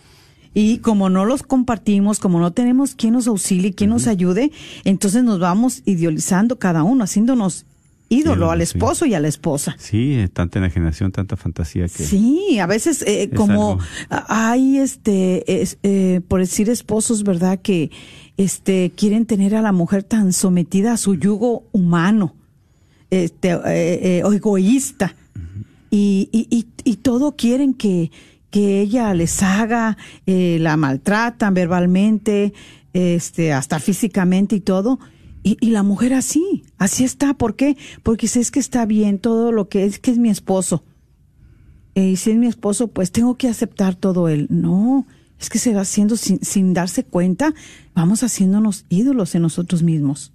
Y 0.53 0.77
como 0.79 1.09
no 1.09 1.25
los 1.25 1.43
compartimos, 1.43 2.19
como 2.19 2.39
no 2.39 2.53
tenemos 2.53 2.95
quien 2.95 3.13
nos 3.13 3.27
auxilie, 3.27 3.73
quien 3.73 3.89
nos 3.89 4.07
ayude, 4.07 4.51
entonces 4.83 5.23
nos 5.23 5.39
vamos 5.39 5.81
idealizando 5.85 6.59
cada 6.59 6.83
uno, 6.83 7.03
haciéndonos 7.03 7.65
ídolo 8.09 8.51
al 8.51 8.59
sí. 8.59 8.63
esposo 8.63 9.05
y 9.05 9.15
a 9.15 9.19
la 9.19 9.27
esposa. 9.27 9.75
Sí, 9.79 10.13
eh, 10.13 10.27
tanta 10.27 10.59
enajenación, 10.59 11.11
tanta 11.11 11.35
fantasía 11.35 11.87
que... 11.87 12.03
Sí, 12.03 12.59
a 12.59 12.67
veces 12.67 13.03
eh, 13.07 13.31
como 13.35 13.71
algo. 13.73 13.83
hay 14.27 14.77
este, 14.77 15.61
es, 15.61 15.77
eh, 15.83 16.21
por 16.27 16.39
decir 16.39 16.69
esposos, 16.69 17.23
¿verdad? 17.23 17.59
Que 17.61 17.89
este 18.37 18.91
quieren 18.95 19.25
tener 19.25 19.55
a 19.55 19.61
la 19.61 19.71
mujer 19.71 20.03
tan 20.03 20.33
sometida 20.33 20.93
a 20.93 20.97
su 20.97 21.15
yugo 21.15 21.63
humano, 21.71 22.35
este, 23.09 23.51
eh, 23.51 23.59
eh, 23.65 24.23
egoísta, 24.25 25.15
y, 25.89 26.29
y, 26.31 26.47
y, 26.49 26.67
y 26.83 26.95
todo 26.97 27.35
quieren 27.35 27.73
que, 27.73 28.11
que 28.53 28.81
ella 28.81 29.15
les 29.15 29.41
haga, 29.41 29.97
eh, 30.27 30.59
la 30.61 30.77
maltratan 30.77 31.55
verbalmente, 31.55 32.53
este, 32.93 33.51
hasta 33.51 33.79
físicamente 33.79 34.55
y 34.57 34.59
todo. 34.59 34.99
Y, 35.41 35.57
y 35.59 35.71
la 35.71 35.81
mujer 35.81 36.13
así, 36.13 36.63
así 36.77 37.03
está. 37.03 37.33
¿Por 37.33 37.55
qué? 37.55 37.75
Porque 38.03 38.27
si 38.27 38.39
es 38.39 38.51
que 38.51 38.59
está 38.59 38.85
bien 38.85 39.17
todo 39.17 39.51
lo 39.51 39.69
que 39.69 39.85
es, 39.85 39.97
que 39.97 40.11
es 40.11 40.19
mi 40.19 40.29
esposo. 40.29 40.83
Y 41.95 42.17
si 42.17 42.29
es 42.29 42.37
mi 42.37 42.45
esposo, 42.45 42.89
pues 42.89 43.11
tengo 43.11 43.37
que 43.37 43.49
aceptar 43.49 43.95
todo 43.95 44.29
él. 44.29 44.45
No, 44.51 45.07
es 45.39 45.49
que 45.49 45.57
se 45.57 45.73
va 45.73 45.81
haciendo 45.81 46.15
sin, 46.15 46.39
sin 46.45 46.75
darse 46.75 47.03
cuenta, 47.03 47.55
vamos 47.95 48.21
haciéndonos 48.21 48.85
ídolos 48.87 49.33
en 49.33 49.41
nosotros 49.41 49.81
mismos. 49.81 50.31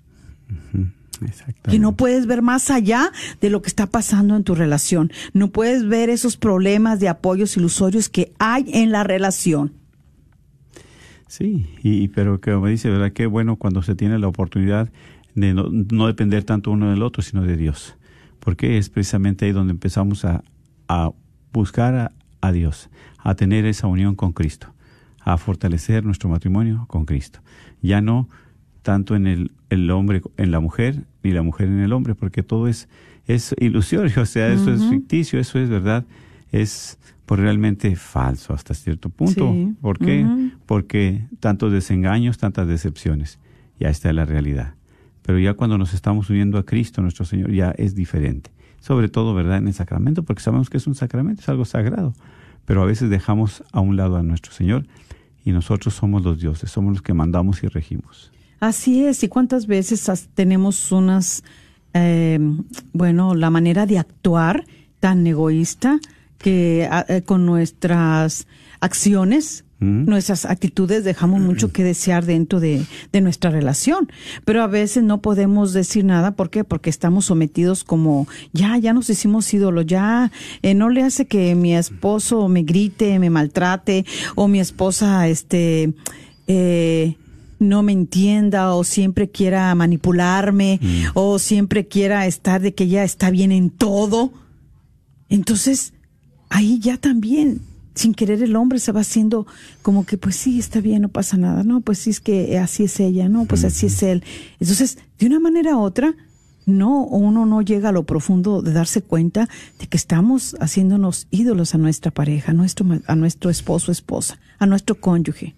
Que 1.63 1.79
no 1.79 1.97
puedes 1.97 2.27
ver 2.27 2.43
más 2.43 2.71
allá 2.71 3.13
de 3.41 3.51
lo 3.51 3.63
que 3.63 3.69
está 3.69 3.87
pasando 3.87 4.37
en 4.37 4.45
tu 4.45 4.55
relación. 4.55 5.13
No 5.33 5.51
puedes 5.51 5.87
ver 5.87 6.11
esos 6.11 6.37
problemas 6.37 7.01
de 7.01 7.09
apoyos 7.09 7.57
ilusorios 7.57 8.09
que 8.09 8.33
hay 8.39 8.65
en 8.73 8.93
la 8.93 9.05
relación. 9.05 9.73
Sí, 11.27 11.67
y, 11.83 12.09
pero 12.09 12.41
me 12.61 12.71
dice, 12.71 12.91
¿verdad? 12.91 13.13
Qué 13.13 13.27
bueno 13.27 13.57
cuando 13.57 13.83
se 13.83 13.95
tiene 13.95 14.19
la 14.19 14.29
oportunidad 14.29 14.91
de 15.35 15.55
no, 15.55 15.69
no 15.71 16.07
depender 16.07 16.45
tanto 16.45 16.71
uno 16.71 16.91
del 16.91 17.03
otro, 17.03 17.23
sino 17.23 17.43
de 17.43 17.57
Dios. 17.57 17.97
Porque 18.41 18.79
es 18.79 18.89
precisamente 18.89 19.45
ahí 19.45 19.53
donde 19.53 19.73
empezamos 19.73 20.25
a, 20.25 20.43
a 20.89 21.13
buscar 21.53 21.95
a, 21.95 22.13
a 22.41 22.53
Dios, 22.53 22.89
a 23.19 23.35
tener 23.35 23.67
esa 23.67 23.87
unión 23.87 24.15
con 24.15 24.33
Cristo, 24.33 24.73
a 25.21 25.37
fortalecer 25.37 26.05
nuestro 26.05 26.31
matrimonio 26.31 26.87
con 26.89 27.05
Cristo. 27.05 27.41
Ya 27.83 28.01
no 28.01 28.29
tanto 28.83 29.17
en 29.17 29.27
el, 29.27 29.53
el 29.71 29.91
hombre, 29.91 30.23
en 30.37 30.51
la 30.51 30.61
mujer, 30.61 31.05
ni 31.23 31.33
la 31.33 31.43
mujer 31.43 31.69
en 31.69 31.81
el 31.81 31.93
hombre, 31.93 32.15
porque 32.15 32.43
todo 32.43 32.69
es, 32.69 32.89
es 33.27 33.55
ilusorio, 33.59 34.13
o 34.23 34.27
sea, 34.27 34.49
eso 34.49 34.73
es 34.73 34.85
ficticio, 34.85 35.39
eso 35.39 35.59
es 35.59 35.69
verdad, 35.69 36.05
es 36.53 36.99
pues, 37.27 37.41
realmente 37.41 37.95
falso 37.97 38.55
hasta 38.55 38.75
cierto 38.75 39.11
punto. 39.11 39.53
Sí. 39.53 39.75
¿Por 39.81 39.99
qué? 39.99 40.25
Ujú. 40.25 40.51
Porque 40.67 41.25
tantos 41.41 41.73
desengaños, 41.73 42.39
tantas 42.39 42.67
decepciones, 42.67 43.39
ya 43.79 43.91
está 43.91 44.13
la 44.13 44.25
realidad. 44.25 44.75
Pero 45.23 45.39
ya 45.39 45.53
cuando 45.53 45.77
nos 45.77 45.93
estamos 45.93 46.31
uniendo 46.31 46.57
a 46.57 46.65
Cristo, 46.65 47.03
nuestro 47.03 47.27
Señor, 47.27 47.53
ya 47.53 47.71
es 47.73 47.95
diferente. 47.95 48.51
sobre 48.81 49.09
todo, 49.09 49.35
¿verdad?, 49.35 49.59
en 49.59 49.67
el 49.67 49.75
sacramento, 49.75 50.23
porque 50.23 50.41
sabemos 50.41 50.71
que 50.71 50.77
es 50.77 50.87
un 50.87 50.95
sacramento, 50.95 51.43
es 51.43 51.49
algo 51.49 51.65
sagrado, 51.65 52.15
pero 52.65 52.81
a 52.81 52.87
veces 52.87 53.11
dejamos 53.11 53.65
a 53.73 53.81
un 53.81 53.97
lado 53.97 54.17
a 54.17 54.23
nuestro 54.23 54.53
Señor 54.53 54.87
y 55.45 55.53
nosotros 55.53 55.95
somos 55.95 56.23
los 56.23 56.39
dioses, 56.41 56.71
somos 56.71 56.93
los 56.93 57.03
que 57.03 57.13
mandamos 57.13 57.63
y 57.63 57.67
regimos. 57.67 58.31
Así 58.61 59.05
es, 59.05 59.23
y 59.23 59.29
cuántas 59.29 59.67
veces 59.67 60.11
tenemos 60.35 60.91
unas, 60.93 61.45
eh, 61.95 62.39
bueno, 62.93 63.35
la 63.35 63.51
manera 63.51 63.87
de 63.87 63.99
actuar 63.99 64.65
tan 65.01 65.27
egoísta 65.27 66.01
que 66.39 66.89
a- 66.91 67.05
eh, 67.09 67.23
con 67.23 67.47
nuestras 67.47 68.47
acciones, 68.81 69.65
Mm. 69.81 70.07
nuestras 70.07 70.45
actitudes 70.45 71.05
dejamos 71.05 71.41
mucho 71.41 71.71
que 71.71 71.85
desear 71.85 72.27
dentro 72.27 72.59
de, 72.59 72.85
de 73.13 73.21
nuestra 73.21 73.51
relación. 73.51 74.09
Pero 74.45 74.63
a 74.65 74.67
veces 74.67 75.05
no 75.05 75.21
podemos 75.21 75.73
decir 75.73 76.05
nada, 76.05 76.33
¿por 76.33 76.51
qué? 76.51 76.65
Porque 76.65 76.91
estamos 76.91 77.27
sometidos 77.27 77.85
como, 77.85 78.27
ya, 78.53 78.77
ya 78.79 78.93
nos 78.93 79.09
hicimos 79.09 79.53
ídolos, 79.55 79.87
ya, 79.87 80.33
eh, 80.63 80.75
no 80.75 80.89
le 80.89 81.05
hace 81.05 81.27
que 81.27 81.55
mi 81.55 81.77
esposo 81.77 82.49
me 82.49 82.65
grite, 82.65 83.21
me 83.21 83.31
maltrate, 83.31 84.05
o 84.35 84.49
mi 84.49 84.59
esposa, 84.59 85.29
este, 85.29 85.95
eh, 86.49 87.15
no 87.59 87.83
me 87.83 87.93
entienda 87.93 88.75
o 88.75 88.85
siempre 88.85 89.31
quiera 89.31 89.75
manipularme 89.75 90.81
o 91.15 91.39
siempre 91.39 91.87
quiera 91.89 92.27
estar 92.27 92.61
de 92.61 92.75
que 92.75 92.89
ya 92.89 93.05
está 93.05 93.31
bien 93.31 93.53
en 93.53 93.71
todo. 93.71 94.33
Entonces, 95.29 95.93
ahí 96.49 96.79
ya 96.79 96.97
también, 96.97 97.61
sin 97.95 98.15
querer 98.15 98.43
el 98.43 98.57
hombre 98.57 98.79
se 98.79 98.93
va 98.93 99.01
haciendo 99.01 99.47
como 99.83 100.07
que 100.07 100.17
pues 100.17 100.37
sí, 100.37 100.59
está 100.59 100.81
bien, 100.81 101.03
no 101.03 101.09
pasa 101.09 101.37
nada. 101.37 101.65
No, 101.65 101.81
pues 101.81 101.99
sí 101.99 102.11
es 102.11 102.21
que 102.21 102.59
así 102.59 102.85
es 102.85 103.01
ella, 103.01 103.29
no, 103.29 103.45
pues 103.45 103.65
así 103.65 103.87
es 103.87 104.03
él. 104.03 104.23
Entonces, 104.61 104.99
de 105.19 105.27
una 105.27 105.41
manera 105.41 105.77
u 105.77 105.81
otra, 105.81 106.15
no, 106.69 107.05
uno 107.05 107.47
no 107.47 107.63
llega 107.63 107.89
a 107.89 107.93
lo 107.93 108.05
profundo 108.05 108.63
de 108.63 108.73
darse 108.73 109.03
cuenta 109.03 109.49
de 109.79 109.87
que 109.87 109.97
estamos 109.97 110.55
haciéndonos 110.61 111.27
ídolos 111.31 111.75
a 111.75 111.79
nuestra 111.79 112.11
pareja, 112.11 112.53
a 112.53 112.55
nuestro, 112.55 112.87
a 113.07 113.17
nuestro 113.17 113.51
esposo, 113.51 113.91
esposa, 113.91 114.39
a 114.59 114.67
nuestro 114.67 114.95
cónyuge. 114.95 115.55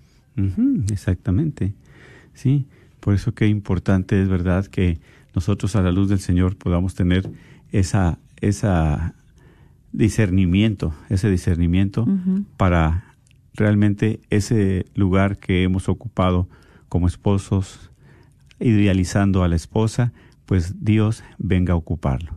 Exactamente. 0.90 1.74
Sí, 2.40 2.64
por 3.00 3.12
eso 3.12 3.34
qué 3.34 3.48
importante 3.48 4.22
es 4.22 4.26
verdad 4.26 4.64
que 4.64 4.98
nosotros 5.34 5.76
a 5.76 5.82
la 5.82 5.92
luz 5.92 6.08
del 6.08 6.20
Señor 6.20 6.56
podamos 6.56 6.94
tener 6.94 7.30
esa 7.70 8.18
esa 8.40 9.14
discernimiento, 9.92 10.94
ese 11.10 11.28
discernimiento 11.28 12.06
para 12.56 13.14
realmente 13.52 14.20
ese 14.30 14.86
lugar 14.94 15.36
que 15.36 15.64
hemos 15.64 15.90
ocupado 15.90 16.48
como 16.88 17.08
esposos 17.08 17.90
idealizando 18.58 19.44
a 19.44 19.48
la 19.48 19.56
esposa, 19.56 20.14
pues 20.46 20.82
Dios 20.82 21.22
venga 21.36 21.74
a 21.74 21.76
ocuparlo. 21.76 22.32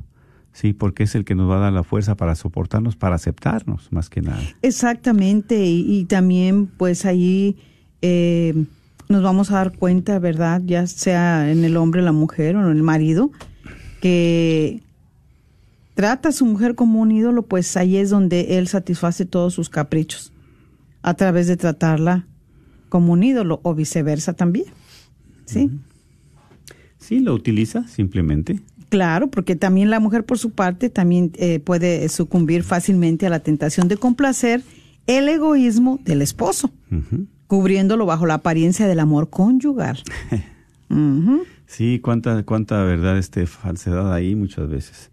Sí, 0.51 0.73
porque 0.73 1.03
es 1.03 1.15
el 1.15 1.23
que 1.23 1.33
nos 1.33 1.49
va 1.49 1.55
a 1.55 1.59
dar 1.59 1.71
la 1.71 1.83
fuerza 1.83 2.15
para 2.17 2.35
soportarnos, 2.35 2.97
para 2.97 3.15
aceptarnos, 3.15 3.89
más 3.93 4.09
que 4.09 4.21
nada. 4.21 4.41
Exactamente, 4.63 5.65
y, 5.65 5.99
y 5.99 6.03
también 6.05 6.67
pues 6.67 7.05
ahí 7.05 7.55
eh, 8.01 8.65
nos 9.13 9.21
vamos 9.21 9.51
a 9.51 9.55
dar 9.55 9.77
cuenta, 9.77 10.17
¿verdad? 10.17 10.61
Ya 10.65 10.87
sea 10.87 11.51
en 11.51 11.63
el 11.63 11.77
hombre, 11.77 12.01
la 12.01 12.11
mujer 12.11 12.55
o 12.55 12.65
en 12.69 12.75
el 12.75 12.81
marido, 12.81 13.31
que 14.01 14.81
trata 15.93 16.29
a 16.29 16.31
su 16.31 16.45
mujer 16.45 16.73
como 16.73 16.99
un 16.99 17.11
ídolo, 17.11 17.43
pues 17.43 17.77
ahí 17.77 17.97
es 17.97 18.09
donde 18.09 18.57
él 18.57 18.67
satisface 18.67 19.25
todos 19.25 19.53
sus 19.53 19.69
caprichos, 19.69 20.33
a 21.03 21.13
través 21.13 21.45
de 21.45 21.57
tratarla 21.57 22.25
como 22.89 23.13
un 23.13 23.23
ídolo 23.23 23.59
o 23.63 23.75
viceversa 23.75 24.33
también. 24.33 24.65
¿Sí? 25.45 25.69
Sí, 26.97 27.19
lo 27.19 27.35
utiliza 27.35 27.87
simplemente. 27.87 28.59
Claro, 28.89 29.29
porque 29.29 29.55
también 29.55 29.91
la 29.91 29.99
mujer 29.99 30.25
por 30.25 30.39
su 30.39 30.51
parte 30.51 30.89
también 30.89 31.31
eh, 31.35 31.59
puede 31.59 32.09
sucumbir 32.09 32.63
fácilmente 32.63 33.27
a 33.27 33.29
la 33.29 33.41
tentación 33.41 33.87
de 33.87 33.97
complacer 33.97 34.63
el 35.05 35.29
egoísmo 35.29 35.99
del 36.03 36.23
esposo. 36.23 36.71
Cubriéndolo 37.53 38.07
bajo 38.07 38.25
la 38.25 38.33
apariencia 38.33 38.87
del 38.87 38.99
amor 38.99 39.29
conyugal. 39.29 39.99
Sí, 41.65 41.99
cuánta, 42.03 42.43
cuánta 42.43 42.83
verdad, 42.83 43.17
este, 43.17 43.47
falsedad 43.47 44.13
ahí 44.13 44.35
muchas 44.35 44.69
veces. 44.69 45.09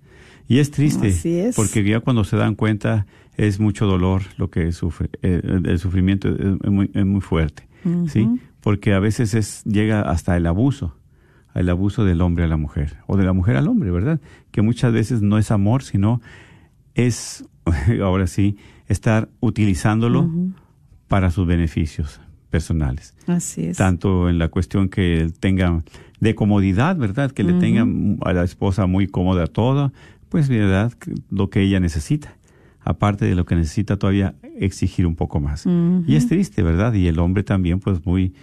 Y 0.47 0.59
es 0.59 0.71
triste, 0.71 1.09
es. 1.09 1.57
porque 1.57 1.83
ya 1.83 2.01
cuando 2.01 2.23
se 2.23 2.37
dan 2.37 2.55
cuenta 2.55 3.07
es 3.39 3.61
mucho 3.61 3.87
dolor 3.87 4.23
lo 4.37 4.51
que 4.51 4.73
sufre, 4.73 5.09
eh, 5.23 5.41
el 5.65 5.79
sufrimiento 5.79 6.29
es, 6.29 6.71
muy, 6.71 6.91
es 6.93 7.07
muy 7.07 7.23
fuerte, 7.23 7.67
¿sí? 8.09 8.29
Porque 8.61 8.93
a 8.93 8.99
veces 8.99 9.33
es, 9.33 9.65
llega 9.65 10.03
hasta 10.03 10.37
el 10.37 10.45
abuso, 10.47 10.95
el 11.55 11.71
abuso 11.71 12.05
del 12.05 12.21
hombre 12.21 12.45
a 12.45 12.49
la 12.49 12.59
mujer, 12.59 12.99
o 13.07 13.17
de 13.17 13.25
la 13.25 13.33
mujer 13.33 13.57
al 13.57 13.69
hombre, 13.69 13.91
¿verdad? 13.91 14.21
Que 14.51 14.61
muchas 14.61 14.93
veces 14.93 15.23
no 15.23 15.39
es 15.39 15.51
amor, 15.51 15.83
sino 15.83 16.21
es, 16.95 17.45
ahora 18.03 18.27
sí, 18.27 18.59
estar 18.87 19.31
utilizándolo 19.41 20.29
para 21.09 21.31
sus 21.31 21.47
beneficios 21.47 22.21
personales 22.51 23.15
Así 23.27 23.67
es. 23.67 23.77
tanto 23.77 24.29
en 24.29 24.39
la 24.39 24.49
cuestión 24.49 24.89
que 24.89 25.31
tenga 25.41 25.83
de 26.21 26.35
comodidad, 26.35 26.97
¿verdad? 26.97 27.31
Que 27.31 27.43
le 27.43 27.55
tengan 27.55 28.19
a 28.23 28.33
la 28.33 28.45
esposa 28.45 28.87
muy 28.87 29.07
cómoda 29.07 29.47
todo, 29.47 29.93
pues 30.29 30.49
verdad, 30.49 30.93
lo 31.31 31.49
que 31.49 31.63
ella 31.63 31.81
necesita. 31.81 32.37
Aparte 32.83 33.25
de 33.25 33.35
lo 33.35 33.45
que 33.45 33.57
necesita 33.57 33.97
todavía 33.97 34.35
exigir 34.59 35.07
un 35.07 35.17
poco 35.17 35.41
más. 35.41 35.67
Y 36.07 36.17
es 36.17 36.29
triste, 36.29 36.63
¿verdad? 36.63 36.93
Y 36.95 37.09
el 37.09 37.19
hombre 37.19 37.43
también 37.43 37.81
pues 37.81 38.05
muy 38.05 38.35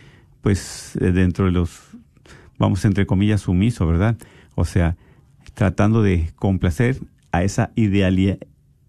pues 0.41 0.97
eh, 1.01 1.11
dentro 1.11 1.45
de 1.45 1.51
los 1.51 1.81
vamos 2.57 2.83
entre 2.85 3.05
comillas 3.05 3.41
sumiso, 3.41 3.85
¿verdad? 3.85 4.17
O 4.55 4.65
sea, 4.65 4.95
tratando 5.53 6.01
de 6.01 6.31
complacer 6.35 6.97
a 7.31 7.43
esa 7.43 7.71
idealidad 7.75 8.37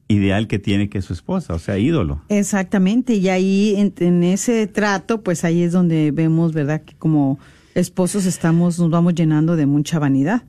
ideal 0.08 0.48
que 0.48 0.58
tiene 0.58 0.88
que 0.88 1.02
su 1.02 1.12
esposa, 1.12 1.54
o 1.54 1.58
sea, 1.58 1.78
ídolo. 1.78 2.22
Exactamente, 2.30 3.14
y 3.14 3.28
ahí 3.28 3.74
en, 3.76 3.92
en 3.98 4.22
ese 4.24 4.66
trato, 4.66 5.22
pues 5.22 5.44
ahí 5.44 5.62
es 5.62 5.72
donde 5.72 6.10
vemos, 6.12 6.52
¿verdad? 6.54 6.80
Que 6.82 6.94
como 6.96 7.38
esposos 7.74 8.24
estamos, 8.26 8.78
nos 8.78 8.90
vamos 8.90 9.14
llenando 9.14 9.54
de 9.54 9.66
mucha 9.66 9.98
vanidad. 9.98 10.42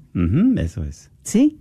Eso 0.57 0.83
es. 0.83 1.11
¿Sí? 1.23 1.59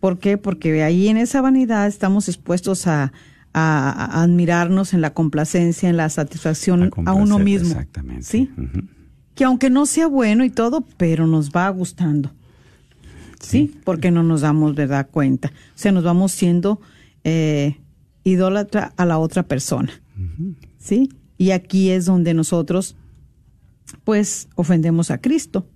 ¿Por 0.00 0.18
qué? 0.18 0.36
Porque 0.38 0.82
ahí 0.82 1.08
en 1.08 1.16
esa 1.16 1.40
vanidad 1.40 1.86
estamos 1.86 2.28
expuestos 2.28 2.86
a, 2.86 3.12
a- 3.54 3.90
a 4.18 4.22
admirarnos 4.22 4.92
en 4.94 5.00
la 5.00 5.14
complacencia, 5.14 5.88
en 5.88 5.96
la 5.96 6.08
satisfacción 6.10 6.90
a, 7.06 7.14
uno 7.14 7.38
mismo. 7.38 7.68
Exactamente. 7.70 8.22
¿Sí? 8.22 8.50
Que 9.34 9.44
aunque 9.44 9.70
no 9.70 9.86
sea 9.86 10.06
bueno 10.06 10.44
y 10.44 10.50
todo, 10.50 10.84
pero 10.98 11.26
nos 11.26 11.50
va 11.50 11.68
gustando. 11.70 12.30
¿Sí? 13.40 13.74
Porque 13.84 14.10
no 14.10 14.22
nos 14.22 14.42
damos, 14.42 14.74
¿verdad? 14.74 15.08
Cuenta. 15.10 15.48
O 15.48 15.52
sea, 15.78 15.92
nos 15.92 16.04
vamos 16.04 16.32
siendo 16.32 16.80
eh, 17.28 17.76
idólatra 18.22 18.92
a 18.96 19.04
la 19.04 19.18
otra 19.18 19.42
persona. 19.42 19.90
¿Sí? 20.78 21.10
Y 21.36 21.50
aquí 21.50 21.90
es 21.90 22.06
donde 22.06 22.34
nosotros, 22.34 22.94
pues, 24.04 24.48
ofendemos 24.54 25.10
a 25.10 25.18
Cristo. 25.18 25.66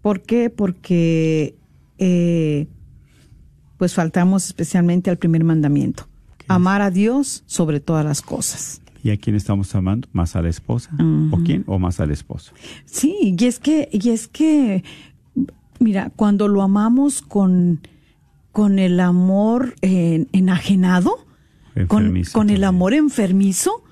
¿Por 0.00 0.22
qué? 0.22 0.48
Porque, 0.48 1.56
eh, 1.98 2.68
pues, 3.76 3.92
faltamos 3.92 4.46
especialmente 4.46 5.10
al 5.10 5.18
primer 5.18 5.44
mandamiento. 5.44 6.08
Amar 6.48 6.80
a 6.80 6.90
Dios 6.90 7.42
sobre 7.44 7.80
todas 7.80 8.06
las 8.06 8.22
cosas. 8.22 8.80
¿Y 9.04 9.10
a 9.10 9.18
quién 9.18 9.36
estamos 9.36 9.74
amando? 9.74 10.08
¿Más 10.12 10.36
a 10.36 10.42
la 10.42 10.48
esposa? 10.48 10.90
¿O 11.30 11.38
quién? 11.44 11.64
¿O 11.66 11.78
más 11.78 12.00
al 12.00 12.10
esposo? 12.10 12.52
Sí, 12.86 13.36
y 13.38 13.44
es 13.44 13.58
que, 13.58 13.90
y 13.92 14.08
es 14.08 14.26
que, 14.26 14.82
mira, 15.78 16.10
cuando 16.16 16.48
lo 16.48 16.62
amamos 16.62 17.20
con, 17.20 17.80
con 18.58 18.80
el 18.80 18.98
amor 18.98 19.76
eh, 19.82 20.26
enajenado, 20.32 21.24
con, 21.86 22.24
con 22.32 22.50
el 22.50 22.64
amor 22.64 22.92
enfermizo, 22.92 23.84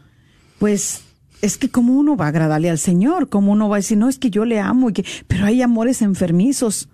pues 0.59 1.05
es 1.41 1.57
que 1.57 1.69
como 1.69 1.93
uno 1.93 2.17
va 2.17 2.25
a 2.25 2.29
agradarle 2.31 2.69
al 2.69 2.79
Señor, 2.81 3.29
como 3.29 3.53
uno 3.53 3.69
va 3.69 3.77
a 3.77 3.79
decir, 3.79 3.97
no, 3.97 4.09
es 4.09 4.19
que 4.19 4.29
yo 4.29 4.45
le 4.45 4.59
amo, 4.59 4.91
y 4.91 4.93
que, 4.93 5.05
pero 5.29 5.47
hay 5.47 5.63
amores 5.63 6.03
enfermizos. 6.03 6.89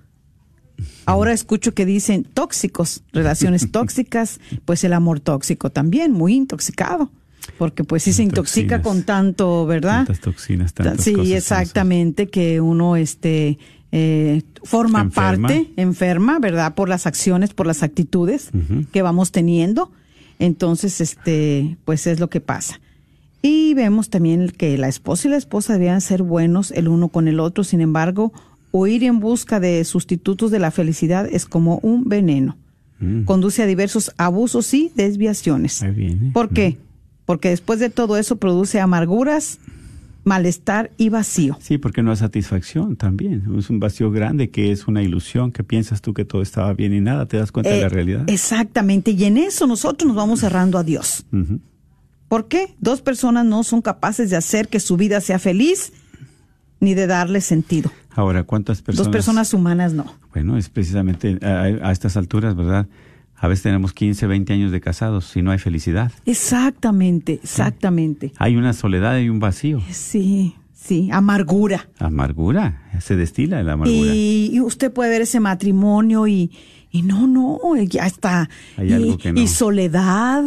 Ahora 1.06 1.32
escucho 1.32 1.72
que 1.72 1.86
dicen 1.86 2.24
tóxicos, 2.24 3.04
relaciones 3.10 3.70
tóxicas, 3.72 4.38
pues 4.66 4.84
el 4.84 4.92
amor 4.92 5.20
tóxico 5.20 5.70
también, 5.70 6.12
muy 6.12 6.34
intoxicado, 6.34 7.10
porque 7.56 7.84
pues 7.84 8.02
sí 8.02 8.12
se 8.12 8.22
intoxica 8.22 8.82
Toxinas. 8.82 8.82
con 8.82 9.02
tanto, 9.04 9.64
¿verdad? 9.64 10.04
Tantas 10.04 10.20
toxinas, 10.20 10.74
tantas 10.74 11.02
sí, 11.02 11.14
cosas 11.14 11.32
exactamente, 11.32 12.28
que 12.28 12.60
uno 12.60 12.96
este 12.96 13.58
eh, 13.92 14.42
forma 14.64 15.02
Enferma. 15.02 15.48
parte, 15.48 15.72
enferma, 15.76 16.38
¿verdad? 16.38 16.74
Por 16.74 16.88
las 16.88 17.06
acciones, 17.06 17.52
por 17.52 17.66
las 17.66 17.82
actitudes 17.82 18.50
que 18.90 19.02
vamos 19.02 19.32
teniendo. 19.32 19.92
Entonces, 20.38 21.00
este, 21.00 21.76
pues 21.84 22.06
es 22.06 22.18
lo 22.18 22.28
que 22.30 22.40
pasa. 22.40 22.80
Y 23.42 23.74
vemos 23.74 24.08
también 24.08 24.48
que 24.48 24.78
la 24.78 24.88
esposa 24.88 25.28
y 25.28 25.30
la 25.30 25.36
esposa 25.36 25.74
debían 25.74 26.00
ser 26.00 26.22
buenos 26.22 26.70
el 26.70 26.88
uno 26.88 27.08
con 27.08 27.28
el 27.28 27.38
otro. 27.38 27.64
Sin 27.64 27.80
embargo, 27.80 28.32
huir 28.70 29.04
en 29.04 29.20
busca 29.20 29.60
de 29.60 29.84
sustitutos 29.84 30.50
de 30.50 30.58
la 30.58 30.70
felicidad 30.70 31.28
es 31.30 31.44
como 31.44 31.78
un 31.82 32.08
veneno. 32.08 32.56
Mm. 32.98 33.24
Conduce 33.24 33.62
a 33.62 33.66
diversos 33.66 34.12
abusos 34.16 34.72
y 34.72 34.90
desviaciones. 34.94 35.82
Ahí 35.82 35.92
viene. 35.92 36.30
¿Por 36.32 36.48
qué? 36.50 36.78
Porque 37.26 37.50
después 37.50 37.78
de 37.78 37.90
todo 37.90 38.16
eso 38.16 38.36
produce 38.36 38.80
amarguras 38.80 39.58
malestar 40.24 40.92
y 40.96 41.08
vacío. 41.08 41.56
Sí, 41.60 41.78
porque 41.78 42.02
no 42.02 42.10
hay 42.12 42.16
satisfacción 42.16 42.96
también. 42.96 43.44
Es 43.58 43.70
un 43.70 43.80
vacío 43.80 44.10
grande 44.10 44.50
que 44.50 44.70
es 44.72 44.86
una 44.86 45.02
ilusión, 45.02 45.50
que 45.52 45.64
piensas 45.64 46.00
tú 46.00 46.14
que 46.14 46.24
todo 46.24 46.42
estaba 46.42 46.72
bien 46.74 46.94
y 46.94 47.00
nada, 47.00 47.26
te 47.26 47.36
das 47.38 47.50
cuenta 47.52 47.70
de 47.70 47.80
la 47.80 47.86
Eh, 47.86 47.90
realidad. 47.90 48.24
Exactamente, 48.30 49.10
y 49.12 49.24
en 49.24 49.36
eso 49.38 49.66
nosotros 49.66 50.06
nos 50.06 50.16
vamos 50.16 50.40
cerrando 50.40 50.78
a 50.78 50.84
Dios. 50.84 51.26
¿Por 52.28 52.48
qué? 52.48 52.74
Dos 52.80 53.02
personas 53.02 53.44
no 53.44 53.62
son 53.64 53.82
capaces 53.82 54.30
de 54.30 54.36
hacer 54.36 54.68
que 54.68 54.80
su 54.80 54.96
vida 54.96 55.20
sea 55.20 55.38
feliz 55.38 55.92
ni 56.80 56.94
de 56.94 57.06
darle 57.06 57.40
sentido. 57.40 57.90
Ahora, 58.14 58.42
¿cuántas 58.44 58.82
personas? 58.82 59.06
Dos 59.06 59.12
personas 59.12 59.54
humanas 59.54 59.92
no. 59.92 60.06
Bueno, 60.32 60.56
es 60.56 60.68
precisamente 60.68 61.38
a, 61.42 61.62
a 61.88 61.92
estas 61.92 62.16
alturas, 62.16 62.54
¿verdad? 62.56 62.86
A 63.42 63.48
veces 63.48 63.64
tenemos 63.64 63.92
15, 63.92 64.26
20 64.28 64.52
años 64.52 64.70
de 64.72 64.80
casados 64.80 65.36
y 65.36 65.42
no 65.42 65.50
hay 65.50 65.58
felicidad. 65.58 66.12
Exactamente, 66.26 67.40
exactamente. 67.42 68.32
Hay 68.38 68.56
una 68.56 68.72
soledad 68.72 69.18
y 69.18 69.28
un 69.28 69.40
vacío. 69.40 69.82
Sí, 69.90 70.54
sí, 70.72 71.08
amargura. 71.12 71.88
Amargura, 71.98 72.82
se 73.00 73.16
destila 73.16 73.60
la 73.64 73.72
amargura. 73.72 74.14
Y, 74.14 74.50
y 74.52 74.60
usted 74.60 74.92
puede 74.92 75.10
ver 75.10 75.22
ese 75.22 75.40
matrimonio 75.40 76.28
y, 76.28 76.52
y 76.92 77.02
no, 77.02 77.26
no, 77.26 77.58
ya 77.82 78.06
está. 78.06 78.48
Hay 78.76 78.90
y, 78.90 78.92
algo 78.92 79.18
que 79.18 79.32
no. 79.32 79.40
y 79.40 79.48
soledad. 79.48 80.44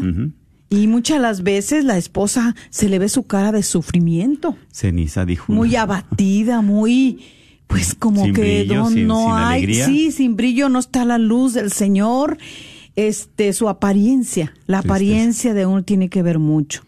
Y 0.69 0.87
muchas 0.87 1.19
las 1.19 1.43
veces 1.43 1.83
la 1.83 1.97
esposa 1.97 2.55
se 2.69 2.87
le 2.87 2.97
ve 2.99 3.09
su 3.09 3.23
cara 3.23 3.51
de 3.51 3.61
sufrimiento, 3.63 4.55
Ceniza 4.71 5.25
dijo. 5.25 5.51
muy 5.51 5.75
abatida, 5.75 6.61
muy, 6.61 7.19
pues 7.67 7.93
como 7.93 8.23
Sin 8.23 8.33
que 8.33 8.63
brillo, 8.65 8.75
no, 8.83 8.89
sin- 8.89 9.07
no 9.07 9.19
sin 9.25 9.31
hay, 9.33 9.57
alegría. 9.63 9.85
sí, 9.85 10.11
sin 10.11 10.35
brillo, 10.37 10.69
no 10.69 10.79
está 10.79 11.03
la 11.03 11.17
luz 11.17 11.53
del 11.53 11.71
Señor. 11.71 12.37
Este, 12.95 13.51
su 13.53 13.67
apariencia, 13.69 14.53
la 14.67 14.79
Tristeza. 14.79 14.93
apariencia 14.93 15.53
de 15.53 15.65
uno 15.65 15.83
tiene 15.83 16.09
que 16.09 16.23
ver 16.23 16.39
mucho. 16.39 16.83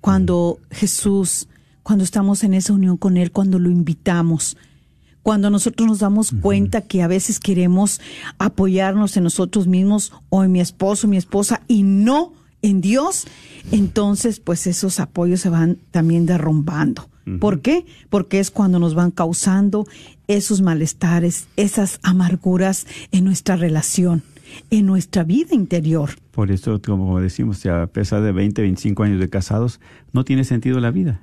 Cuando 0.00 0.58
Jesús, 0.70 1.48
cuando 1.82 2.04
estamos 2.04 2.44
en 2.44 2.54
esa 2.54 2.72
unión 2.72 2.96
con 2.96 3.16
Él, 3.16 3.30
cuando 3.30 3.58
lo 3.58 3.70
invitamos, 3.70 4.56
cuando 5.24 5.48
nosotros 5.48 5.88
nos 5.88 6.00
damos 6.00 6.32
cuenta 6.42 6.82
que 6.82 7.02
a 7.02 7.06
veces 7.06 7.40
queremos 7.40 8.00
apoyarnos 8.38 9.16
en 9.16 9.24
nosotros 9.24 9.66
mismos 9.66 10.12
o 10.28 10.44
en 10.44 10.52
mi 10.52 10.60
esposo, 10.60 11.08
mi 11.08 11.16
esposa 11.16 11.62
y 11.66 11.82
no 11.82 12.34
en 12.60 12.82
Dios, 12.82 13.26
entonces 13.72 14.38
pues 14.38 14.66
esos 14.66 15.00
apoyos 15.00 15.40
se 15.40 15.48
van 15.48 15.78
también 15.90 16.26
derrumbando. 16.26 17.08
¿Por 17.40 17.62
qué? 17.62 17.86
Porque 18.10 18.38
es 18.38 18.50
cuando 18.50 18.78
nos 18.78 18.94
van 18.94 19.10
causando 19.10 19.86
esos 20.28 20.60
malestares, 20.60 21.46
esas 21.56 21.98
amarguras 22.02 22.86
en 23.12 23.24
nuestra 23.24 23.56
relación, 23.56 24.22
en 24.70 24.86
nuestra 24.86 25.24
vida 25.24 25.54
interior. 25.54 26.10
Por 26.30 26.50
eso, 26.50 26.80
como 26.82 27.20
decimos, 27.20 27.62
ya 27.62 27.82
a 27.82 27.86
pesar 27.86 28.22
de 28.22 28.32
20, 28.32 28.62
25 28.62 29.02
años 29.02 29.20
de 29.20 29.28
casados, 29.28 29.80
no 30.12 30.24
tiene 30.24 30.44
sentido 30.44 30.80
la 30.80 30.90
vida. 30.90 31.20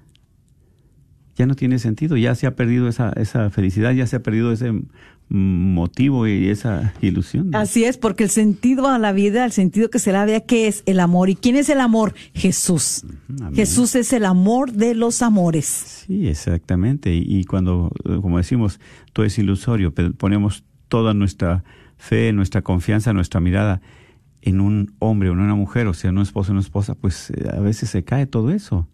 Ya 1.38 1.46
no 1.46 1.56
tiene 1.56 1.80
sentido, 1.80 2.18
ya 2.18 2.36
se 2.36 2.46
ha 2.46 2.56
perdido 2.56 2.88
esa, 2.88 3.12
esa 3.14 3.50
felicidad, 3.50 3.92
ya 3.94 4.06
se 4.06 4.18
ha 4.18 4.24
perdido 4.24 4.52
ese 4.52 4.74
motivo 5.30 6.28
y 6.28 6.50
esa 6.50 6.94
ilusión. 7.02 7.56
Así 7.56 7.86
es, 7.86 7.98
porque 7.98 8.26
el 8.26 8.30
sentido 8.30 8.88
a 8.90 9.00
la 9.00 9.14
vida, 9.14 9.46
el 9.46 9.54
sentido 9.54 9.90
que 9.90 9.98
se 10.00 10.12
la 10.12 10.26
vea, 10.26 10.42
¿qué 10.42 10.68
es 10.68 10.84
el 10.86 11.00
amor? 11.00 11.30
¿Y 11.30 11.36
quién 11.36 11.56
es 11.56 11.70
el 11.70 11.80
amor? 11.80 12.14
Jesús. 12.34 13.06
amén. 13.40 13.56
Jesús 13.56 13.96
es 13.96 14.12
el 14.12 14.26
amor 14.26 14.74
de 14.74 14.94
los 14.94 15.22
amores. 15.22 15.66
Sí, 16.06 16.28
exactamente. 16.28 17.14
Y, 17.16 17.24
y 17.28 17.46
cuando, 17.46 17.92
como 18.22 18.38
decimos, 18.38 18.80
todo 19.14 19.26
es 19.26 19.38
ilusorio, 19.40 19.94
pe- 19.94 20.12
ponemos 20.12 20.66
toda 20.90 21.14
nuestra 21.14 21.64
fe, 22.02 22.34
nuestra 22.34 22.62
confianza, 22.64 23.14
nuestra 23.14 23.40
mirada 23.40 23.80
en 24.42 24.60
un 24.60 24.94
hombre 24.98 25.30
o 25.30 25.34
en 25.34 25.40
una 25.40 25.54
mujer, 25.56 25.86
o 25.88 25.94
sea, 25.94 26.10
en 26.10 26.18
un 26.18 26.24
esposo 26.24 26.52
o 26.52 26.54
una 26.54 26.62
esposa, 26.62 26.96
pues 26.96 27.30
eh, 27.30 27.48
a 27.54 27.60
veces 27.60 27.90
se 27.90 28.04
cae 28.04 28.26
todo 28.26 28.50
eso. 28.52 28.88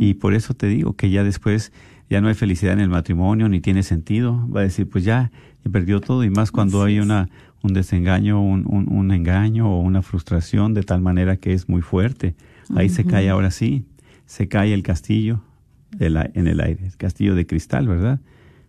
Y 0.00 0.14
por 0.14 0.34
eso 0.34 0.52
te 0.54 0.66
digo 0.66 0.92
que 0.94 1.08
ya 1.10 1.24
después 1.24 1.72
ya 2.10 2.20
no 2.20 2.28
hay 2.28 2.34
felicidad 2.34 2.74
en 2.74 2.80
el 2.80 2.90
matrimonio, 2.90 3.48
ni 3.48 3.60
tiene 3.60 3.82
sentido. 3.82 4.46
Va 4.54 4.60
a 4.60 4.64
decir, 4.64 4.86
pues 4.88 5.02
ya, 5.02 5.30
he 5.64 5.70
perdido 5.70 6.00
todo, 6.02 6.24
y 6.24 6.30
más 6.30 6.50
cuando 6.50 6.82
hay 6.82 7.00
una 7.00 7.28
un 7.64 7.72
desengaño, 7.74 8.42
un, 8.42 8.64
un, 8.66 8.92
un 8.92 9.12
engaño 9.12 9.70
o 9.70 9.80
una 9.80 10.02
frustración 10.02 10.74
de 10.74 10.82
tal 10.82 11.00
manera 11.00 11.36
que 11.36 11.52
es 11.52 11.68
muy 11.68 11.80
fuerte. 11.80 12.34
Ahí 12.76 12.88
se 12.88 13.04
cae 13.04 13.30
ahora 13.30 13.52
sí, 13.52 13.84
se 14.26 14.48
cae 14.48 14.74
el 14.74 14.82
castillo 14.82 15.40
de 15.96 16.10
la- 16.10 16.28
en 16.34 16.48
el 16.48 16.60
aire, 16.60 16.84
el 16.86 16.96
castillo 16.96 17.34
de 17.36 17.46
cristal, 17.46 17.86
¿verdad? 17.86 18.18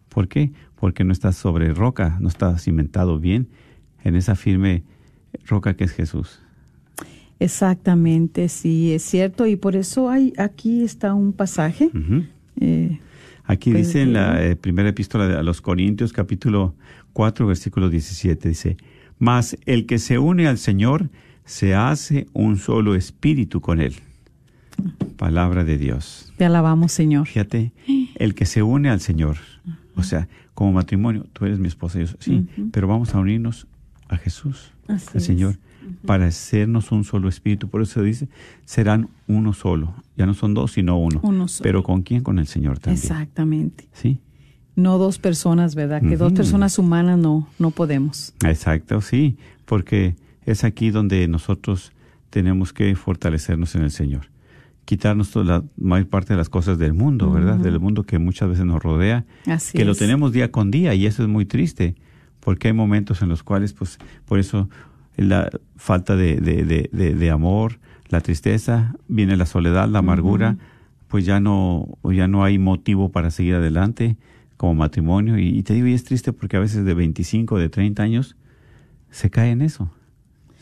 ¿Por 0.09 0.27
qué? 0.27 0.51
Porque 0.75 1.03
no 1.03 1.11
está 1.11 1.31
sobre 1.31 1.73
roca, 1.73 2.17
no 2.21 2.27
está 2.27 2.55
cimentado 2.59 3.17
bien 3.19 3.47
en 4.03 4.15
esa 4.15 4.35
firme 4.35 4.83
roca 5.47 5.75
que 5.75 5.83
es 5.85 5.91
Jesús. 5.91 6.39
Exactamente, 7.39 8.47
sí, 8.49 8.93
es 8.93 9.03
cierto. 9.03 9.45
Y 9.47 9.55
por 9.55 9.75
eso 9.75 10.09
hay 10.09 10.33
aquí 10.37 10.83
está 10.83 11.13
un 11.13 11.33
pasaje. 11.33 11.89
Eh, 12.59 12.99
Aquí 13.45 13.71
Pues, 13.71 13.87
dice 13.87 14.01
en 14.03 14.13
la 14.13 14.41
eh, 14.41 14.55
primera 14.55 14.87
epístola 14.87 15.27
de- 15.27 15.35
a 15.37 15.43
los 15.43 15.59
Corintios, 15.59 16.13
capítulo 16.13 16.75
4, 17.11 17.45
versículo 17.45 17.89
17, 17.89 18.47
dice, 18.47 18.77
Mas 19.19 19.57
el 19.65 19.85
que 19.85 19.99
se 19.99 20.17
une 20.17 20.47
al 20.47 20.57
Señor 20.57 21.09
se 21.43 21.75
hace 21.75 22.25
un 22.31 22.55
solo 22.55 22.95
espíritu 22.95 23.59
con 23.59 23.81
él. 23.81 23.95
Palabra 25.17 25.65
de 25.65 25.77
Dios. 25.77 26.31
te 26.37 26.45
alabamos, 26.45 26.93
Señor. 26.93 27.27
Fíjate, 27.27 27.73
el 28.15 28.33
que 28.33 28.45
se 28.45 28.63
une 28.63 28.89
al 28.89 29.01
Señor, 29.01 29.37
o 29.95 30.03
sea, 30.03 30.29
como 30.53 30.71
matrimonio, 30.71 31.25
tú 31.33 31.43
eres 31.45 31.59
mi 31.59 31.67
esposa, 31.67 31.99
yo 31.99 32.07
soy- 32.07 32.17
sí, 32.19 32.47
pero 32.71 32.87
vamos 32.87 33.13
a 33.13 33.19
unirnos 33.19 33.67
a 34.09 34.17
Jesús, 34.17 34.71
Así 34.87 35.07
al. 35.13 35.21
Señor, 35.21 35.55
para 36.05 36.27
hacernos 36.27 36.91
un 36.91 37.03
solo 37.03 37.29
espíritu. 37.29 37.69
Por 37.69 37.81
eso 37.81 38.01
dice, 38.01 38.27
serán 38.65 39.09
uno 39.27 39.53
solo. 39.53 39.93
Ya 40.17 40.25
no 40.25 40.33
son 40.33 40.53
dos, 40.53 40.73
sino 40.73 40.97
uno. 40.97 41.19
Uno 41.23 41.47
solo. 41.47 41.63
Pero 41.63 41.83
¿con 41.83 42.01
quién? 42.03 42.21
Con 42.21 42.39
el 42.39 42.47
Señor 42.47 42.79
también. 42.79 43.01
Exactamente. 43.01 43.87
Sí. 43.93 44.19
No 44.75 44.97
dos 44.97 45.19
personas, 45.19 45.75
¿verdad? 45.75 46.01
Que 46.01 46.17
dos 46.17 46.33
personas 46.33 46.79
humanas 46.79 47.19
no, 47.19 47.47
no 47.59 47.69
podemos. 47.69 48.33
Exacto, 48.43 49.01
sí, 49.01 49.37
porque 49.65 50.15
es 50.45 50.63
aquí 50.63 50.89
donde 50.89 51.27
nosotros 51.27 51.91
tenemos 52.31 52.73
que 52.73 52.95
fortalecernos 52.95 53.75
en 53.75 53.83
el 53.83 53.91
Señor. 53.91 54.31
Quitarnos 54.85 55.29
toda 55.29 55.45
la 55.45 55.63
mayor 55.77 56.07
parte 56.07 56.33
de 56.33 56.37
las 56.37 56.49
cosas 56.49 56.79
del 56.79 56.93
mundo, 56.93 57.31
¿verdad? 57.31 57.57
Del 57.57 57.79
mundo 57.79 58.03
que 58.03 58.17
muchas 58.17 58.49
veces 58.49 58.65
nos 58.65 58.81
rodea, 58.81 59.25
Así 59.45 59.77
que 59.77 59.85
lo 59.85 59.93
tenemos 59.93 60.33
día 60.33 60.51
con 60.51 60.71
día 60.71 60.95
y 60.95 61.05
eso 61.05 61.21
es 61.21 61.29
muy 61.29 61.45
triste, 61.45 61.95
porque 62.43 62.67
hay 62.67 62.73
momentos 62.73 63.21
en 63.21 63.29
los 63.29 63.43
cuales, 63.43 63.73
pues, 63.73 63.97
por 64.25 64.39
eso 64.39 64.69
la 65.15 65.49
falta 65.75 66.15
de, 66.15 66.37
de, 66.37 66.63
de, 66.91 67.13
de- 67.15 67.29
amor, 67.29 67.79
la 68.09 68.21
tristeza, 68.21 68.95
viene 69.07 69.37
la 69.37 69.45
soledad, 69.45 69.87
la 69.87 69.99
amargura, 69.99 70.57
pues 71.07 71.25
ya 71.25 71.39
no, 71.39 71.87
ya 72.03 72.27
no 72.27 72.43
hay 72.43 72.57
motivo 72.57 73.09
para 73.09 73.31
seguir 73.31 73.55
adelante 73.55 74.17
como 74.57 74.75
matrimonio. 74.75 75.37
Y, 75.37 75.49
y 75.49 75.63
te 75.63 75.73
digo, 75.73 75.87
y 75.87 75.93
es 75.93 76.03
triste 76.03 76.33
porque 76.33 76.57
a 76.57 76.59
veces 76.59 76.83
de 76.85 76.93
25, 76.93 77.57
de 77.59 77.69
30 77.69 78.03
años, 78.03 78.35
se 79.11 79.29
cae 79.29 79.51
en 79.51 79.61
eso. 79.61 79.91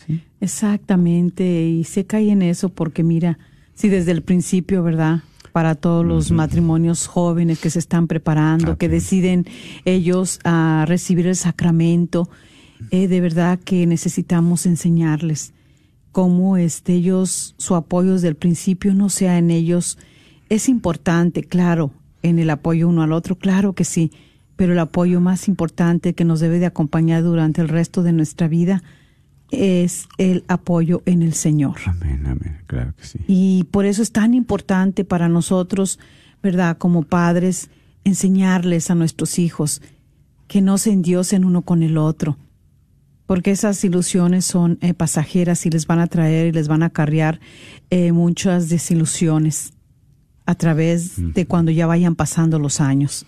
¿sí? 0.05 0.21
Exactamente, 0.41 1.63
y 1.67 1.83
se 1.83 2.05
cae 2.05 2.31
en 2.31 2.41
eso 2.41 2.69
porque 2.69 3.03
mira, 3.03 3.39
si 3.73 3.89
desde 3.89 4.11
el 4.11 4.21
principio, 4.21 4.83
¿verdad? 4.83 5.21
Para 5.51 5.75
todos 5.75 6.05
los 6.05 6.31
matrimonios 6.31 7.07
jóvenes 7.07 7.59
que 7.59 7.69
se 7.69 7.79
están 7.79 8.07
preparando, 8.07 8.77
que 8.77 8.87
deciden 8.87 9.45
ellos 9.85 10.39
a 10.43 10.85
recibir 10.87 11.27
el 11.27 11.35
sacramento, 11.35 12.29
eh, 12.89 13.07
de 13.07 13.21
verdad 13.21 13.59
que 13.59 13.85
necesitamos 13.85 14.65
enseñarles 14.65 15.53
cómo 16.11 16.57
este, 16.57 16.93
ellos, 16.93 17.55
su 17.57 17.75
apoyo 17.75 18.13
desde 18.13 18.29
el 18.29 18.35
principio 18.35 18.93
no 18.93 19.09
sea 19.09 19.37
en 19.37 19.51
ellos. 19.51 19.97
Es 20.49 20.69
importante, 20.69 21.43
claro, 21.43 21.91
en 22.23 22.39
el 22.39 22.49
apoyo 22.49 22.87
uno 22.87 23.03
al 23.03 23.11
otro, 23.11 23.35
claro 23.35 23.73
que 23.73 23.83
sí, 23.83 24.11
pero 24.55 24.73
el 24.73 24.79
apoyo 24.79 25.21
más 25.21 25.47
importante 25.47 26.13
que 26.13 26.25
nos 26.25 26.39
debe 26.39 26.59
de 26.59 26.65
acompañar 26.65 27.23
durante 27.23 27.61
el 27.61 27.67
resto 27.67 28.03
de 28.03 28.13
nuestra 28.13 28.47
vida 28.47 28.83
es 29.51 30.07
el 30.17 30.43
apoyo 30.47 31.03
en 31.05 31.21
el 31.21 31.33
Señor. 31.33 31.75
Amén, 31.85 32.25
amén, 32.25 32.61
claro 32.67 32.93
que 32.95 33.05
sí. 33.05 33.19
Y 33.27 33.65
por 33.65 33.85
eso 33.85 34.01
es 34.01 34.11
tan 34.11 34.33
importante 34.33 35.03
para 35.03 35.29
nosotros, 35.29 35.99
¿verdad? 36.41 36.77
Como 36.77 37.03
padres, 37.03 37.69
enseñarles 38.03 38.89
a 38.89 38.95
nuestros 38.95 39.37
hijos 39.37 39.81
que 40.47 40.61
no 40.61 40.77
se 40.77 40.91
endiosen 40.91 41.45
uno 41.45 41.61
con 41.61 41.83
el 41.83 41.97
otro, 41.97 42.37
porque 43.26 43.51
esas 43.51 43.84
ilusiones 43.84 44.43
son 44.43 44.78
eh, 44.82 44.93
pasajeras 44.93 45.65
y 45.65 45.69
les 45.69 45.88
van 45.88 45.99
a 45.99 46.07
traer 46.07 46.47
y 46.47 46.51
les 46.51 46.67
van 46.67 46.84
a 46.84 46.88
acarrear 46.88 47.39
eh, 47.89 48.11
muchas 48.11 48.67
desilusiones 48.67 49.73
a 50.45 50.55
través 50.55 51.34
de 51.34 51.45
cuando 51.45 51.71
ya 51.71 51.88
vayan 51.88 52.15
pasando 52.15 52.59
los 52.59 52.82
años. 52.82 53.26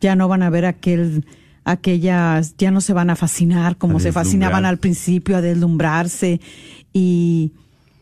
Ya 0.00 0.16
no 0.16 0.26
van 0.26 0.42
a 0.42 0.50
ver 0.50 0.64
aquel, 0.64 1.24
aquellas, 1.64 2.54
ya 2.58 2.70
no 2.70 2.80
se 2.80 2.92
van 2.92 3.10
a 3.10 3.16
fascinar 3.16 3.76
como 3.76 3.96
A 3.96 4.00
se 4.00 4.12
fascinaban 4.12 4.64
al 4.64 4.78
principio, 4.78 5.36
a 5.36 5.40
deslumbrarse. 5.40 6.40
Y, 6.92 7.52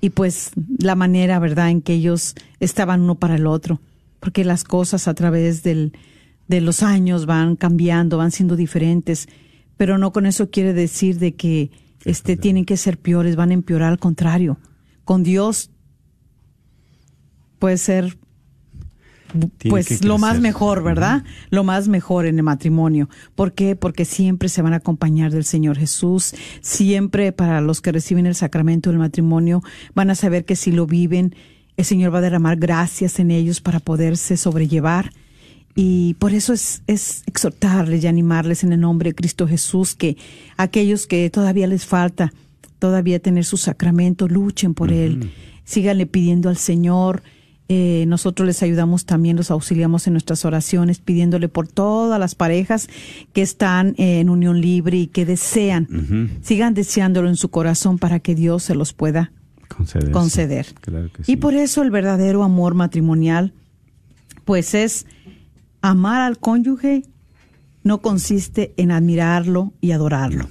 y 0.01 0.11
pues 0.11 0.51
la 0.79 0.95
manera, 0.95 1.39
¿verdad?, 1.39 1.71
en 1.71 1.81
que 1.81 1.95
ellos 1.95 2.35
estaban 2.61 3.03
uno 3.03 3.15
para 3.15 3.37
el 3.37 3.47
otro, 3.47 3.81
porque 4.21 4.45
las 4.45 4.65
cosas 4.65 5.09
a 5.09 5.15
través 5.15 5.63
del, 5.63 5.93
de 6.49 6.61
los 6.61 6.83
años 6.83 7.27
van 7.27 7.57
cambiando, 7.57 8.19
van 8.19 8.33
siendo 8.33 8.57
diferentes, 8.57 9.29
pero 9.77 9.99
no 9.99 10.13
con 10.13 10.27
eso 10.27 10.51
quiere 10.51 10.73
decir 10.73 11.19
de 11.19 11.35
que 11.35 11.71
este, 12.05 12.37
tienen 12.37 12.65
que 12.65 12.77
ser 12.77 12.99
peores, 12.99 13.37
van 13.37 13.51
a 13.51 13.55
empeorar, 13.55 13.91
al 13.91 13.99
contrario. 13.99 14.59
Con 15.05 15.23
Dios 15.23 15.71
puede 17.59 17.79
ser 17.79 18.19
pues 19.68 20.05
lo 20.05 20.18
más 20.18 20.41
mejor, 20.41 20.83
¿verdad? 20.83 21.24
Lo 21.51 21.64
más 21.64 21.89
mejor 21.89 22.26
en 22.26 22.39
el 22.39 22.43
matrimonio. 22.43 23.09
¿Por 23.35 23.53
qué? 23.53 23.76
Porque 23.76 24.05
siempre 24.05 24.49
se 24.49 24.62
van 24.62 24.72
a 24.72 24.76
acompañar 24.76 25.33
del 25.33 25.45
Señor 25.45 25.78
Jesús. 25.78 26.35
Siempre 26.61 27.33
para 27.33 27.61
los 27.61 27.80
que 27.80 27.93
reciben 27.93 28.26
el 28.26 28.35
sacramento 28.35 28.91
del 28.91 28.99
matrimonio 28.99 29.62
van 29.95 30.11
a 30.11 30.14
saber 30.14 30.45
que 30.45 30.57
si 30.57 30.72
lo 30.72 30.87
viven, 30.87 31.35
el 31.76 31.85
Señor 31.85 32.14
va 32.14 32.18
a 32.18 32.22
derramar 32.22 32.57
gracias 32.57 33.18
en 33.18 33.30
ellos 33.30 33.61
para 33.61 33.80
poderse 33.80 34.37
sobrellevar. 34.37 35.12
Y 35.74 36.14
por 36.14 36.33
eso 36.35 36.53
es, 36.53 36.83
es 36.87 37.22
exhortarles 37.26 38.05
y 38.05 38.07
animarles 38.07 38.62
en 38.62 38.72
el 38.72 38.80
nombre 38.80 39.11
de 39.11 39.14
Cristo 39.14 39.49
Jesús 39.49 39.95
que 39.95 40.16
aquellos 40.57 41.07
que 41.07 41.30
todavía 41.30 41.66
les 41.66 41.87
falta 41.87 42.33
todavía 42.83 43.20
tener 43.20 43.45
su 43.45 43.59
sacramento, 43.59 44.26
luchen 44.26 44.74
por 44.74 44.91
él, 44.91 45.30
síganle 45.62 46.05
pidiendo 46.07 46.49
al 46.49 46.57
Señor. 46.57 47.22
Eh, 47.75 48.05
nosotros 48.07 48.47
les 48.47 48.62
ayudamos 48.62 49.07
también, 49.07 49.35
los 49.35 49.51
auxiliamos 49.51 50.07
en 50.07 50.12
nuestras 50.12 50.45
oraciones, 50.45 50.99
pidiéndole 50.99 51.49
por 51.49 51.68
todas 51.68 52.20
las 52.20 52.35
parejas 52.35 52.87
que 53.33 53.41
están 53.41 53.95
en 53.97 54.29
unión 54.29 54.61
libre 54.61 54.99
y 54.99 55.07
que 55.07 55.25
desean, 55.25 55.89
sigan 56.43 56.75
deseándolo 56.75 57.31
en 57.31 57.37
su 57.37 57.49
corazón 57.49 57.97
para 57.99 58.20
que 58.20 58.35
Dios 58.35 58.62
se 58.64 58.75
los 58.75 58.93
pueda 58.93 59.33
Conceder. 59.75 60.09
sí. 60.09 60.12
conceder. 60.12 60.66
Claro 60.83 61.11
que 61.11 61.23
Y 61.33 61.37
por 61.37 61.55
eso 61.55 61.81
el 61.83 61.91
verdadero 61.91 62.43
amor 62.43 62.75
matrimonial, 62.75 63.55
pues 64.45 64.75
es 64.75 65.07
amar 65.81 66.20
al 66.20 66.39
cónyuge, 66.39 67.05
no 67.85 68.03
consiste 68.03 68.75
en 68.77 68.91
admirarlo 68.91 69.73
y 69.81 69.93
adorarlo, 69.93 70.47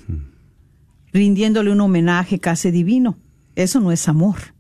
rindiéndole 1.14 1.72
un 1.72 1.82
homenaje 1.82 2.40
casi 2.40 2.72
divino. 2.72 3.20
Eso 3.56 3.80
no 3.80 3.92
es 3.92 4.08
amor. 4.08 4.51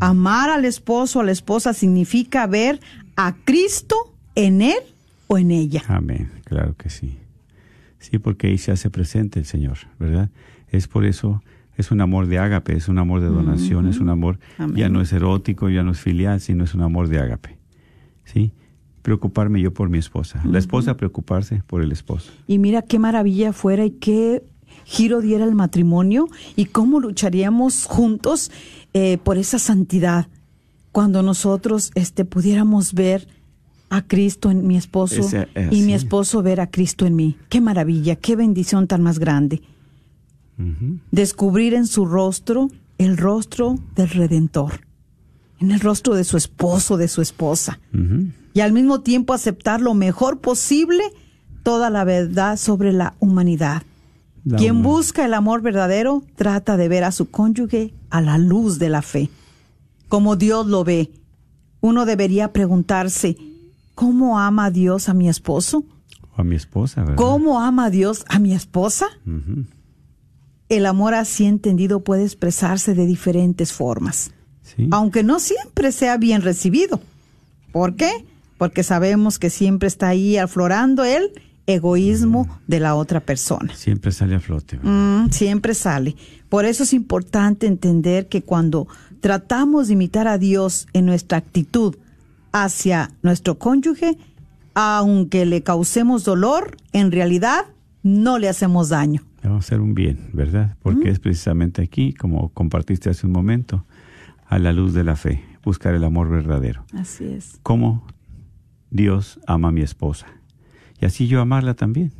Amar 0.00 0.50
al 0.50 0.64
esposo 0.64 1.18
o 1.18 1.22
a 1.22 1.24
la 1.24 1.32
esposa 1.32 1.72
significa 1.74 2.46
ver 2.46 2.80
a 3.16 3.34
Cristo 3.44 3.96
en 4.34 4.62
él 4.62 4.78
o 5.26 5.38
en 5.38 5.50
ella. 5.50 5.82
Amén, 5.88 6.30
claro 6.44 6.74
que 6.76 6.90
sí. 6.90 7.18
Sí, 7.98 8.18
porque 8.18 8.48
ahí 8.48 8.58
se 8.58 8.72
hace 8.72 8.90
presente 8.90 9.38
el 9.38 9.46
Señor, 9.46 9.78
¿verdad? 9.98 10.30
Es 10.68 10.88
por 10.88 11.04
eso, 11.04 11.42
es 11.76 11.90
un 11.90 12.00
amor 12.00 12.26
de 12.26 12.38
ágape, 12.38 12.76
es 12.76 12.88
un 12.88 12.98
amor 12.98 13.20
de 13.20 13.28
donación, 13.28 13.86
es 13.88 14.00
un 14.00 14.08
amor, 14.08 14.38
Amén. 14.58 14.76
ya 14.76 14.88
no 14.88 15.00
es 15.00 15.12
erótico, 15.12 15.68
ya 15.68 15.82
no 15.82 15.92
es 15.92 16.00
filial, 16.00 16.40
sino 16.40 16.64
es 16.64 16.74
un 16.74 16.82
amor 16.82 17.08
de 17.08 17.20
ágape. 17.20 17.58
¿Sí? 18.24 18.52
Preocuparme 19.02 19.60
yo 19.60 19.72
por 19.72 19.88
mi 19.88 19.98
esposa, 19.98 20.42
la 20.44 20.58
esposa 20.58 20.96
preocuparse 20.96 21.62
por 21.66 21.82
el 21.82 21.92
esposo. 21.92 22.32
Y 22.46 22.58
mira 22.58 22.82
qué 22.82 22.98
maravilla 22.98 23.52
fuera 23.52 23.84
y 23.84 23.90
qué 23.92 24.42
giro 24.84 25.20
diera 25.20 25.44
el 25.44 25.54
matrimonio 25.54 26.28
y 26.56 26.66
cómo 26.66 27.00
lucharíamos 27.00 27.86
juntos 27.86 28.50
eh, 28.94 29.18
por 29.22 29.38
esa 29.38 29.58
santidad 29.58 30.28
cuando 30.92 31.22
nosotros 31.22 31.90
este, 31.94 32.24
pudiéramos 32.24 32.92
ver 32.92 33.26
a 33.88 34.02
Cristo 34.02 34.50
en 34.50 34.66
mi 34.66 34.76
esposo 34.76 35.28
eh, 35.32 35.68
y 35.70 35.82
mi 35.82 35.94
esposo 35.94 36.42
ver 36.42 36.60
a 36.60 36.70
Cristo 36.70 37.06
en 37.06 37.16
mí. 37.16 37.36
Qué 37.48 37.60
maravilla, 37.60 38.16
qué 38.16 38.36
bendición 38.36 38.86
tan 38.86 39.02
más 39.02 39.18
grande. 39.18 39.62
Descubrir 41.10 41.74
en 41.74 41.86
su 41.86 42.06
rostro 42.06 42.70
el 42.98 43.16
rostro 43.16 43.78
del 43.96 44.10
Redentor, 44.10 44.86
en 45.58 45.72
el 45.72 45.80
rostro 45.80 46.14
de 46.14 46.24
su 46.24 46.36
esposo, 46.36 46.96
de 46.96 47.08
su 47.08 47.20
esposa 47.20 47.80
y 48.54 48.60
al 48.60 48.72
mismo 48.72 49.00
tiempo 49.00 49.32
aceptar 49.32 49.80
lo 49.80 49.94
mejor 49.94 50.38
posible 50.38 51.02
toda 51.62 51.90
la 51.90 52.04
verdad 52.04 52.56
sobre 52.56 52.92
la 52.92 53.14
humanidad. 53.18 53.82
La 54.44 54.58
Quien 54.58 54.72
humanidad. 54.72 54.90
busca 54.90 55.24
el 55.24 55.34
amor 55.34 55.62
verdadero 55.62 56.22
trata 56.36 56.76
de 56.76 56.88
ver 56.88 57.04
a 57.04 57.12
su 57.12 57.30
cónyuge 57.30 57.92
a 58.12 58.20
la 58.20 58.38
luz 58.38 58.78
de 58.78 58.88
la 58.88 59.02
fe, 59.02 59.28
como 60.08 60.36
Dios 60.36 60.66
lo 60.66 60.84
ve. 60.84 61.10
Uno 61.80 62.04
debería 62.04 62.52
preguntarse, 62.52 63.36
¿cómo 63.96 64.38
ama 64.38 64.70
Dios 64.70 65.08
a 65.08 65.14
mi 65.14 65.28
esposo? 65.28 65.84
O 66.36 66.40
a 66.40 66.44
mi 66.44 66.54
esposa, 66.56 67.00
¿verdad? 67.00 67.16
¿Cómo 67.16 67.60
ama 67.60 67.90
Dios 67.90 68.24
a 68.28 68.38
mi 68.38 68.52
esposa? 68.54 69.06
El 70.68 70.86
amor 70.86 71.14
así 71.14 71.44
entendido 71.46 72.04
puede 72.04 72.22
expresarse 72.24 72.94
de 72.94 73.06
diferentes 73.06 73.72
formas, 73.72 74.30
Sí. 74.62 74.88
aunque 74.90 75.22
no 75.22 75.40
siempre 75.40 75.90
sea 75.92 76.16
bien 76.16 76.40
recibido. 76.42 77.00
¿Por 77.72 77.96
qué? 77.96 78.10
Porque 78.58 78.82
sabemos 78.82 79.38
que 79.38 79.50
siempre 79.50 79.88
está 79.88 80.08
ahí 80.08 80.36
aflorando 80.36 81.04
el 81.04 81.32
egoísmo 81.66 82.48
de 82.66 82.80
la 82.80 82.94
otra 82.94 83.20
persona. 83.20 83.74
Siempre 83.74 84.12
sale 84.12 84.34
a 84.34 84.40
flote. 84.40 84.78
Mm, 84.82 85.30
siempre 85.30 85.74
sale. 85.74 86.16
Por 86.48 86.64
eso 86.64 86.82
es 86.82 86.92
importante 86.92 87.66
entender 87.66 88.28
que 88.28 88.42
cuando 88.42 88.88
tratamos 89.20 89.88
de 89.88 89.94
imitar 89.94 90.28
a 90.28 90.38
Dios 90.38 90.86
en 90.92 91.06
nuestra 91.06 91.38
actitud 91.38 91.96
hacia 92.52 93.10
nuestro 93.22 93.58
cónyuge, 93.58 94.18
aunque 94.74 95.46
le 95.46 95.62
causemos 95.62 96.24
dolor, 96.24 96.76
en 96.92 97.12
realidad 97.12 97.66
no 98.02 98.38
le 98.38 98.48
hacemos 98.48 98.88
daño. 98.88 99.22
Le 99.42 99.48
vamos 99.48 99.64
a 99.64 99.66
hacer 99.66 99.80
un 99.80 99.94
bien, 99.94 100.30
¿verdad? 100.32 100.76
Porque 100.82 101.08
es 101.08 101.18
precisamente 101.18 101.82
aquí, 101.82 102.12
como 102.12 102.50
compartiste 102.50 103.10
hace 103.10 103.26
un 103.26 103.32
momento, 103.32 103.84
a 104.46 104.58
la 104.58 104.72
luz 104.72 104.92
de 104.92 105.04
la 105.04 105.16
fe, 105.16 105.42
buscar 105.64 105.94
el 105.94 106.04
amor 106.04 106.28
verdadero. 106.28 106.84
Así 106.92 107.24
es. 107.24 107.58
Cómo 107.62 108.06
Dios 108.90 109.40
ama 109.46 109.68
a 109.68 109.72
mi 109.72 109.80
esposa. 109.80 110.26
Y 111.02 111.04
así 111.04 111.26
yo 111.26 111.40
amarla 111.40 111.74
también. 111.74 112.12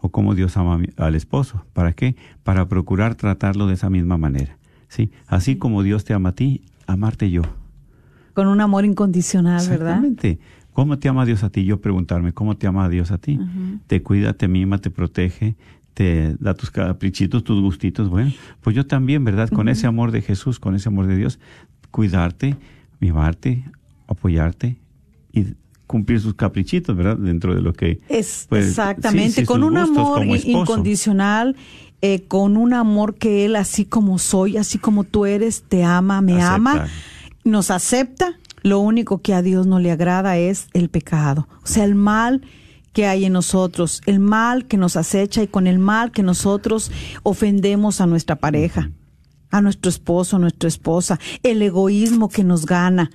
O 0.00 0.08
cómo 0.08 0.34
Dios 0.34 0.56
ama 0.56 0.80
al 0.96 1.14
esposo. 1.14 1.66
¿Para 1.74 1.92
qué? 1.92 2.16
Para 2.42 2.66
procurar 2.68 3.16
tratarlo 3.16 3.66
de 3.66 3.74
esa 3.74 3.90
misma 3.90 4.16
manera. 4.16 4.56
¿Sí? 4.88 5.10
Así 5.26 5.56
como 5.56 5.82
Dios 5.82 6.04
te 6.04 6.14
ama 6.14 6.30
a 6.30 6.32
ti, 6.32 6.62
amarte 6.86 7.30
yo. 7.30 7.42
Con 8.32 8.48
un 8.48 8.62
amor 8.62 8.86
incondicional, 8.86 9.60
¿verdad? 9.68 9.98
Exactamente. 9.98 10.38
¿Cómo 10.72 10.98
te 10.98 11.08
ama 11.08 11.26
Dios 11.26 11.44
a 11.44 11.50
ti? 11.50 11.66
Yo 11.66 11.82
preguntarme, 11.82 12.32
¿cómo 12.32 12.56
te 12.56 12.66
ama 12.66 12.88
Dios 12.88 13.10
a 13.10 13.18
ti? 13.18 13.38
Te 13.86 14.02
cuida, 14.02 14.32
te 14.32 14.48
mima, 14.48 14.78
te 14.78 14.90
protege, 14.90 15.54
te 15.92 16.34
da 16.40 16.54
tus 16.54 16.70
caprichitos, 16.70 17.44
tus 17.44 17.60
gustitos. 17.60 18.08
Bueno, 18.08 18.32
pues 18.62 18.74
yo 18.74 18.86
también, 18.86 19.22
¿verdad? 19.22 19.50
Con 19.50 19.68
ese 19.68 19.86
amor 19.86 20.12
de 20.12 20.22
Jesús, 20.22 20.58
con 20.58 20.74
ese 20.74 20.88
amor 20.88 21.06
de 21.06 21.16
Dios, 21.16 21.38
cuidarte, 21.90 22.56
mimarte, 23.00 23.64
apoyarte 24.08 24.78
y 25.30 25.54
cumplir 25.94 26.20
sus 26.20 26.34
caprichitos, 26.34 26.96
¿verdad? 26.96 27.16
Dentro 27.18 27.54
de 27.54 27.62
lo 27.62 27.72
que... 27.72 28.00
Es 28.08 28.46
pues, 28.48 28.66
exactamente, 28.66 29.30
sí, 29.30 29.40
sí, 29.42 29.46
con 29.46 29.62
un 29.62 29.76
amor 29.76 30.26
incondicional, 30.26 31.54
eh, 32.02 32.24
con 32.26 32.56
un 32.56 32.74
amor 32.74 33.14
que 33.14 33.44
Él, 33.44 33.54
así 33.54 33.84
como 33.84 34.18
soy, 34.18 34.56
así 34.56 34.76
como 34.76 35.04
tú 35.04 35.24
eres, 35.24 35.62
te 35.68 35.84
ama, 35.84 36.20
me 36.20 36.32
Acepta. 36.32 36.54
ama, 36.56 36.88
nos 37.44 37.70
acepta. 37.70 38.40
Lo 38.64 38.80
único 38.80 39.22
que 39.22 39.34
a 39.34 39.42
Dios 39.42 39.68
no 39.68 39.78
le 39.78 39.92
agrada 39.92 40.36
es 40.36 40.66
el 40.72 40.88
pecado, 40.88 41.46
o 41.62 41.66
sea, 41.68 41.84
el 41.84 41.94
mal 41.94 42.42
que 42.92 43.06
hay 43.06 43.24
en 43.24 43.34
nosotros, 43.34 44.02
el 44.04 44.18
mal 44.18 44.66
que 44.66 44.76
nos 44.76 44.96
acecha 44.96 45.44
y 45.44 45.46
con 45.46 45.68
el 45.68 45.78
mal 45.78 46.10
que 46.10 46.24
nosotros 46.24 46.90
ofendemos 47.22 48.00
a 48.00 48.06
nuestra 48.08 48.34
pareja, 48.34 48.90
a 49.52 49.60
nuestro 49.60 49.90
esposo, 49.90 50.36
a 50.36 50.40
nuestra 50.40 50.66
esposa, 50.66 51.20
el 51.44 51.62
egoísmo 51.62 52.28
que 52.30 52.42
nos 52.42 52.66
gana, 52.66 53.12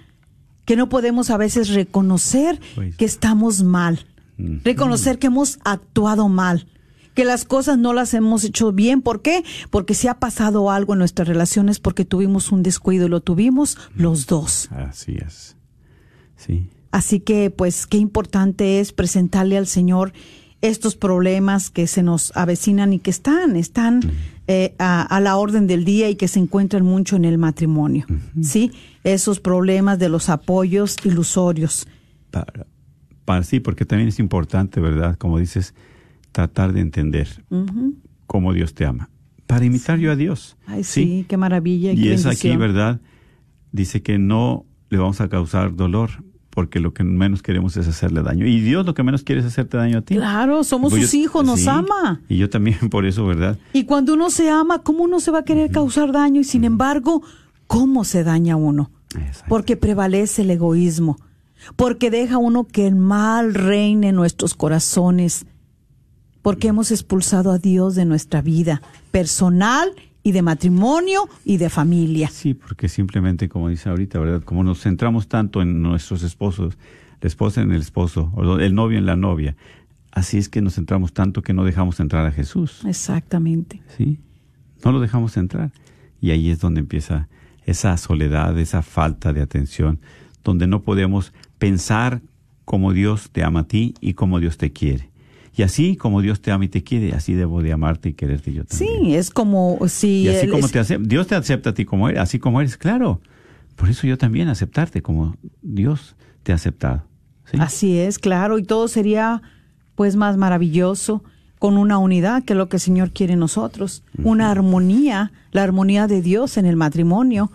que 0.69 0.75
no 0.75 0.87
podemos 0.87 1.31
a 1.31 1.37
veces 1.37 1.69
reconocer 1.69 2.61
Pues. 2.75 2.95
que 2.95 3.03
estamos 3.03 3.63
mal, 3.63 4.05
reconocer 4.63 5.17
que 5.17 5.25
hemos 5.25 5.57
actuado 5.65 6.29
mal, 6.29 6.67
que 7.15 7.25
las 7.25 7.43
cosas 7.43 7.79
no 7.79 7.91
las 7.91 8.13
hemos 8.13 8.43
hecho 8.43 8.71
bien. 8.71 9.01
¿Por 9.01 9.23
qué? 9.23 9.43
Porque 9.71 9.95
si 9.95 10.07
ha 10.07 10.19
pasado 10.19 10.69
algo 10.69 10.93
en 10.93 10.99
nuestras 10.99 11.27
relaciones, 11.27 11.79
porque 11.79 12.05
tuvimos 12.05 12.51
un 12.51 12.61
descuido 12.61 13.07
y 13.07 13.09
lo 13.09 13.19
tuvimos 13.19 13.79
los 13.95 14.27
dos. 14.27 14.69
Así 14.71 15.17
es. 15.19 15.55
Sí. 16.35 16.69
Así 16.91 17.19
que, 17.19 17.49
pues, 17.49 17.87
qué 17.87 17.97
importante 17.97 18.79
es 18.79 18.93
presentarle 18.93 19.57
al 19.57 19.65
Señor 19.65 20.13
estos 20.61 20.95
problemas 20.95 21.71
que 21.71 21.87
se 21.87 22.03
nos 22.03 22.31
avecinan 22.35 22.93
y 22.93 22.99
que 22.99 23.09
están, 23.09 23.55
están 23.55 24.01
eh, 24.51 24.73
a, 24.79 25.03
a 25.03 25.19
la 25.19 25.37
orden 25.37 25.67
del 25.67 25.85
día 25.85 26.09
y 26.09 26.15
que 26.15 26.27
se 26.27 26.39
encuentran 26.39 26.83
mucho 26.83 27.15
en 27.15 27.23
el 27.23 27.37
matrimonio. 27.37 28.07
¿Sí? 28.41 28.71
Esos 29.03 29.39
problemas 29.39 29.99
de 29.99 30.09
los 30.09 30.27
apoyos 30.27 30.97
ilusorios. 31.05 31.87
Para, 32.31 32.65
para, 33.25 33.43
sí, 33.43 33.59
porque 33.59 33.85
también 33.85 34.09
es 34.09 34.17
importante, 34.17 34.79
¿verdad? 34.79 35.17
Como 35.17 35.37
dices, 35.37 35.75
tratar 36.31 36.73
de 36.73 36.81
entender 36.81 37.45
cómo 38.25 38.51
Dios 38.53 38.73
te 38.73 38.87
ama. 38.87 39.11
Para 39.45 39.65
imitar 39.65 39.99
yo 39.99 40.11
a 40.11 40.15
Dios. 40.15 40.57
Ay, 40.65 40.83
sí, 40.83 41.27
qué 41.29 41.37
maravilla. 41.37 41.91
Y, 41.91 41.99
Y 41.99 42.03
qué 42.05 42.13
es 42.15 42.25
aquí. 42.25 42.57
¿verdad? 42.57 43.01
Dice 43.71 44.01
que 44.01 44.17
no 44.17 44.65
le 44.89 44.97
vamos 44.97 45.21
a 45.21 45.29
causar 45.29 45.75
dolor, 45.75 46.23
porque 46.59 46.81
lo 46.81 46.93
que 46.93 47.05
menos 47.05 47.41
queremos 47.41 47.77
es 47.77 47.87
hacerle 47.87 48.21
daño. 48.21 48.45
Y 48.45 48.59
Dios 48.59 48.85
lo 48.85 48.93
que 48.93 49.01
menos 49.01 49.23
quiere 49.23 49.39
es 49.39 49.47
hacerte 49.47 49.77
daño 49.77 49.99
a 49.99 50.01
ti. 50.01 50.15
Claro, 50.15 50.65
somos 50.65 50.89
Pues 50.91 51.03
sus 51.03 51.13
yo- 51.13 51.19
hijos, 51.19 51.45
nos 51.45 51.61
sí, 51.61 51.69
ama. 51.69 52.19
Y 52.27 52.35
yo 52.35 52.49
también 52.49 52.77
por 52.91 53.05
eso, 53.05 53.25
¿verdad? 53.25 53.57
Y 53.71 53.85
cuando 53.85 54.13
uno 54.15 54.29
se 54.29 54.49
ama, 54.49 54.79
¿cómo 54.79 55.05
uno 55.05 55.21
se 55.21 55.31
va 55.31 55.39
a 55.39 55.45
querer 55.45 55.71
causar 55.71 56.11
daño? 56.11 56.41
Y 56.41 56.43
sin 56.43 56.65
embargo, 56.65 57.23
¿cómo 57.67 58.03
se 58.03 58.25
daña 58.25 58.57
uno? 58.57 58.91
Porque 59.47 59.77
prevalece 59.77 60.41
el 60.41 60.51
egoísmo. 60.51 61.17
Porque 61.77 62.11
deja 62.11 62.37
uno 62.37 62.65
que 62.65 62.85
el 62.87 62.95
mal 62.97 63.53
reine 63.53 64.09
en 64.09 64.15
nuestros 64.15 64.53
corazones. 64.53 65.45
Porque 66.41 66.67
hemos 66.67 66.91
expulsado 66.91 67.51
a 67.51 67.57
Dios 67.57 67.95
de 67.95 68.03
nuestra 68.03 68.41
vida 68.41 68.81
personal 69.11 69.89
y 70.23 70.31
de 70.31 70.41
matrimonio 70.41 71.29
y 71.45 71.57
de 71.57 71.69
familia. 71.69 72.29
Sí, 72.29 72.53
porque 72.53 72.89
simplemente, 72.89 73.49
como 73.49 73.69
dice 73.69 73.89
ahorita, 73.89 74.19
¿verdad? 74.19 74.43
Como 74.43 74.63
nos 74.63 74.81
centramos 74.81 75.27
tanto 75.27 75.61
en 75.61 75.81
nuestros 75.81 76.23
esposos, 76.23 76.77
la 77.21 77.27
esposa 77.27 77.61
en 77.61 77.71
el 77.71 77.81
esposo, 77.81 78.31
o 78.35 78.59
el 78.59 78.75
novio 78.75 78.97
en 78.97 79.05
la 79.05 79.15
novia, 79.15 79.55
así 80.11 80.37
es 80.37 80.49
que 80.49 80.61
nos 80.61 80.75
centramos 80.75 81.13
tanto 81.13 81.41
que 81.41 81.53
no 81.53 81.63
dejamos 81.63 81.99
entrar 81.99 82.25
a 82.25 82.31
Jesús. 82.31 82.83
Exactamente. 82.85 83.81
Sí, 83.97 84.19
no 84.83 84.91
lo 84.91 84.99
dejamos 84.99 85.37
entrar. 85.37 85.71
Y 86.21 86.31
ahí 86.31 86.49
es 86.49 86.59
donde 86.59 86.81
empieza 86.81 87.29
esa 87.65 87.95
soledad, 87.97 88.57
esa 88.57 88.81
falta 88.81 89.31
de 89.31 89.41
atención, 89.41 89.99
donde 90.43 90.67
no 90.67 90.81
podemos 90.81 91.33
pensar 91.57 92.21
como 92.65 92.93
Dios 92.93 93.29
te 93.31 93.43
ama 93.43 93.61
a 93.61 93.67
ti 93.67 93.93
y 93.99 94.13
como 94.13 94.39
Dios 94.39 94.57
te 94.57 94.71
quiere. 94.71 95.09
Y 95.55 95.63
así 95.63 95.95
como 95.95 96.21
Dios 96.21 96.41
te 96.41 96.51
ama 96.51 96.65
y 96.65 96.69
te 96.69 96.83
quiere, 96.83 97.13
así 97.13 97.33
debo 97.33 97.61
de 97.61 97.71
amarte 97.73 98.09
y 98.09 98.13
quererte 98.13 98.53
yo 98.53 98.63
también. 98.65 98.99
Sí, 99.03 99.15
es 99.15 99.29
como 99.29 99.77
si... 99.87 100.23
Y 100.23 100.27
así 100.29 100.47
como 100.47 100.65
es- 100.67 100.71
te 100.71 100.79
acepta, 100.79 101.07
Dios 101.07 101.27
te 101.27 101.35
acepta 101.35 101.71
a 101.71 101.73
ti 101.73 101.85
como 101.85 102.07
eres, 102.09 102.21
así 102.21 102.39
como 102.39 102.61
eres, 102.61 102.77
claro. 102.77 103.19
Por 103.75 103.89
eso 103.89 104.07
yo 104.07 104.17
también 104.17 104.47
aceptarte 104.47 105.01
como 105.01 105.35
Dios 105.61 106.15
te 106.43 106.51
ha 106.51 106.55
aceptado. 106.55 107.03
¿sí? 107.51 107.57
Así 107.59 107.97
es, 107.97 108.19
claro, 108.19 108.57
y 108.59 108.63
todo 108.63 108.87
sería 108.87 109.41
pues 109.95 110.15
más 110.15 110.37
maravilloso 110.37 111.23
con 111.59 111.77
una 111.77 111.97
unidad 111.97 112.43
que 112.43 112.53
es 112.53 112.57
lo 112.57 112.69
que 112.69 112.77
el 112.77 112.81
Señor 112.81 113.11
quiere 113.11 113.33
en 113.33 113.39
nosotros, 113.39 114.03
una 114.23 114.49
armonía, 114.49 115.33
la 115.51 115.63
armonía 115.63 116.07
de 116.07 116.21
Dios 116.21 116.55
en 116.57 116.65
el 116.65 116.77
matrimonio. 116.77 117.51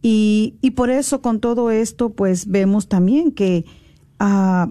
Y, 0.00 0.54
y 0.62 0.70
por 0.72 0.88
eso 0.90 1.20
con 1.20 1.40
todo 1.40 1.70
esto 1.70 2.10
pues 2.10 2.46
vemos 2.46 2.88
también 2.88 3.32
que 3.32 3.64
ah, 4.20 4.70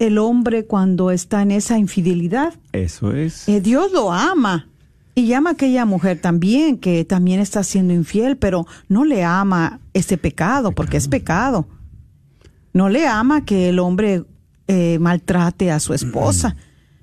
el 0.00 0.18
hombre 0.18 0.66
cuando 0.66 1.12
está 1.12 1.42
en 1.42 1.52
esa 1.52 1.78
infidelidad, 1.78 2.54
Eso 2.72 3.12
es. 3.12 3.48
eh, 3.48 3.60
Dios 3.60 3.92
lo 3.92 4.10
ama. 4.12 4.66
Y 5.14 5.26
llama 5.26 5.50
a 5.50 5.52
aquella 5.52 5.84
mujer 5.84 6.20
también, 6.20 6.78
que 6.78 7.04
también 7.04 7.40
está 7.40 7.62
siendo 7.62 7.92
infiel, 7.92 8.36
pero 8.36 8.66
no 8.88 9.04
le 9.04 9.22
ama 9.22 9.80
ese 9.92 10.16
pecado, 10.16 10.72
porque 10.72 10.96
es 10.96 11.08
pecado. 11.08 11.68
No 12.72 12.88
le 12.88 13.06
ama 13.06 13.44
que 13.44 13.68
el 13.68 13.78
hombre 13.80 14.24
eh, 14.68 14.98
maltrate 15.00 15.70
a 15.72 15.80
su 15.80 15.92
esposa, 15.94 16.56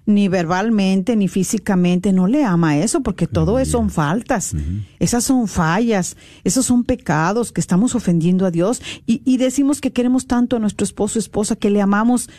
ni 0.05 0.29
verbalmente, 0.29 1.17
ni 1.17 1.27
físicamente, 1.27 2.13
no 2.13 2.27
le 2.27 2.45
ama 2.45 2.77
eso, 2.77 3.01
porque 3.01 3.27
todo 3.27 3.59
eso 3.59 3.71
son 3.73 3.89
faltas, 3.89 4.55
esas 4.99 5.25
son 5.25 5.49
fallas, 5.49 6.15
esos 6.45 6.65
son 6.65 6.85
pecados 6.85 7.51
que 7.51 7.59
estamos 7.59 7.93
ofendiendo 7.93 8.45
a 8.45 8.51
Dios. 8.51 8.81
Y, 9.05 9.21
y 9.25 9.35
decimos 9.37 9.81
que 9.81 9.91
queremos 9.91 10.25
tanto 10.25 10.55
a 10.55 10.59
nuestro 10.59 10.85
esposo 10.85 11.19
esposa, 11.19 11.57
que 11.57 11.69
le 11.69 11.81
amamos, 11.81 12.29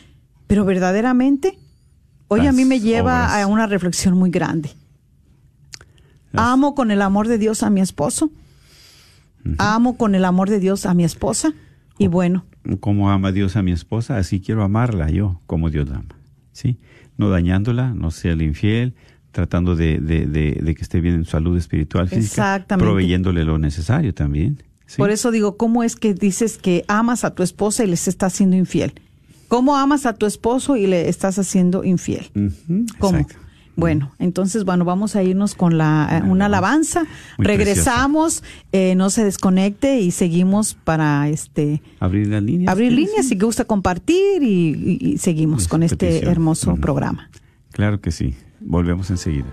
pero 0.48 0.64
verdaderamente, 0.64 1.56
hoy 2.26 2.46
a 2.48 2.52
mí 2.52 2.64
me 2.64 2.80
lleva 2.80 3.26
obras. 3.26 3.42
a 3.44 3.46
una 3.46 3.66
reflexión 3.68 4.14
muy 4.18 4.30
grande. 4.30 4.70
Las- 6.32 6.46
Amo 6.48 6.74
con 6.74 6.90
el 6.90 7.00
amor 7.02 7.28
de 7.28 7.38
Dios 7.38 7.62
a 7.62 7.70
mi 7.70 7.80
esposo, 7.80 8.30
amo 9.58 9.96
con 9.96 10.14
el 10.14 10.24
amor 10.24 10.50
de 10.50 10.58
Dios 10.60 10.84
a 10.86 10.92
mi 10.94 11.04
esposa, 11.04 11.52
y 11.98 12.06
bueno, 12.08 12.44
Como 12.80 13.10
ama 13.10 13.32
Dios 13.32 13.56
a 13.56 13.62
mi 13.62 13.72
esposa, 13.72 14.18
así 14.18 14.40
quiero 14.40 14.62
amarla 14.62 15.08
yo, 15.10 15.40
como 15.46 15.70
Dios 15.70 15.88
la 15.88 15.96
ama. 15.96 16.16
¿Sí? 16.52 16.76
No 17.16 17.30
dañándola, 17.30 17.94
no 17.94 18.10
sea 18.10 18.32
el 18.32 18.42
infiel, 18.42 18.94
tratando 19.32 19.74
de, 19.74 19.98
de, 20.00 20.26
de, 20.26 20.58
de 20.62 20.74
que 20.74 20.82
esté 20.82 21.00
bien 21.00 21.14
en 21.14 21.24
salud 21.24 21.56
espiritual, 21.56 22.08
física, 22.08 22.66
proveyéndole 22.78 23.44
lo 23.44 23.58
necesario 23.58 24.12
también. 24.12 24.62
¿sí? 24.86 24.98
Por 24.98 25.10
eso 25.10 25.30
digo, 25.30 25.56
¿cómo 25.56 25.82
es 25.82 25.96
que 25.96 26.12
dices 26.14 26.58
que 26.58 26.84
amas 26.88 27.24
a 27.24 27.34
tu 27.34 27.42
esposa 27.42 27.84
y 27.84 27.86
les 27.86 28.06
estás 28.06 28.34
haciendo 28.34 28.56
infiel? 28.56 28.92
¿Cómo 29.48 29.76
amas 29.76 30.06
a 30.06 30.12
tu 30.14 30.26
esposo 30.26 30.76
y 30.76 30.86
le 30.86 31.08
estás 31.08 31.38
haciendo 31.38 31.82
infiel? 31.84 32.30
¿Cómo? 32.98 33.18
exacto. 33.18 33.44
Bueno, 33.76 34.10
entonces, 34.18 34.64
bueno, 34.64 34.84
vamos 34.84 35.14
a 35.14 35.22
irnos 35.22 35.54
con 35.54 35.78
la, 35.78 36.08
eh, 36.24 36.28
una 36.28 36.46
alabanza. 36.46 37.04
Muy 37.38 37.46
Regresamos, 37.46 38.42
eh, 38.72 38.94
no 38.96 39.08
se 39.08 39.24
desconecte 39.24 40.00
y 40.00 40.10
seguimos 40.10 40.74
para 40.74 41.28
este 41.28 41.80
Abrir 42.00 42.26
las 42.26 42.42
líneas. 42.42 42.72
abrir 42.72 42.90
líneas 42.90 43.26
si 43.28 43.38
gusta 43.38 43.64
compartir 43.64 44.42
y, 44.42 44.70
y- 44.74 44.98
y 45.12 45.18
seguimos 45.18 45.62
Es 45.62 45.68
con 45.68 45.84
este 45.84 46.24
hermoso 46.26 46.74
programa. 46.74 47.30
Claro 47.70 48.00
que 48.00 48.10
sí. 48.10 48.34
Volvemos 48.60 49.10
enseguida. 49.10 49.46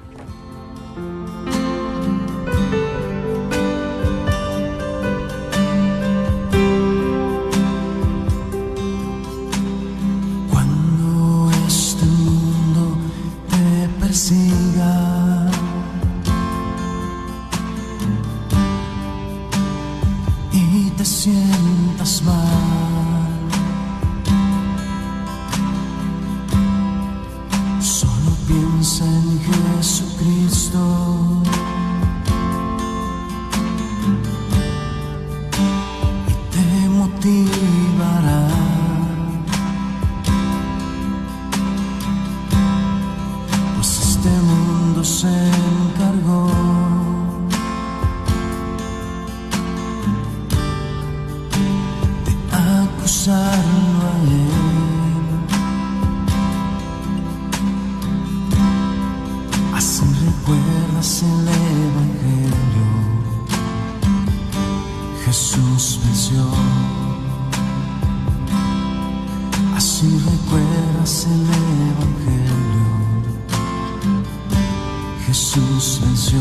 Jesús 75.36 76.00
venció. 76.02 76.40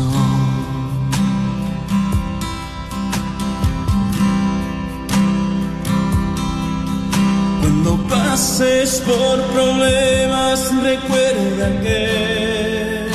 Cuando 7.59 7.97
pases 8.07 9.03
por 9.05 9.41
problemas, 9.47 10.71
recuerda 10.81 11.81
que 11.81 13.09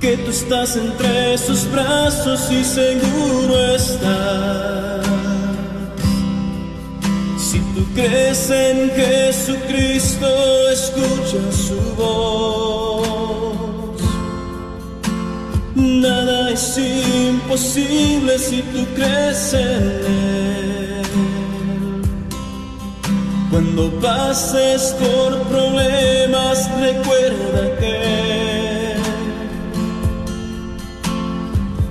que 0.00 0.16
tú 0.18 0.30
estás 0.30 0.76
entre 0.76 1.38
sus 1.38 1.68
brazos 1.72 2.40
y 2.52 2.62
seguro 2.62 3.74
estás. 3.74 5.06
Si 7.36 7.58
tú 7.74 7.84
crees 7.96 8.48
en 8.48 8.90
Jesucristo, 8.90 10.28
escucha 10.70 11.50
su 11.50 11.80
voz. 11.96 12.75
Nada 16.00 16.50
es 16.50 16.78
imposible 16.78 18.38
si 18.38 18.60
tú 18.62 18.86
crees 18.94 19.54
en 19.54 19.82
Él. 20.06 21.02
Cuando 23.50 23.90
pases 24.00 24.94
por 25.00 25.42
problemas, 25.44 26.70
recuerda 26.78 27.78
que 27.80 28.46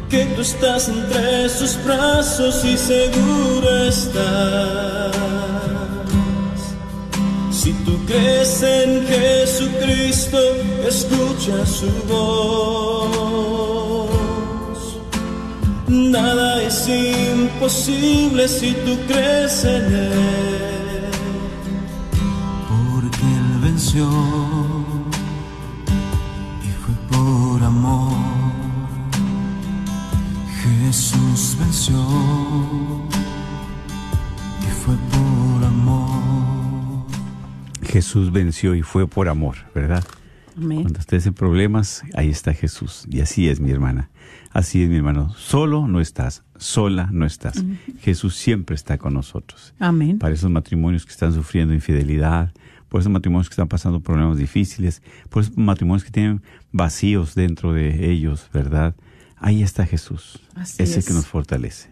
que 0.10 0.26
tú 0.36 0.42
estás 0.42 0.88
entre 0.88 1.50
sus 1.50 1.84
brazos 1.84 2.64
y 2.64 2.78
seguro 2.78 3.86
estás. 3.86 5.16
Si 7.52 7.74
tú 7.84 7.98
crees 8.06 8.62
en 8.62 9.06
Jesucristo, 9.08 10.38
escucha 10.88 11.66
su 11.66 11.90
voz. 12.08 13.55
Nada 15.88 16.64
es 16.64 16.90
imposible 16.90 18.48
si 18.48 18.74
tú 18.74 18.98
crees 19.08 19.64
en 19.66 19.94
Él. 19.94 21.12
porque 22.92 23.22
Él 23.22 23.60
venció 23.62 24.10
y 26.64 26.70
fue 26.82 26.96
por 27.10 27.64
amor. 27.64 28.12
Jesús 30.64 31.56
venció 31.60 32.00
y 34.62 34.72
fue 34.72 34.96
por 35.12 35.64
amor. 35.66 37.06
Jesús 37.84 38.32
venció 38.32 38.74
y 38.74 38.82
fue 38.82 39.08
por 39.08 39.30
amor, 39.30 39.58
¿verdad? 39.76 40.04
Amén. 40.58 40.82
Cuando 40.84 41.00
estés 41.00 41.26
en 41.26 41.34
problemas, 41.34 42.04
ahí 42.14 42.30
está 42.30 42.54
Jesús. 42.54 43.06
Y 43.10 43.20
así 43.22 43.50
es, 43.50 43.60
mi 43.60 43.72
hermana. 43.72 44.10
Así 44.52 44.84
es, 44.84 44.90
mi 44.90 44.96
hermano. 44.96 45.34
Solo 45.36 45.88
no 45.88 46.00
estás, 46.00 46.44
sola 46.58 47.10
no 47.12 47.26
estás. 47.26 47.64
Jesús 48.00 48.36
siempre 48.36 48.76
está 48.76 48.98
con 48.98 49.14
nosotros. 49.14 49.74
Amén. 49.80 50.18
Para 50.18 50.34
esos 50.34 50.50
matrimonios 50.50 51.06
que 51.06 51.12
están 51.12 51.34
sufriendo 51.34 51.74
infidelidad, 51.74 52.54
por 52.88 53.02
esos 53.02 53.12
matrimonios 53.12 53.50
que 53.50 53.54
están 53.54 53.68
pasando 53.68 54.00
problemas 54.00 54.38
difíciles, 54.38 55.02
por 55.30 55.44
esos 55.44 55.58
matrimonios 55.58 56.06
que 56.06 56.12
tienen 56.12 56.42
vacíos 56.72 57.36
dentro 57.36 57.74
de 57.74 58.10
ellos, 58.12 58.50
¿verdad? 58.54 58.96
Ahí 59.36 59.62
está 59.62 59.86
Jesús. 59.86 60.40
Así 60.56 60.82
Ese 60.82 61.00
es. 61.00 61.06
que 61.06 61.14
nos 61.14 61.28
fortalece. 61.28 61.90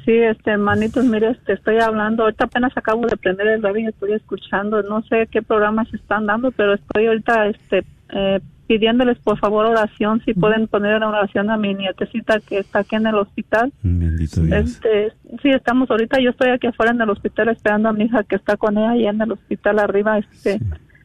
Sí, 0.06 0.14
este, 0.14 0.52
hermanitos, 0.52 1.04
mire, 1.04 1.32
este, 1.32 1.54
estoy 1.54 1.80
hablando, 1.80 2.24
ahorita 2.24 2.46
apenas 2.46 2.72
acabo 2.78 3.06
de 3.08 3.18
prender 3.18 3.48
el 3.48 3.62
radio 3.62 3.82
y 3.82 3.88
estoy 3.88 4.14
escuchando, 4.14 4.82
no 4.84 5.02
sé 5.04 5.28
qué 5.30 5.42
programas 5.42 5.94
están 5.94 6.26
dando, 6.26 6.52
pero 6.52 6.76
estoy 6.76 7.08
ahorita, 7.08 7.48
este, 7.48 7.84
eh, 8.14 8.40
pidiéndoles 8.68 9.18
por 9.20 9.40
favor 9.40 9.66
oración, 9.66 10.22
si 10.26 10.34
pueden 10.34 10.68
poner 10.68 10.96
en 10.98 11.04
oración 11.04 11.50
a 11.50 11.58
mi 11.58 11.74
nietecita 11.74 12.40
que 12.42 12.60
está 12.60 12.80
aquí 12.80 12.96
en 12.96 13.08
el 13.08 13.16
hospital. 13.16 13.72
Bendito 13.84 14.42
Dios. 14.42 14.70
Este, 14.70 15.14
sí, 15.42 15.50
estamos 15.50 15.90
ahorita, 15.90 16.20
yo 16.20 16.32
estoy 16.32 16.50
aquí 16.50 16.68
afuera 16.68 16.92
en 16.92 17.02
el 17.02 17.10
hospital 17.10 17.50
esperando 17.50 17.90
a 17.90 17.94
mi 17.94 18.06
hija 18.06 18.24
que 18.24 18.36
está 18.36 18.58
con 18.58 18.78
ella 18.78 18.92
allá 18.92 19.10
en 19.12 19.22
el 19.22 19.32
hospital 19.32 19.80
arriba, 19.80 20.18
este, 20.18 20.60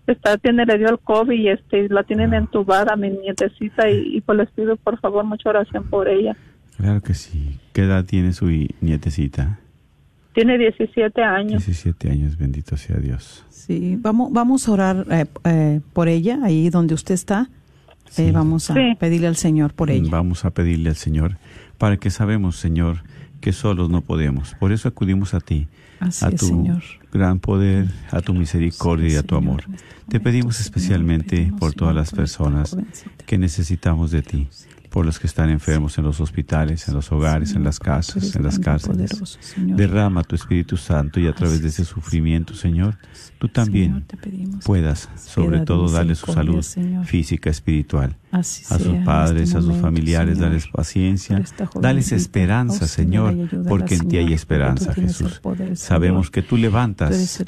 está, 0.07 0.37
tiene, 0.39 0.67
le 0.67 0.79
dio 0.79 0.89
el 0.91 0.99
COVID 0.99 1.39
y 1.39 1.49
este, 1.49 1.89
la 1.89 2.03
tienen 2.03 2.35
Ah. 2.35 2.39
entubada 2.39 2.97
mi 2.97 3.11
nietecita 3.11 3.89
y, 3.89 4.17
y 4.17 4.21
pues 4.21 4.37
les 4.39 4.51
pido 4.51 4.77
por 4.77 4.99
favor 5.01 5.25
mucha 5.25 5.49
oración 5.51 5.85
por 5.89 6.09
ella. 6.09 6.37
Claro 6.77 7.01
que 7.01 7.15
sí. 7.15 7.61
¿Qué 7.73 7.83
edad 7.85 8.05
tiene 8.05 8.33
su 8.33 8.47
nietecita? 8.81 9.59
Tiene 10.35 10.57
17 10.59 11.22
años. 11.22 11.64
17 11.66 12.11
años, 12.11 12.37
bendito 12.39 12.76
sea 12.76 12.97
Dios. 12.97 13.45
Sí, 13.51 13.97
vamos, 14.01 14.33
vamos 14.33 14.66
a 14.68 14.72
orar 14.72 15.07
eh, 15.11 15.26
eh, 15.45 15.80
por 15.93 16.09
ella, 16.09 16.39
ahí 16.43 16.70
donde 16.70 16.95
usted 16.95 17.14
está. 17.14 17.49
Sí. 18.11 18.22
Eh, 18.24 18.33
vamos 18.33 18.70
a 18.70 18.74
Sí. 18.74 18.95
pedirle 18.99 19.26
al 19.26 19.37
Señor 19.37 19.74
por 19.74 19.91
ella. 19.91 20.09
Vamos 20.11 20.45
a 20.45 20.51
pedirle 20.51 20.91
al 20.91 20.97
Señor 20.97 21.37
para 21.78 21.97
que 21.97 22.11
sabemos, 22.11 22.57
Señor, 22.57 23.03
que 23.41 23.53
solos 23.53 23.91
no 23.91 24.01
podemos. 24.03 24.55
Por 24.55 24.72
eso 24.72 24.89
acudimos 24.89 25.35
a 25.35 25.41
ti, 25.41 25.66
Así 26.01 26.24
a 26.24 26.28
es, 26.28 26.37
tu 26.41 26.47
Señor. 26.47 26.83
gran 27.12 27.39
poder, 27.39 27.87
a 28.11 28.20
tu 28.20 28.35
misericordia 28.35 29.09
y 29.09 29.16
a 29.16 29.22
tu 29.22 29.35
amor. 29.37 29.62
este 29.68 29.85
Te 30.09 30.20
pedimos 30.20 30.57
Señor, 30.57 30.66
especialmente 30.66 31.37
pedimos, 31.37 31.61
por 31.61 31.72
todas 31.74 31.93
Señor, 31.93 31.95
las 31.95 32.11
personas 32.12 32.76
que 33.26 33.39
necesitamos 33.39 34.11
de 34.11 34.22
ti, 34.22 34.49
por 34.93 35.07
los 35.07 35.18
que 35.18 35.26
están 35.26 35.49
enfermos 35.49 35.97
en 35.97 36.05
los 36.05 36.20
hospitales, 36.20 36.86
en 36.86 36.95
los 36.95 37.11
hogares, 37.11 37.55
en 37.55 37.64
las 37.64 37.80
casas, 37.80 38.36
en 38.36 38.43
las 38.43 38.59
cárceles. 38.59 39.11
poderoso. 39.11 39.38
Derrama 39.57 40.22
tu 40.22 40.36
Espíritu 40.36 40.76
Santo 40.76 41.18
y 41.18 41.26
a 41.26 41.32
través 41.32 41.55
Así 41.55 41.62
de 41.62 41.68
ese 41.70 41.82
es. 41.82 41.88
sufrimiento, 41.88 42.55
Señor, 42.55 42.99
tú 43.38 43.49
también 43.49 44.05
puedas, 44.64 45.09
sobre 45.16 45.61
todo, 45.61 45.90
darle 45.90 46.14
su 46.14 46.30
salud 46.30 46.62
Señor. 46.62 47.07
física, 47.07 47.49
espiritual. 47.49 48.16
Así 48.33 48.64
A 48.70 48.78
sus 48.78 48.87
en 48.87 49.05
padres, 49.05 49.43
este 49.43 49.59
a 49.59 49.61
sus 49.61 49.68
momento, 49.68 49.87
familiares, 49.87 50.35
Señor. 50.37 50.49
darles 50.51 50.66
paciencia, 50.68 51.45
dales 51.78 52.12
esperanza, 52.12 52.89
Señor, 52.89 53.37
porque 53.68 53.95
en 53.95 54.09
ti 54.09 54.16
hay 54.16 54.33
esperanza, 54.33 54.95
Jesús. 54.95 55.39
poder. 55.41 55.76
Sabemos 55.76 56.30
que 56.30 56.41
tú 56.41 56.57
levantas 56.57 57.39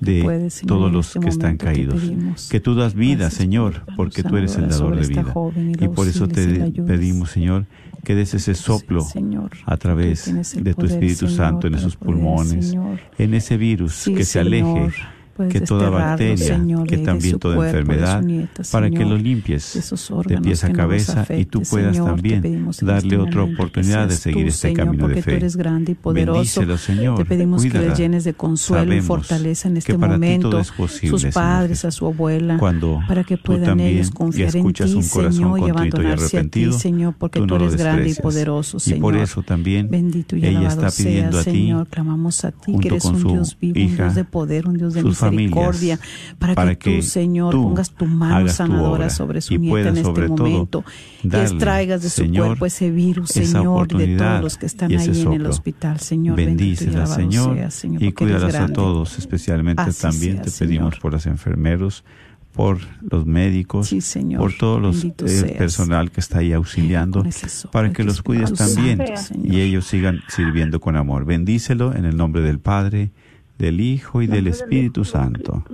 de 0.00 0.22
puede, 0.22 0.48
Señor, 0.48 0.66
todos 0.66 0.90
los 0.90 1.08
este 1.08 1.20
que 1.20 1.28
están 1.28 1.58
caídos, 1.58 2.00
pedimos. 2.00 2.48
que 2.48 2.58
tú 2.58 2.74
das 2.74 2.94
vida, 2.94 3.18
Gracias, 3.18 3.34
Señor, 3.34 3.82
porque 3.96 4.22
tú 4.22 4.38
eres 4.38 4.56
el 4.56 4.68
dador 4.68 4.98
de 4.98 5.06
vida. 5.06 5.34
y 5.78 5.88
por 5.88 6.08
eso 6.08 6.26
te 6.26 6.72
pedimos, 6.72 7.30
Señor, 7.32 7.66
que 8.02 8.14
des 8.14 8.32
ese 8.32 8.54
soplo 8.54 9.02
Señor, 9.02 9.50
a 9.66 9.76
través 9.76 10.24
de 10.54 10.72
tu 10.72 10.80
poder, 10.80 10.92
Espíritu 10.92 11.28
Santo 11.28 11.66
en 11.66 11.74
esos 11.74 11.96
pulmones, 11.96 12.74
en 13.18 13.34
ese 13.34 13.58
virus, 13.58 14.04
que 14.04 14.24
se 14.24 14.40
aleje, 14.40 14.90
puedes 15.34 15.52
que 15.52 15.60
toda 15.60 15.90
bacteria, 15.90 16.36
Señor, 16.36 16.86
que 16.86 16.98
también 16.98 17.38
toda 17.38 17.56
cuerpo, 17.56 17.78
enfermedad, 17.78 18.24
para 18.70 18.90
que 18.90 19.04
lo 19.04 19.16
limpies 19.16 19.92
de 20.26 20.38
pies 20.38 20.64
a 20.64 20.72
cabeza 20.72 21.26
y 21.36 21.44
tú 21.44 21.62
puedas 21.62 21.96
Señor, 21.96 22.10
también 22.10 22.70
darle 22.82 23.16
otra 23.16 23.42
oportunidad 23.44 24.08
de 24.08 24.14
seguir 24.14 24.44
tú, 24.44 24.48
este 24.48 24.72
camino 24.72 25.08
de 25.08 25.14
porque 25.14 25.22
fe. 25.22 25.30
tú 25.32 25.36
eres 25.36 25.56
grande 25.56 25.92
y 25.92 25.94
poderoso. 25.94 26.38
Bendícelo, 26.60 26.78
Señor. 26.78 27.18
Te 27.18 27.24
pedimos 27.24 27.62
que 27.64 27.78
les 27.78 27.98
llenes 27.98 28.24
de 28.24 28.34
consuelo 28.34 28.94
y 28.94 29.00
fortaleza 29.00 29.68
en 29.68 29.76
este 29.76 29.96
momento. 29.96 30.58
es 30.58 30.70
posible, 30.72 31.18
sus 31.18 31.34
padres, 31.34 31.84
a 31.84 31.90
su 31.90 32.06
abuela, 32.06 32.58
Cuando 32.58 33.00
para 33.06 33.24
que 33.24 33.36
puedan 33.36 33.80
ellos 33.80 34.10
confiar 34.10 34.54
en 34.56 34.72
ti, 34.72 34.82
Señor, 34.82 35.58
y 35.58 35.62
contrito 35.62 35.66
y 35.66 35.70
abandonarse 35.70 36.38
a 36.38 36.44
ti, 36.44 36.72
Señor, 36.72 37.14
porque 37.18 37.40
tú 37.40 37.46
no 37.46 37.56
eres 37.56 37.76
grande 37.76 38.10
y 38.10 38.14
poderoso, 38.14 38.76
Y 38.78 38.80
Señor. 38.80 39.00
por 39.00 39.16
eso 39.16 39.42
también 39.42 39.88
Bendito 39.90 40.36
y 40.36 40.46
ella 40.46 40.68
está 40.68 40.90
pidiendo 40.90 41.38
a 41.38 41.44
ti, 41.44 41.50
Señor, 41.50 41.86
clamamos 41.88 42.44
a 42.44 42.52
ti, 42.52 42.76
que 42.78 42.88
eres 42.88 43.04
un 43.04 43.22
Dios 43.22 43.56
vivo, 43.60 43.80
un 43.80 43.96
Dios 43.96 44.14
de 44.14 44.24
poder, 44.24 44.68
un 44.68 44.76
Dios 44.76 44.94
de 44.94 45.02
familias, 45.20 45.50
misericordia, 45.50 46.00
para, 46.38 46.54
para 46.54 46.74
que, 46.74 46.90
que 46.90 46.96
tú, 46.96 47.02
Señor, 47.02 47.52
tú 47.52 47.62
pongas 47.62 47.90
tu 47.90 48.06
mano 48.06 48.46
tu 48.46 48.52
sanadora 48.52 49.10
sobre 49.10 49.40
su 49.40 49.56
nieta 49.56 49.88
en 49.90 49.96
este 49.98 50.12
todo, 50.12 50.28
momento, 50.28 50.84
y 51.22 51.28
extraigas 51.28 52.02
de 52.02 52.10
su 52.10 52.22
Señor, 52.22 52.46
cuerpo 52.46 52.66
ese 52.66 52.90
virus, 52.90 53.30
Señor, 53.30 53.88
de 53.88 54.16
todos 54.16 54.42
los 54.42 54.58
que 54.58 54.66
están 54.66 54.90
ahí 54.92 55.22
en 55.22 55.32
el 55.32 55.46
hospital, 55.46 56.00
Señor. 56.00 56.36
Bendícela, 56.36 57.06
Señor, 57.06 57.56
sea, 57.56 57.70
Señor, 57.70 58.02
y 58.02 58.12
cuídalas 58.12 58.54
a 58.54 58.68
todos, 58.68 59.18
especialmente 59.18 59.82
Así 59.82 60.02
también 60.02 60.36
sea, 60.36 60.44
te 60.44 60.50
pedimos 60.50 60.98
por 60.98 61.12
los 61.12 61.26
enfermeros, 61.26 62.04
por 62.52 62.78
los 63.00 63.26
médicos, 63.26 63.88
Sí, 63.88 64.00
Señor, 64.00 64.40
por 64.40 64.52
todos 64.54 64.82
los 64.82 65.00
bendito 65.00 65.24
eh, 65.26 65.28
seas. 65.28 65.52
personal 65.52 66.10
que 66.10 66.20
está 66.20 66.38
ahí 66.40 66.52
auxiliando, 66.52 67.24
para 67.70 67.92
que 67.92 68.04
los 68.04 68.22
cuides 68.22 68.52
también 68.54 69.02
y 69.42 69.60
ellos 69.60 69.86
sigan 69.86 70.20
sirviendo 70.28 70.80
con 70.80 70.96
amor. 70.96 71.24
Bendícelo 71.24 71.94
en 71.94 72.04
el 72.04 72.16
nombre 72.16 72.42
del 72.42 72.58
Padre, 72.58 73.12
del 73.60 73.80
Hijo 73.80 74.22
y 74.22 74.26
del 74.26 74.46
Espíritu 74.48 75.04
Santo. 75.04 75.64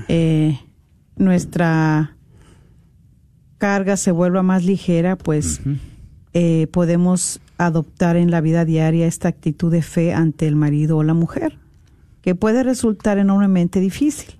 eh, 0.09 0.59
nuestra 1.17 2.17
carga 3.57 3.97
se 3.97 4.11
vuelva 4.11 4.43
más 4.43 4.65
ligera, 4.65 5.17
pues 5.17 5.63
eh, 6.35 6.67
podemos 6.71 7.41
adoptar 7.57 8.17
en 8.17 8.31
la 8.31 8.43
vida 8.43 8.65
diaria 8.65 9.07
esta 9.07 9.29
actitud 9.29 9.73
de 9.73 9.81
fe 9.81 10.13
ante 10.13 10.47
el 10.47 10.57
marido 10.57 10.99
o 10.99 11.03
la 11.03 11.15
mujer, 11.15 11.59
que 12.25 12.35
puede 12.35 12.62
resultar 12.62 13.18
enormemente 13.18 13.81
difícil. 13.81 14.37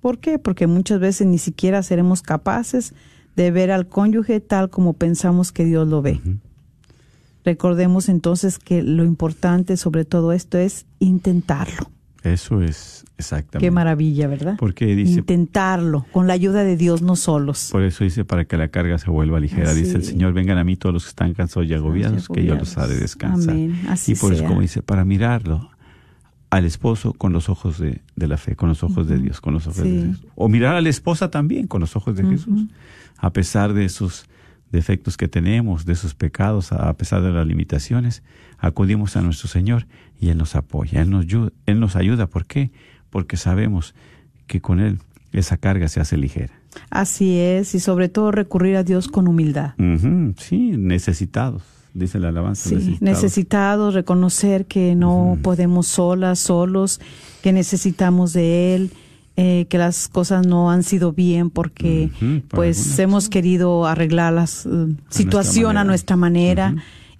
¿Por 0.00 0.20
qué? 0.20 0.38
Porque 0.38 0.68
muchas 0.68 1.00
veces 1.00 1.26
ni 1.26 1.38
siquiera 1.38 1.82
seremos 1.82 2.22
capaces 2.22 2.94
de 3.34 3.50
ver 3.50 3.72
al 3.72 3.88
cónyuge 3.88 4.38
tal 4.38 4.70
como 4.70 4.92
pensamos 4.92 5.50
que 5.50 5.64
Dios 5.64 5.88
lo 5.88 6.00
ve. 6.00 6.20
Recordemos 7.44 8.08
entonces 8.08 8.60
que 8.60 8.84
lo 8.84 9.04
importante 9.04 9.76
sobre 9.76 10.04
todo 10.04 10.30
esto 10.30 10.58
es 10.58 10.86
intentarlo. 11.00 11.90
Eso 12.22 12.62
es 12.62 13.04
exactamente. 13.18 13.66
Qué 13.66 13.72
maravilla, 13.72 14.28
¿verdad? 14.28 14.54
Porque 14.56 14.94
dice, 14.94 15.18
Intentarlo, 15.18 16.06
con 16.12 16.28
la 16.28 16.34
ayuda 16.34 16.62
de 16.62 16.76
Dios, 16.76 17.02
no 17.02 17.16
solos. 17.16 17.70
por 17.72 17.82
eso 17.82 18.04
dice, 18.04 18.24
para 18.24 18.44
que 18.44 18.56
la 18.56 18.68
carga 18.68 18.96
se 18.98 19.10
vuelva 19.10 19.40
ligera. 19.40 19.72
Así. 19.72 19.82
Dice 19.82 19.96
el 19.96 20.04
Señor, 20.04 20.34
vengan 20.34 20.58
a 20.58 20.62
mí 20.62 20.76
todos 20.76 20.92
los 20.92 21.02
que 21.02 21.08
están 21.08 21.34
cansados 21.34 21.68
y 21.68 21.74
agobiados, 21.74 22.28
que 22.28 22.44
yo 22.44 22.54
los 22.54 22.78
haré 22.78 22.94
descansar. 22.94 23.54
Amén. 23.54 23.80
Así 23.88 24.12
y 24.12 24.14
por 24.14 24.32
eso, 24.32 24.44
como 24.44 24.60
dice, 24.60 24.82
para 24.82 25.04
mirarlo 25.04 25.73
al 26.56 26.64
esposo 26.64 27.12
con 27.12 27.32
los 27.32 27.48
ojos 27.48 27.78
de, 27.78 28.00
de 28.16 28.28
la 28.28 28.36
fe, 28.36 28.54
con 28.56 28.68
los 28.68 28.82
ojos 28.82 29.06
de 29.08 29.18
Dios, 29.18 29.40
con 29.40 29.54
los 29.54 29.66
ojos 29.66 29.82
Sí. 29.82 29.90
de 29.90 30.04
Dios. 30.06 30.24
O 30.34 30.48
mirar 30.48 30.74
a 30.76 30.80
la 30.80 30.88
esposa 30.88 31.30
también 31.30 31.66
con 31.66 31.80
los 31.80 31.96
ojos 31.96 32.16
de 32.16 32.24
Jesús. 32.24 32.66
A 33.18 33.32
pesar 33.32 33.72
de 33.72 33.84
esos 33.84 34.26
defectos 34.70 35.16
que 35.16 35.28
tenemos, 35.28 35.84
de 35.84 35.92
esos 35.94 36.14
pecados, 36.14 36.72
a 36.72 36.92
pesar 36.96 37.22
de 37.22 37.30
las 37.32 37.46
limitaciones, 37.46 38.22
acudimos 38.58 39.16
a 39.16 39.22
nuestro 39.22 39.48
Señor 39.48 39.86
y 40.20 40.28
Él 40.28 40.38
nos 40.38 40.54
apoya, 40.56 41.02
Él 41.02 41.10
nos, 41.10 41.26
ayu- 41.26 41.52
Él 41.66 41.80
nos 41.80 41.96
ayuda. 41.96 42.26
¿Por 42.28 42.46
qué? 42.46 42.70
Porque 43.10 43.36
sabemos 43.36 43.94
que 44.46 44.60
con 44.60 44.80
Él 44.80 44.98
esa 45.32 45.56
carga 45.56 45.88
se 45.88 46.00
hace 46.00 46.16
ligera. 46.16 46.52
Así 46.90 47.38
es, 47.38 47.74
y 47.74 47.80
sobre 47.80 48.08
todo 48.08 48.30
recurrir 48.32 48.76
a 48.76 48.82
Dios 48.84 49.08
con 49.08 49.26
humildad. 49.28 49.74
Sí, 50.38 50.72
necesitados, 50.76 51.62
dice 51.94 52.18
la 52.18 52.28
alabanza. 52.28 52.68
Sí, 52.68 52.74
necesitados. 52.74 53.00
necesitados, 53.02 53.94
reconocer 53.94 54.66
que 54.66 54.94
no 54.94 55.38
podemos 55.42 55.86
solas, 55.86 56.38
solos, 56.38 57.00
que 57.42 57.52
necesitamos 57.52 58.32
de 58.32 58.74
Él, 58.74 58.90
eh, 59.36 59.66
que 59.68 59.78
las 59.78 60.08
cosas 60.08 60.46
no 60.46 60.70
han 60.70 60.82
sido 60.82 61.12
bien 61.12 61.50
porque 61.50 62.10
pues 62.48 62.78
algunas 62.78 62.98
hemos 62.98 63.28
querido 63.28 63.86
arreglar 63.86 64.32
la 64.32 64.46
situación 65.08 65.76
a 65.76 65.84
nuestra 65.84 66.16
manera 66.16 66.74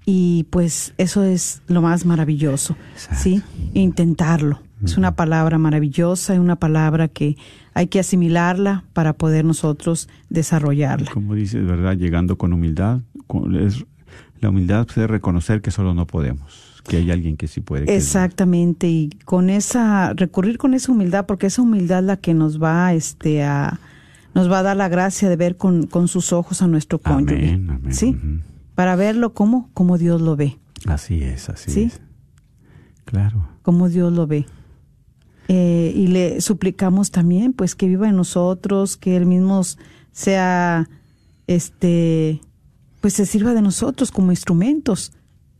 y 0.07 0.45
pues 0.51 0.93
eso 0.99 1.25
es 1.25 1.63
lo 1.67 1.81
más 1.83 2.05
maravilloso, 2.05 2.77
¿sí? 3.17 3.43
Intentarlo. 3.73 4.61
Es 4.85 4.99
una 4.99 5.17
palabra 5.17 5.57
maravillosa 5.57 6.35
y 6.35 6.39
una 6.39 6.57
palabra 6.57 7.09
que 7.09 7.37
hay 7.73 7.87
que 7.87 8.01
asimilarla 8.01 8.85
para 8.93 9.15
poder 9.15 9.45
nosotros 9.47 10.09
desarrollarla. 10.29 11.11
Como 11.11 11.35
dices, 11.35 11.65
¿verdad? 11.67 11.97
Llegando 11.97 12.37
con 12.37 12.53
humildad. 12.53 13.01
es- 13.59 13.85
la 14.41 14.51
humildad 14.51 14.87
es 14.89 15.11
reconocer 15.11 15.63
que 15.63 15.71
solo 15.71 15.95
no 15.95 16.07
podemos, 16.07 16.83
que 16.87 16.99
hay 16.99 17.11
alguien 17.11 17.37
que 17.37 17.49
sí 17.49 17.61
puede. 17.61 17.87
que 17.87 17.97
Exactamente, 17.97 18.89
y 18.89 19.11
con 19.25 19.51
esa, 19.51 20.13
recurrir 20.15 20.59
con 20.59 20.75
esa 20.75 20.93
humildad, 20.93 21.27
porque 21.27 21.47
esa 21.47 21.63
humildad 21.63 22.01
es 22.01 22.05
la 22.05 22.17
que 22.17 22.35
nos 22.35 22.63
va 22.63 22.93
este, 22.93 23.43
a, 23.43 23.81
nos 24.35 24.51
va 24.51 24.61
a 24.61 24.63
dar 24.63 24.77
la 24.77 24.89
gracia 24.89 25.29
de 25.29 25.37
ver 25.37 25.57
con, 25.57 25.87
con 25.87 26.09
sus 26.09 26.33
ojos 26.33 26.63
a 26.63 26.67
nuestro 26.67 26.99
cónyuge. 26.99 27.37
Amén, 27.55 27.71
amén. 27.71 27.95
¿Sí? 27.95 28.17
Para 28.75 28.97
verlo 28.97 29.35
como, 29.35 29.71
como 29.73 29.99
Dios 29.99 30.21
lo 30.21 30.37
ve, 30.37 30.59
Así 30.87 31.23
es, 31.23 31.49
así 31.49 31.71
¿Sí? 31.71 31.83
es. 31.85 32.01
Claro. 33.05 33.47
como 33.63 33.89
Dios 33.89 34.13
lo 34.13 34.27
ve. 34.27 34.47
Eh, 35.49 35.93
y 35.95 36.07
le 36.07 36.41
suplicamos 36.41 37.11
también, 37.11 37.53
pues, 37.53 37.75
que 37.75 37.87
viva 37.87 38.09
en 38.09 38.17
nosotros, 38.17 38.97
que 38.97 39.17
Él 39.17 39.27
mismo 39.27 39.61
sea, 40.11 40.89
este, 41.47 42.41
pues, 43.05 43.13
se 43.13 43.27
sirva 43.27 43.53
de 43.53 43.61
nosotros 43.61 44.11
como 44.11 44.33
instrumentos, 44.33 45.13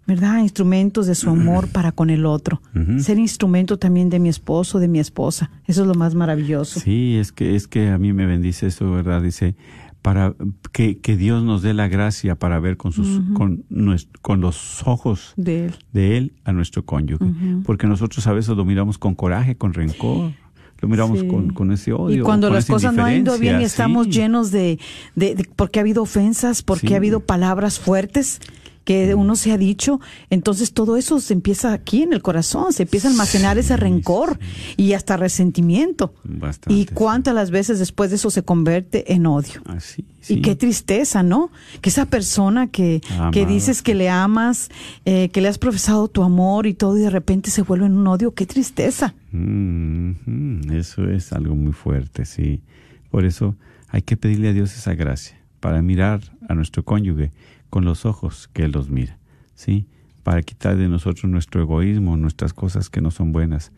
¿verdad? 0.07 0.39
Instrumentos 0.41 1.07
de 1.07 1.15
su 1.15 1.29
amor 1.29 1.69
para 1.69 1.93
con 1.93 2.09
el 2.09 2.25
otro. 2.25 2.63
Ser 2.99 3.19
instrumento 3.19 3.79
también 3.79 4.09
de 4.09 4.19
mi 4.19 4.31
esposo, 4.31 4.79
de 4.79 4.89
mi 4.89 4.99
esposa. 4.99 5.51
Eso 5.67 5.83
es 5.83 5.87
lo 5.89 5.95
más 5.95 6.15
maravilloso. 6.15 6.81
Sí, 6.81 7.17
es 7.19 7.33
que, 7.33 7.55
es 7.55 7.69
que 7.69 7.89
a 7.91 7.99
mí 7.99 8.15
me 8.15 8.25
bendice 8.25 8.69
eso, 8.69 8.91
¿verdad? 8.91 9.21
Dice, 9.21 9.57
para 10.01 10.35
que, 10.73 10.99
que 11.01 11.17
Dios 11.19 11.45
nos 11.45 11.61
dé 11.61 11.75
la 11.75 11.89
gracia 11.89 12.35
para 12.35 12.59
ver 12.61 12.79
con 12.79 12.93
sus, 12.93 13.21
con, 13.35 13.65
nues- 13.71 14.09
con 14.23 14.41
los 14.41 14.83
ojos 14.87 15.35
De 15.37 15.67
él. 15.67 15.75
de 15.93 16.17
él 16.17 16.33
a 16.45 16.53
nuestro 16.53 16.85
cónyuge. 16.87 17.27
Porque 17.67 17.87
nosotros 17.87 18.27
a 18.27 18.33
veces 18.33 18.57
lo 18.57 18.65
miramos 18.65 18.97
con 18.99 19.15
coraje, 19.15 19.57
con 19.57 19.75
rencor, 19.75 20.33
lo 20.81 20.89
miramos 20.89 21.21
Sí. 21.21 21.27
con, 21.29 21.53
con 21.53 21.73
ese 21.73 21.93
odio. 21.93 22.17
Y 22.19 22.21
cuando 22.21 22.51
las 22.51 22.67
cosas 22.67 22.93
no 22.95 23.05
han 23.05 23.17
ido 23.23 23.39
bien 23.39 23.61
y 23.61 23.65
estamos 23.65 24.07
sí. 24.07 24.13
llenos 24.13 24.51
de, 24.51 24.79
de, 25.15 25.35
de- 25.35 25.49
porque 25.57 25.79
ha 25.79 25.83
habido 25.83 26.03
ofensas, 26.03 26.63
porque 26.63 26.89
Sí. 26.89 26.95
ha 26.95 26.97
habido 26.99 27.21
palabras 27.21 27.79
fuertes 27.79 28.41
que 28.85 29.15
uno 29.15 29.35
se 29.37 29.53
ha 29.53 29.59
dicho, 29.59 30.01
entonces 30.31 30.73
todo 30.73 30.97
eso 30.97 31.21
se 31.21 31.33
empieza 31.33 31.73
aquí 31.73 32.03
en 32.03 32.13
el 32.13 32.23
corazón, 32.23 32.73
se 32.73 32.85
empieza 32.85 33.09
a 33.09 33.11
almacenar 33.11 33.59
ese 33.59 33.77
rencor 33.77 34.39
y 34.77 34.93
hasta 34.93 35.17
resentimiento. 35.17 36.15
Bastante, 36.25 36.75
y 36.75 36.85
sí. 36.85 36.91
cuántas 36.95 37.35
las 37.35 37.51
veces 37.51 37.79
después 37.79 38.11
de 38.11 38.17
eso 38.17 38.31
se 38.31 38.43
convierte 38.43 39.13
en 39.15 39.27
odio. 39.27 39.63
Así, 39.67 40.05
Y 40.29 40.43
qué 40.43 40.55
tristeza, 40.55 41.23
¿no? 41.23 41.51
Que 41.81 41.91
esa 41.91 42.07
persona 42.07 42.69
que, 42.69 43.01
que 43.33 43.47
dices 43.47 43.83
que 43.83 43.95
le 43.95 44.09
amas, 44.11 44.71
eh, 45.05 45.31
que 45.31 45.41
le 45.41 45.49
has 45.49 45.59
profesado 45.59 46.09
tu 46.09 46.23
amor 46.23 46.67
y 46.67 46.75
todo, 46.75 46.97
y 46.99 47.01
de 47.01 47.11
repente 47.11 47.51
se 47.51 47.63
vuelve 47.63 47.87
en 47.87 47.97
un 47.97 48.07
odio, 48.07 48.35
qué 48.35 48.47
tristeza. 48.47 49.15
Mm, 49.33 50.11
ujú, 50.11 50.75
Eso 50.75 51.09
es 51.11 51.33
algo 51.33 51.55
muy 51.55 51.73
fuerte, 51.73 52.25
sí. 52.25 52.63
Por 53.11 53.25
eso 53.25 53.57
hay 53.89 54.03
que 54.03 54.17
pedirle 54.17 54.49
a 54.49 54.53
Dios 54.53 54.77
esa 54.77 54.95
gracia 54.95 55.39
para 55.61 55.81
mirar 55.81 56.21
a 56.49 56.55
nuestro 56.55 56.85
cónyuge 56.85 57.33
con 57.75 57.85
los 57.85 58.07
ojos 58.07 58.49
que 58.53 58.63
Él 58.63 58.71
los 58.71 58.89
mira, 58.89 59.19
¿sí? 59.57 59.89
Para 60.23 60.43
quitar 60.43 60.77
de 60.77 60.87
nosotros 60.87 61.25
nuestro 61.29 61.61
egoísmo, 61.61 62.17
nuestras 62.17 62.53
cosas 62.53 62.89
que 62.89 63.01
no 63.01 63.11
son 63.11 63.33
buenas 63.33 63.73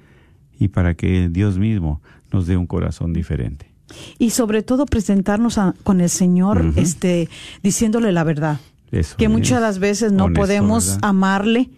y 0.58 0.68
para 0.68 0.92
que 0.92 1.30
Dios 1.30 1.56
mismo 1.58 2.02
nos 2.30 2.46
dé 2.46 2.58
un 2.58 2.66
corazón 2.66 3.14
diferente. 3.14 3.72
Y 4.18 4.30
sobre 4.30 4.62
todo 4.62 4.84
presentarnos 4.84 5.56
a- 5.56 5.74
con 5.82 6.02
el 6.02 6.10
Señor, 6.10 6.60
Ujú. 6.66 6.78
este, 6.78 7.30
diciéndole 7.62 8.12
la 8.12 8.22
verdad. 8.22 8.60
Eso 8.90 9.16
que 9.16 9.30
muchas 9.30 9.60
de 9.60 9.60
las 9.62 9.78
veces 9.78 10.12
no 10.12 10.24
honesto, 10.24 10.42
podemos 10.42 10.86
¿verdad? 10.96 11.08
amarle 11.08 11.70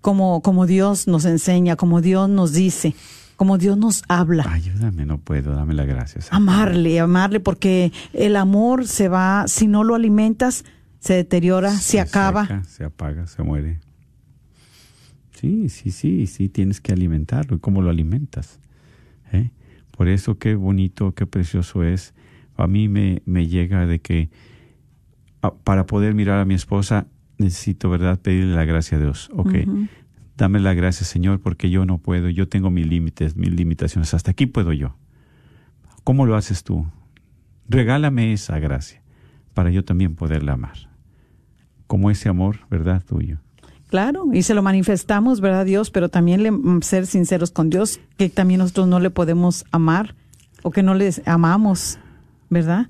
como, 0.00 0.42
como 0.42 0.66
Dios 0.66 1.06
nos 1.06 1.24
enseña, 1.24 1.76
como 1.76 2.00
Dios 2.00 2.28
nos 2.28 2.52
dice, 2.52 2.96
como 3.36 3.58
Dios 3.58 3.78
nos 3.78 4.02
habla. 4.08 4.44
Ayúdame, 4.50 5.06
no 5.06 5.18
puedo, 5.18 5.54
dame 5.54 5.74
la 5.74 5.84
gracia. 5.84 6.20
Señor. 6.20 6.34
Amarle, 6.34 6.98
amarle, 6.98 7.38
porque 7.38 7.92
el 8.12 8.34
amor 8.34 8.88
se 8.88 9.06
va, 9.08 9.44
si 9.46 9.68
no 9.68 9.84
lo 9.84 9.94
alimentas, 9.94 10.64
se 11.04 11.12
deteriora, 11.12 11.70
se, 11.70 11.82
Se 11.82 12.00
acaba. 12.00 12.46
seca, 12.46 12.64
se 12.64 12.84
apaga, 12.84 13.26
se 13.26 13.42
muere. 13.42 13.78
Sí, 15.32 15.68
sí, 15.68 15.90
sí, 15.90 16.26
sí, 16.26 16.48
tienes 16.48 16.80
que 16.80 16.94
alimentarlo. 16.94 17.56
¿Y 17.56 17.58
cómo 17.58 17.82
lo 17.82 17.90
alimentas? 17.90 18.58
¿Eh? 19.30 19.50
Por 19.90 20.08
eso 20.08 20.38
qué 20.38 20.54
bonito, 20.54 21.12
qué 21.14 21.26
precioso 21.26 21.84
es. 21.84 22.14
A 22.56 22.66
mí 22.66 22.88
me, 22.88 23.20
me 23.26 23.46
llega 23.48 23.84
de 23.84 23.98
que 23.98 24.30
ah, 25.42 25.52
para 25.62 25.84
poder 25.84 26.14
mirar 26.14 26.38
a 26.38 26.46
mi 26.46 26.54
esposa 26.54 27.06
necesito, 27.36 27.90
¿verdad?, 27.90 28.18
pedirle 28.18 28.54
la 28.54 28.64
gracia 28.64 28.96
a 28.96 29.00
Dios. 29.02 29.28
Ok, 29.34 29.52
dame 30.38 30.58
la 30.58 30.72
gracia, 30.72 31.04
Señor, 31.04 31.38
porque 31.38 31.68
yo 31.68 31.84
no 31.84 31.98
puedo, 31.98 32.30
yo 32.30 32.48
tengo 32.48 32.70
mis 32.70 32.86
límites, 32.86 33.36
mis 33.36 33.52
limitaciones. 33.52 34.14
Hasta 34.14 34.30
aquí 34.30 34.46
puedo 34.46 34.72
yo. 34.72 34.96
¿Cómo 36.02 36.24
lo 36.24 36.34
haces 36.34 36.64
tú? 36.64 36.86
Regálame 37.68 38.32
esa 38.32 38.58
gracia 38.58 39.02
para 39.52 39.70
yo 39.70 39.84
también 39.84 40.14
poderla 40.14 40.54
amar. 40.54 40.93
Como 41.86 42.10
ese 42.10 42.28
amor, 42.28 42.58
¿verdad? 42.70 43.02
Tuyo. 43.06 43.38
Claro, 43.88 44.24
y 44.32 44.42
se 44.42 44.54
lo 44.54 44.62
manifestamos, 44.62 45.40
¿verdad, 45.40 45.64
Dios? 45.66 45.90
Pero 45.90 46.08
también 46.08 46.42
le- 46.42 46.50
mm, 46.50 46.82
ser 46.82 47.06
sinceros 47.06 47.50
con 47.50 47.70
Dios, 47.70 48.00
que 48.16 48.28
también 48.28 48.58
nosotros 48.58 48.88
no 48.88 48.98
le 48.98 49.10
podemos 49.10 49.64
amar 49.70 50.14
o 50.62 50.70
que 50.70 50.82
no 50.82 50.94
les 50.94 51.22
amamos, 51.26 51.98
¿verdad? 52.50 52.88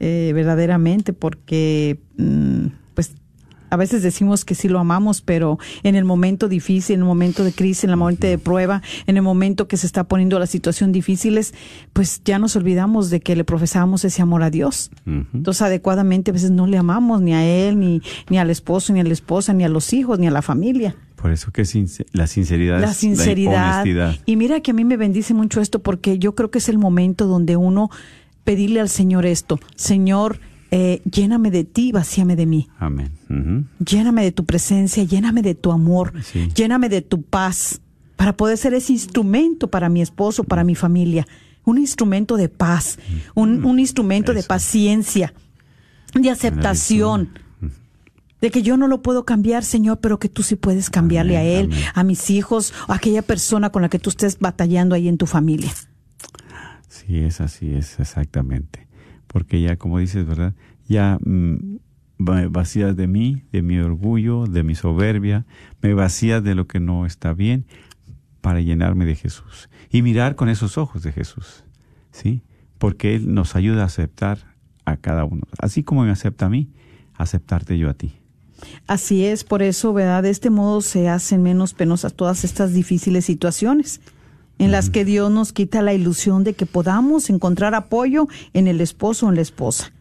eh, 0.00 0.32
verdaderamente, 0.34 1.12
porque 1.12 2.00
mm, 2.18 2.66
a 3.74 3.76
veces 3.76 4.02
decimos 4.02 4.44
que 4.44 4.54
sí 4.54 4.68
lo 4.68 4.78
amamos, 4.78 5.20
pero 5.20 5.58
en 5.82 5.94
el 5.96 6.04
momento 6.04 6.48
difícil, 6.48 6.94
en 6.94 7.00
el 7.00 7.06
momento 7.06 7.44
de 7.44 7.52
crisis, 7.52 7.84
en 7.84 7.90
el 7.90 7.96
momento 7.96 8.26
de 8.26 8.38
prueba, 8.38 8.82
en 9.06 9.16
el 9.16 9.22
momento 9.22 9.68
que 9.68 9.76
se 9.76 9.86
está 9.86 10.04
poniendo 10.04 10.38
la 10.38 10.46
situación 10.46 10.92
difíciles, 10.92 11.52
pues 11.92 12.22
ya 12.24 12.38
nos 12.38 12.56
olvidamos 12.56 13.10
de 13.10 13.20
que 13.20 13.36
le 13.36 13.44
profesamos 13.44 14.04
ese 14.04 14.22
amor 14.22 14.42
a 14.42 14.50
Dios. 14.50 14.90
Ujú. 15.06 15.26
Entonces, 15.34 15.62
adecuadamente 15.62 16.30
a 16.30 16.34
veces 16.34 16.50
no 16.50 16.66
le 16.66 16.78
amamos 16.78 17.20
ni 17.20 17.34
a 17.34 17.44
él, 17.44 17.78
ni, 17.78 18.00
ni 18.30 18.38
al 18.38 18.50
esposo, 18.50 18.92
ni 18.92 19.00
a 19.00 19.04
la 19.04 19.12
esposa, 19.12 19.52
ni 19.52 19.64
a 19.64 19.68
los 19.68 19.92
hijos, 19.92 20.18
ni 20.18 20.26
a 20.26 20.30
la 20.30 20.42
familia. 20.42 20.96
Por 21.16 21.32
eso 21.32 21.52
que 21.52 21.62
la 22.12 22.26
sinceridad 22.26 22.80
La 22.80 22.90
es 22.90 22.96
sinceridad. 22.98 23.80
honestidad. 23.80 24.14
y 24.26 24.36
mira 24.36 24.60
que 24.60 24.72
a 24.72 24.74
mí 24.74 24.84
me 24.84 24.98
bendice 24.98 25.32
mucho 25.32 25.62
esto 25.62 25.78
porque 25.78 26.18
yo 26.18 26.34
creo 26.34 26.50
que 26.50 26.58
es 26.58 26.68
el 26.68 26.76
momento 26.76 27.26
donde 27.26 27.56
uno 27.56 27.88
pedirle 28.44 28.80
al 28.80 28.90
Señor 28.90 29.24
esto, 29.24 29.58
Señor, 29.74 30.38
eh, 30.76 31.00
lléname 31.08 31.52
de 31.52 31.62
ti, 31.62 31.92
vacíame 31.92 32.34
de 32.34 32.46
mí. 32.46 32.68
Amén. 32.78 33.12
Lléname 33.78 34.24
de 34.24 34.32
tu 34.32 34.44
presencia, 34.44 35.04
lléname 35.04 35.40
de 35.42 35.54
tu 35.54 35.70
amor, 35.70 36.12
Sí. 36.24 36.48
lléname 36.52 36.88
de 36.88 37.00
tu 37.00 37.22
paz, 37.22 37.80
para 38.16 38.36
poder 38.36 38.58
ser 38.58 38.74
ese 38.74 38.92
instrumento 38.92 39.68
para 39.68 39.88
mi 39.88 40.02
esposo, 40.02 40.42
para 40.42 40.64
mi 40.64 40.74
familia. 40.74 41.26
Un 41.64 41.78
instrumento 41.78 42.36
de 42.36 42.48
paz, 42.48 42.98
un, 43.34 43.64
un 43.64 43.78
instrumento 43.78 44.34
de 44.34 44.42
paciencia, 44.42 45.32
de 46.12 46.28
aceptación. 46.30 47.28
De 48.40 48.50
que 48.50 48.62
yo 48.62 48.76
no 48.76 48.88
lo 48.88 49.00
puedo 49.00 49.24
cambiar, 49.24 49.64
Señor, 49.64 50.00
pero 50.00 50.18
que 50.18 50.28
tú 50.28 50.42
sí 50.42 50.56
puedes 50.56 50.90
cambiarle 50.90 51.36
Amén, 51.38 51.46
a 51.48 51.50
él, 51.60 51.64
amén. 51.72 51.84
a 51.94 52.02
mis 52.04 52.28
hijos, 52.30 52.74
a 52.88 52.94
aquella 52.96 53.22
persona 53.22 53.70
con 53.70 53.80
la 53.82 53.88
que 53.88 53.98
tú 53.98 54.10
estés 54.10 54.38
batallando 54.40 54.94
ahí 54.94 55.08
en 55.08 55.16
tu 55.18 55.26
familia. 55.26 55.70
Sí, 56.88 57.18
es 57.20 57.40
así, 57.40 57.72
es 57.74 57.98
exactamente. 58.00 58.86
Porque 59.34 59.60
ya, 59.60 59.74
como 59.76 59.98
dices, 59.98 60.24
¿verdad? 60.24 60.54
Ya 60.88 61.18
mm, 61.24 61.78
va- 62.20 62.46
vacías 62.48 62.94
de 62.96 63.08
mí, 63.08 63.42
de 63.50 63.62
mi 63.62 63.78
orgullo, 63.78 64.46
de 64.46 64.62
mi 64.62 64.76
soberbia, 64.76 65.44
me 65.82 65.92
vacías 65.92 66.44
de 66.44 66.54
lo 66.54 66.68
que 66.68 66.78
no 66.78 67.04
está 67.04 67.34
bien 67.34 67.66
para 68.40 68.60
llenarme 68.60 69.06
de 69.06 69.16
Jesús 69.16 69.68
y 69.90 70.02
mirar 70.02 70.36
con 70.36 70.48
esos 70.48 70.78
ojos 70.78 71.02
de 71.02 71.10
Jesús, 71.10 71.64
¿sí? 72.12 72.42
Porque 72.78 73.16
Él 73.16 73.34
nos 73.34 73.56
ayuda 73.56 73.82
a 73.82 73.86
aceptar 73.86 74.38
a 74.84 74.96
cada 74.98 75.24
uno. 75.24 75.42
Así 75.58 75.82
como 75.82 76.04
me 76.04 76.12
acepta 76.12 76.46
a 76.46 76.48
mí, 76.48 76.70
aceptarte 77.16 77.76
yo 77.76 77.90
a 77.90 77.94
ti. 77.94 78.12
Así 78.86 79.24
es, 79.24 79.42
por 79.42 79.62
eso, 79.62 79.92
¿verdad? 79.92 80.22
De 80.22 80.30
este 80.30 80.48
modo 80.50 80.80
se 80.80 81.08
hacen 81.08 81.42
menos 81.42 81.74
penosas 81.74 82.14
todas 82.14 82.44
estas 82.44 82.72
difíciles 82.72 83.24
situaciones 83.24 84.00
en 84.58 84.70
las 84.70 84.90
que 84.90 85.04
Dios 85.04 85.30
nos 85.30 85.52
quita 85.52 85.82
la 85.82 85.94
ilusión 85.94 86.44
de 86.44 86.54
que 86.54 86.66
podamos 86.66 87.30
encontrar 87.30 87.74
apoyo 87.74 88.28
en 88.52 88.68
el 88.68 88.80
esposo 88.80 89.26
o 89.26 89.28
en 89.30 89.36
la 89.36 89.42
esposa. 89.42 89.92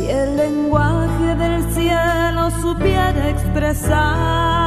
Y 0.00 0.06
el 0.06 0.36
lenguaje 0.36 1.34
del 1.36 1.62
cielo 1.74 2.50
supiera 2.62 3.28
expresar, 3.28 4.57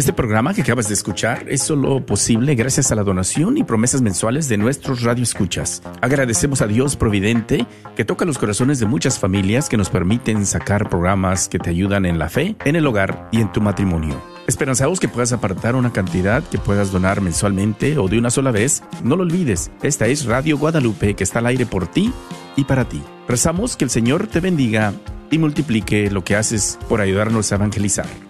Este 0.00 0.14
programa 0.14 0.54
que 0.54 0.62
acabas 0.62 0.88
de 0.88 0.94
escuchar 0.94 1.44
es 1.50 1.60
solo 1.62 2.06
posible 2.06 2.54
gracias 2.54 2.90
a 2.90 2.94
la 2.94 3.02
donación 3.02 3.58
y 3.58 3.64
promesas 3.64 4.00
mensuales 4.00 4.48
de 4.48 4.56
nuestros 4.56 5.02
radioescuchas. 5.02 5.82
Agradecemos 6.00 6.62
a 6.62 6.66
Dios 6.66 6.96
Providente 6.96 7.66
que 7.96 8.06
toca 8.06 8.24
los 8.24 8.38
corazones 8.38 8.80
de 8.80 8.86
muchas 8.86 9.18
familias 9.18 9.68
que 9.68 9.76
nos 9.76 9.90
permiten 9.90 10.46
sacar 10.46 10.88
programas 10.88 11.50
que 11.50 11.58
te 11.58 11.68
ayudan 11.68 12.06
en 12.06 12.18
la 12.18 12.30
fe, 12.30 12.56
en 12.64 12.76
el 12.76 12.86
hogar 12.86 13.28
y 13.30 13.42
en 13.42 13.52
tu 13.52 13.60
matrimonio. 13.60 14.18
Esperanzados 14.46 15.00
que 15.00 15.08
puedas 15.08 15.34
apartar 15.34 15.76
una 15.76 15.92
cantidad 15.92 16.42
que 16.44 16.56
puedas 16.56 16.92
donar 16.92 17.20
mensualmente 17.20 17.98
o 17.98 18.08
de 18.08 18.18
una 18.18 18.30
sola 18.30 18.52
vez. 18.52 18.82
No 19.04 19.16
lo 19.16 19.24
olvides, 19.24 19.70
esta 19.82 20.06
es 20.06 20.24
Radio 20.24 20.56
Guadalupe 20.56 21.12
que 21.12 21.24
está 21.24 21.40
al 21.40 21.46
aire 21.48 21.66
por 21.66 21.86
ti 21.86 22.10
y 22.56 22.64
para 22.64 22.88
ti. 22.88 23.02
Rezamos 23.28 23.76
que 23.76 23.84
el 23.84 23.90
Señor 23.90 24.28
te 24.28 24.40
bendiga 24.40 24.94
y 25.30 25.36
multiplique 25.36 26.10
lo 26.10 26.24
que 26.24 26.36
haces 26.36 26.78
por 26.88 27.02
ayudarnos 27.02 27.52
a 27.52 27.56
evangelizar. 27.56 28.29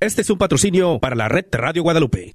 Este 0.00 0.22
es 0.22 0.30
un 0.30 0.38
patrocinio 0.38 1.00
para 1.00 1.16
la 1.16 1.28
red 1.28 1.46
Radio 1.50 1.82
Guadalupe. 1.82 2.34